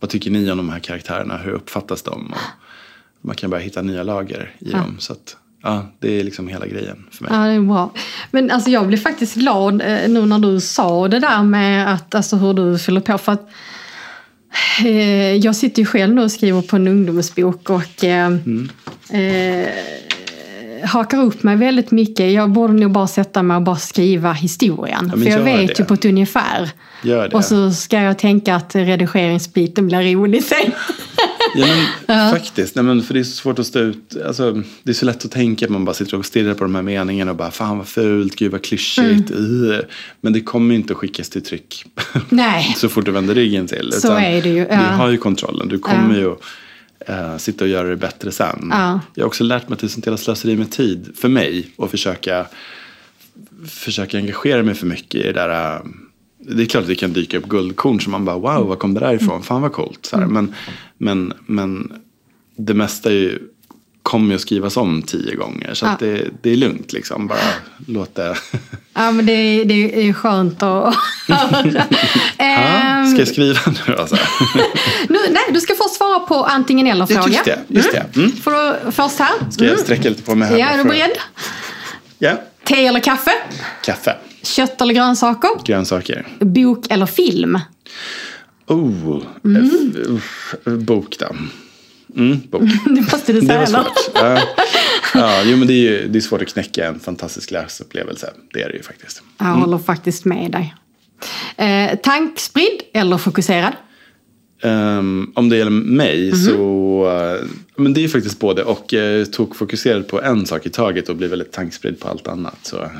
[0.00, 1.36] vad tycker ni om de här karaktärerna?
[1.36, 2.32] Hur uppfattas de?
[2.32, 4.96] Och man kan börja hitta nya lager i dem.
[4.98, 7.32] Så att, ja, det är liksom hela grejen för mig.
[7.34, 7.92] Ja, det är bra.
[8.30, 12.14] Men alltså, jag blev faktiskt glad eh, nu när du sa det där med att,
[12.14, 13.18] alltså, hur du fyller på.
[13.18, 13.48] För att,
[15.40, 18.32] jag sitter ju själv nu och skriver på en ungdomsbok och eh,
[19.10, 19.68] eh,
[20.84, 22.32] hakar upp mig väldigt mycket.
[22.32, 25.12] Jag borde nog bara sätta mig och bara skriva historien.
[25.14, 25.78] men för jag vet det.
[25.78, 26.70] ju på ett ungefär.
[27.32, 30.72] Och så ska jag tänka att redigeringsbiten blir rolig sen.
[31.54, 31.66] Ja,
[32.06, 34.16] men, Faktiskt, nej, men för det är så svårt att stå ut.
[34.26, 36.74] Alltså, det är så lätt att tänka att man bara sitter och stirrar på de
[36.74, 39.30] här meningarna och bara fan vad fult, gud vad klyschigt.
[39.30, 39.70] Mm.
[39.70, 39.78] uh."
[40.20, 41.84] Men det kommer ju inte att skickas till tryck
[42.28, 42.74] Nej.
[42.76, 43.92] så fort du vänder ryggen till.
[43.92, 44.76] Så är det ju, ja.
[44.76, 46.40] Du har ju kontrollen, du kommer ju att
[47.08, 48.68] eh, sitta och göra det bättre sen.
[48.70, 49.00] Ja.
[49.14, 51.70] Jag har också lärt mig att det är sånt jävla slöseri med tid för mig
[51.76, 52.46] och försöka,
[53.68, 55.74] försöka engagera mig för mycket i det där.
[55.76, 55.80] eh,
[56.54, 58.94] Det är klart att det kan dyka upp guldkorn som man bara wow, var kom
[58.94, 59.42] det där ifrån?
[59.42, 60.06] Fan vad coolt.
[60.06, 60.26] Så här.
[60.26, 60.54] Men,
[60.98, 61.92] men, men
[62.56, 63.38] det mesta är ju,
[64.02, 65.74] kommer ju att skrivas om tio gånger.
[65.74, 65.96] Så Ja.
[66.00, 67.26] det, det är lugnt liksom.
[67.26, 67.38] Bara
[67.86, 68.36] låt det.
[68.94, 70.94] Ja, men det, är- det är skönt att
[71.28, 71.84] höra.
[72.38, 74.16] Ja, ska jag skriva nu alltså?
[75.08, 77.26] nu, nej, du ska först svara på antingen eller fråga.
[77.28, 77.58] just det.
[77.68, 78.06] Just det.
[78.16, 78.32] Mm.
[78.32, 79.50] Får du först här?
[79.50, 80.58] Ska jag sträcka lite på mig här?
[80.58, 81.10] Ja, är du beredd?
[82.18, 82.32] Ja.
[82.64, 83.30] Te eller kaffe?
[83.84, 84.16] Kaffe.
[84.42, 85.50] Kött eller grönsaker?
[85.64, 86.26] Grönsaker.
[86.40, 87.58] Bok eller film?
[88.66, 89.64] Oh, Mm.
[89.94, 91.26] F- uff, bok då.
[92.16, 92.62] Mm, bok.
[92.84, 93.58] Det måste du Det säga.
[93.58, 93.82] var eller?
[93.82, 94.10] svårt.
[94.14, 94.40] Ja,
[95.14, 98.30] ja, jo, men det är, ju, det är svårt att knäcka en fantastisk läsupplevelse.
[98.52, 99.22] Det är det ju faktiskt.
[99.38, 100.74] Jag håller faktiskt med dig.
[101.56, 103.72] Eh, tankspridd eller fokuserad?
[104.62, 106.44] Ehm, om det gäller mig Mhm.
[106.44, 107.10] så...
[107.40, 107.46] eh,
[107.76, 108.92] men det är ju faktiskt både och.
[108.92, 112.58] Jag tog fokuserad på en sak i taget och blir väldigt tankspridd på allt annat.
[112.62, 112.90] Så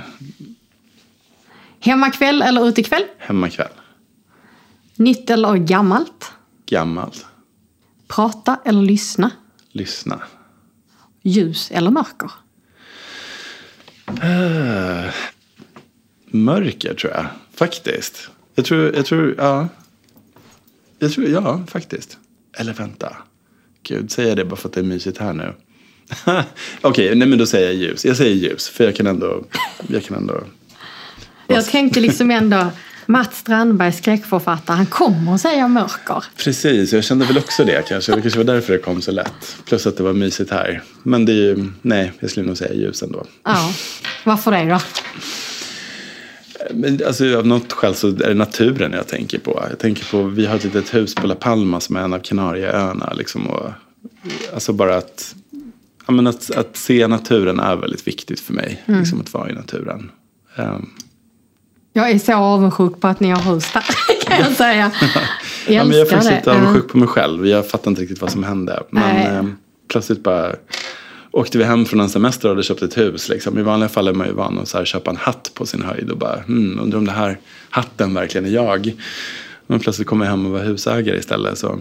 [1.80, 3.02] Hemmakväll eller utekväll?
[3.18, 3.68] hemmakväll.
[4.96, 6.32] Nytt eller gammalt?
[6.66, 7.12] Gammal.
[8.08, 9.30] Prata eller lyssna?
[9.72, 10.22] Lyssna.
[11.22, 12.30] Ljus eller mörker?
[14.22, 15.12] Eh,
[16.26, 17.26] mörker tror jag.
[17.54, 18.30] Faktiskt.
[18.54, 19.68] Jag tror, jag tror, ja.
[20.98, 22.18] Jag tror, ja, faktiskt.
[22.58, 23.16] Eller vänta.
[23.82, 25.54] Gud, säger jag det bara för att det är mysigt här nu?
[26.80, 28.04] Okej, nej men då säger jag ljus.
[28.04, 29.44] Jag säger ljus, för jag kan ändå,
[29.88, 30.40] jag kan ändå.
[31.50, 32.66] Jag tänkte liksom ändå,
[33.06, 36.24] Mats Strandberg, skräckförfattare, han kommer att säga mörker.
[36.36, 38.14] Precis, jag kände väl också det kanske.
[38.14, 39.56] Det kanske var därför det kom så lätt.
[39.64, 40.82] Plus att det var mysigt här.
[41.02, 43.26] Men det är ju, nej, jag skulle nog säga ljus ändå.
[43.44, 43.72] Ja,
[44.24, 44.80] varför det då?
[46.74, 49.64] Men alltså, av något skäl så är det naturen jag tänker på.
[49.70, 52.18] Jag tänker på, vi har ett litet hus på La Palma som är en av
[52.18, 53.12] Kanarieöarna.
[53.16, 53.70] Liksom, och,
[54.54, 55.34] alltså bara att,
[56.06, 58.82] ja, men att, att se naturen är väldigt viktigt för mig.
[58.86, 60.10] Liksom att vara i naturen.
[60.56, 60.90] Ehm,
[61.92, 63.84] Jag är så avundsjuk på att ni har hus där,
[64.26, 64.90] kan jag säga.
[65.66, 66.36] Jag ja, men jag är faktiskt det.
[66.36, 67.46] lite avundsjuk på mig själv.
[67.46, 68.82] Jag fattar inte riktigt vad som hände.
[68.90, 69.56] Men ehm,
[69.88, 70.54] plötsligt bara
[71.30, 73.28] åkte vi hem från en semester och hade köpt ett hus.
[73.28, 73.58] Liksom.
[73.58, 75.82] I vanliga fall är man ju van att så här, köpa en hatt på sin
[75.82, 77.38] höjd och bara, hmm, undrar om det här
[77.70, 78.92] hatten verkligen är jag.
[79.66, 81.58] Men plötsligt kommer jag hem och var husägare istället.
[81.58, 81.78] Så.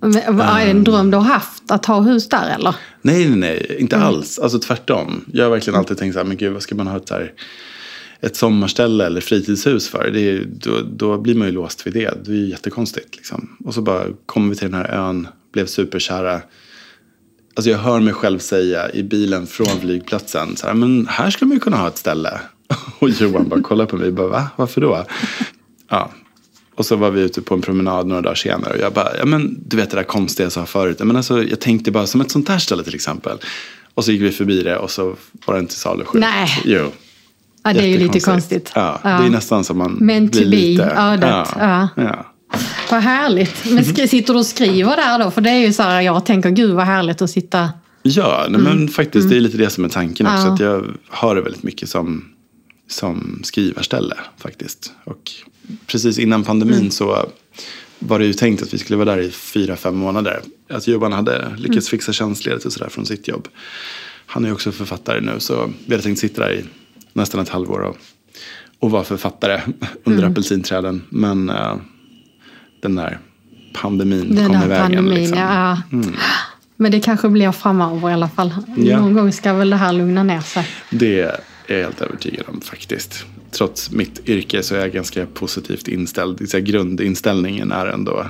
[0.00, 2.74] Men, vad är det en dröm du har haft, att ha hus där eller?
[3.02, 4.38] Nej, nej, nej, inte alls.
[4.38, 5.24] Alltså tvärtom.
[5.32, 7.14] Jag har verkligen alltid tänkt så här, men gud, vad ska man ha ett, så
[7.14, 7.32] här,
[8.22, 10.10] ett sommarställe eller fritidshus för?
[10.10, 12.24] Det är, då, då blir man ju låst vid det.
[12.24, 13.16] Det är ju jättekonstigt.
[13.16, 13.56] Liksom.
[13.64, 16.40] Och så bara kommer vi till den här ön, blev superkära.
[17.54, 21.48] Alltså jag hör mig själv säga i bilen från flygplatsen, så här, men här skulle
[21.48, 22.40] man ju kunna ha ett ställe.
[22.98, 24.48] Och Johan bara kollar på mig bara, va?
[24.56, 25.06] Varför då?
[25.88, 26.10] Ja.
[26.74, 29.24] Och så var vi ute på en promenad några dagar senare och jag bara, ja
[29.24, 30.98] men du vet det där konstiga jag sa förut.
[30.98, 33.38] Men alltså, jag tänkte bara som ett sånt här ställe till exempel.
[33.94, 35.16] Och så gick vi förbi det och så
[35.46, 36.48] var det inte salu Nej.
[36.64, 36.92] Jo.
[37.64, 38.72] Ja, det är ju lite konstigt.
[38.74, 40.84] Ja, det är nästan som man to blir be, lite...
[40.84, 41.88] ödet, ja.
[41.96, 42.26] ja.
[42.90, 43.70] Vad härligt.
[43.70, 45.30] Men sitter du och skriver där då?
[45.30, 47.70] För det är ju så här, jag tänker gud vad härligt att sitta...
[48.02, 50.38] Ja, nej, men faktiskt det är lite det som är tanken också.
[50.38, 50.46] Mm.
[50.48, 50.54] Ja.
[50.54, 52.24] Att jag har det väldigt mycket som,
[52.90, 54.92] som skrivarställe faktiskt.
[55.04, 55.30] Och
[55.86, 56.90] precis innan pandemin Mm.
[56.90, 57.26] så
[57.98, 60.40] var det ju tänkt att vi skulle vara där i fyra, fem månader.
[60.70, 61.90] Att Johan hade lyckats Mm.
[61.98, 63.48] fixa tjänstledigt och sådär från sitt jobb.
[64.26, 66.64] Han är ju också författare nu så vi hade tänkt sitta där i
[67.12, 67.96] nästan ett halvår och,
[68.78, 69.60] och vara författare
[70.04, 70.32] under Mm.
[70.32, 71.02] apelsinträden.
[71.08, 71.76] Men eh,
[72.82, 73.18] den där
[73.74, 74.86] pandemin Den kom i där vägen.
[74.86, 75.38] pandemin, liksom.
[75.38, 75.82] ja.
[76.76, 78.54] Men det kanske blir framöver i alla fall.
[78.76, 79.00] Ja.
[79.00, 80.66] Någon gång ska väl det här lugna ner sig.
[80.90, 83.26] Det är jag helt övertygad om faktiskt.
[83.50, 86.48] Trots mitt yrke så är jag ganska positivt inställd.
[86.50, 88.26] Säga, grundinställningen är ändå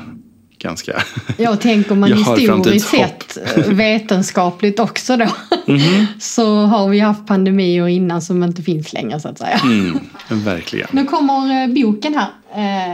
[0.63, 1.03] ganska...
[1.37, 5.27] Ja, och tänk om man historiskt sett eh, vetenskapligt också då.
[5.67, 6.07] Mhm.
[6.21, 9.61] Så har vi haft pandemier innan som inte finns längre så att säga.
[9.63, 9.99] Mm,
[10.29, 10.89] verkligen.
[10.91, 12.29] Nu kommer eh, boken här,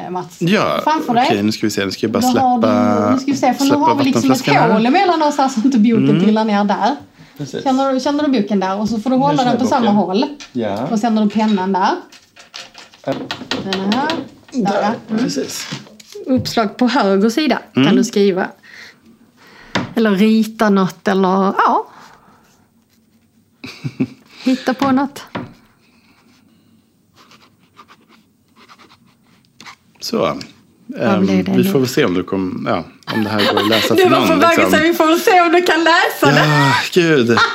[0.04, 0.36] eh, Mats.
[0.40, 1.42] Ja, Framför okej dig.
[1.42, 1.84] nu ska vi se.
[1.84, 3.94] Nu ska jag bara Då släppa, har du, nu ska vi se, för nu har
[3.94, 4.48] vi liksom ett.
[4.48, 4.70] Mm.
[4.70, 6.96] hål emellan oss här så inte boken trillar ner där.
[7.38, 7.64] Precis.
[7.64, 8.76] Känner du, känner du boken där?
[8.80, 9.96] Och så får du hålla den på jag samma boken.
[9.96, 10.24] håll.
[10.52, 11.90] Ja, Och sen har du pennan där.
[13.04, 14.08] Den är här.
[14.52, 14.94] Där, ja.
[15.10, 15.22] Mm.
[15.24, 15.66] precis.
[16.28, 17.88] Uppslag på höger sida Mm.
[17.88, 18.48] kan du skriva.
[19.94, 21.86] Eller rita något eller ja.
[24.42, 25.22] Hitta på något.
[30.00, 30.38] Så.
[30.86, 32.84] Det vi får väl se om, du kom, ja,
[33.14, 34.28] om det här går att läsa Du för var någon.
[34.28, 34.80] på väg liksom.
[34.82, 36.44] vi får väl se om du kan läsa det.
[36.48, 37.38] Ja, gud.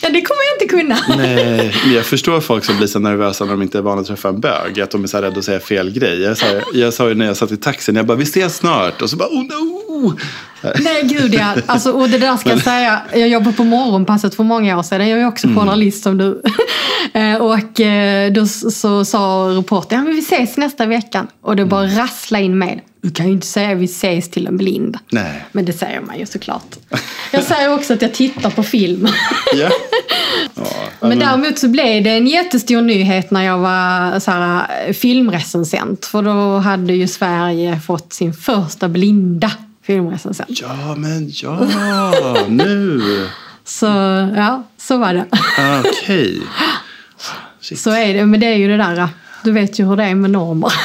[0.00, 1.16] Ja, det kommer jag inte kunna.
[1.16, 4.06] Nej, men jag förstår folk som blir så nervösa när de inte är vana att
[4.06, 4.80] träffa en bög.
[4.80, 6.22] Att de är så rädda att säga fel grej.
[6.22, 9.02] Jag sa, jag sa ju när jag satt i taxin, jag bara vi ses snart.
[9.02, 10.16] Och så bara oh no.
[10.80, 11.54] Nej gud ja.
[11.66, 13.02] Alltså, och det där ska jag säga.
[13.12, 15.08] Jag jobbade på morgonpasset för många år sedan.
[15.08, 15.58] Jag är också Mm.
[15.58, 16.42] journalist som du.
[17.14, 19.18] Eh, och eh, då så sa
[19.58, 21.26] reportern, ja men vi ses nästa vecka.
[21.40, 21.96] Och det bara Mm.
[21.98, 22.80] rassla in med.
[23.02, 24.98] Du kan ju inte säga vi ses till en blind.
[25.10, 25.44] Nej.
[25.52, 26.76] Men det säger man ju såklart.
[27.30, 29.08] Jag säger också att jag tittar på film.
[29.54, 29.70] Ja.
[30.54, 34.92] Ja, Men däremot så blev det en jättestor nyhet när jag var så här, eh,
[34.92, 36.06] filmrecensent.
[36.06, 39.50] För då hade ju Sverige fått sin första blinda
[39.86, 40.60] filmrecensent.
[40.60, 41.66] ja, men ja,
[42.48, 43.00] nu.
[43.64, 43.86] Så
[44.36, 45.24] ja, så var det.
[45.84, 46.40] Okej.
[47.60, 47.78] Shit.
[47.80, 49.08] Så är det, men det är ju det där.
[49.44, 50.72] Du vet ju hur det är med normer.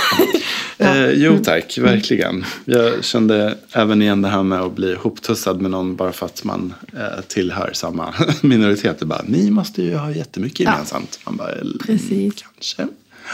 [0.82, 2.46] Eh, jo tack, verkligen.
[2.66, 6.44] Jag kände även igen det här med att bli hoptussad med någon bara för att
[6.44, 9.00] man eh, tillhör samma minoritet.
[9.00, 10.72] Det bara, ni måste ju ha jättemycket Ja.
[10.72, 11.20] gemensamt.
[11.26, 12.34] Man bara, "Mm, Precis.
[12.54, 12.88] kanske.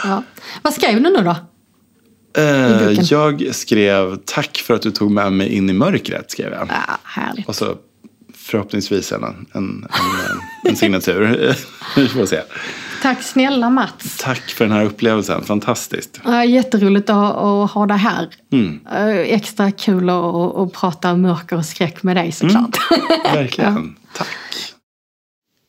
[0.04, 0.24] Ja.
[0.62, 1.36] Vad skrev du nu då?
[2.38, 6.32] Eh, jag skrev tack för att du tog med mig in i mörkret.
[6.32, 6.68] Skrev jag.
[6.70, 7.48] Ja, härligt.
[7.48, 7.76] Och så
[8.34, 9.88] förhoppningsvis en, en, en,
[10.70, 11.56] en signatur.
[11.96, 12.42] Vi får se.
[13.02, 14.18] Tack snälla Mats.
[14.18, 15.44] Tack för den här upplevelsen.
[15.44, 16.20] Fantastiskt.
[16.26, 18.30] Ja, jätteroligt att, att ha det här.
[18.52, 22.78] Mm, Eh, Extra kul att, att prata mörker och skräck med dig såklart.
[23.34, 23.96] verkligen.
[24.14, 24.28] Tack.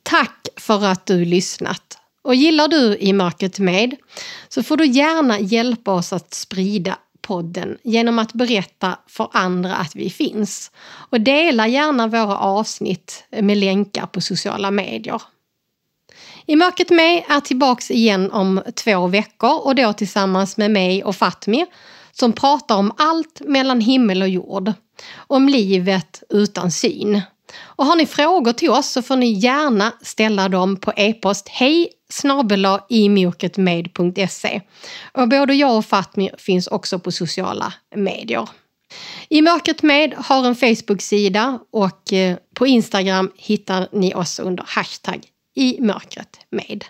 [0.02, 1.98] Tack för att du lyssnat.
[2.27, 3.97] Och gillar du I mörkret med
[4.48, 9.97] så får du gärna hjälpa oss att sprida podden genom att berätta för andra att
[9.97, 10.70] vi finns.
[11.11, 15.23] Och dela gärna våra avsnitt med länkar på sociala medier.
[16.47, 21.16] I mörkret med är tillbaks igen om två veckor och då tillsammans med mig och
[21.16, 21.66] Fatmir
[22.12, 24.73] som pratar om allt mellan himmel och jord.
[25.16, 27.23] Om livet utan syn.
[27.62, 31.89] Och har ni frågor till oss så får ni gärna ställa dem på e-post hej
[32.09, 34.61] snabelaimjoketmed.se.
[35.12, 38.49] Och både jag och Fatmir finns också på sociala medier.
[39.28, 45.27] I mörkret med har en Facebook-sida och eh, på Instagram hittar ni oss under hashtag
[45.55, 46.85] i mörkret med.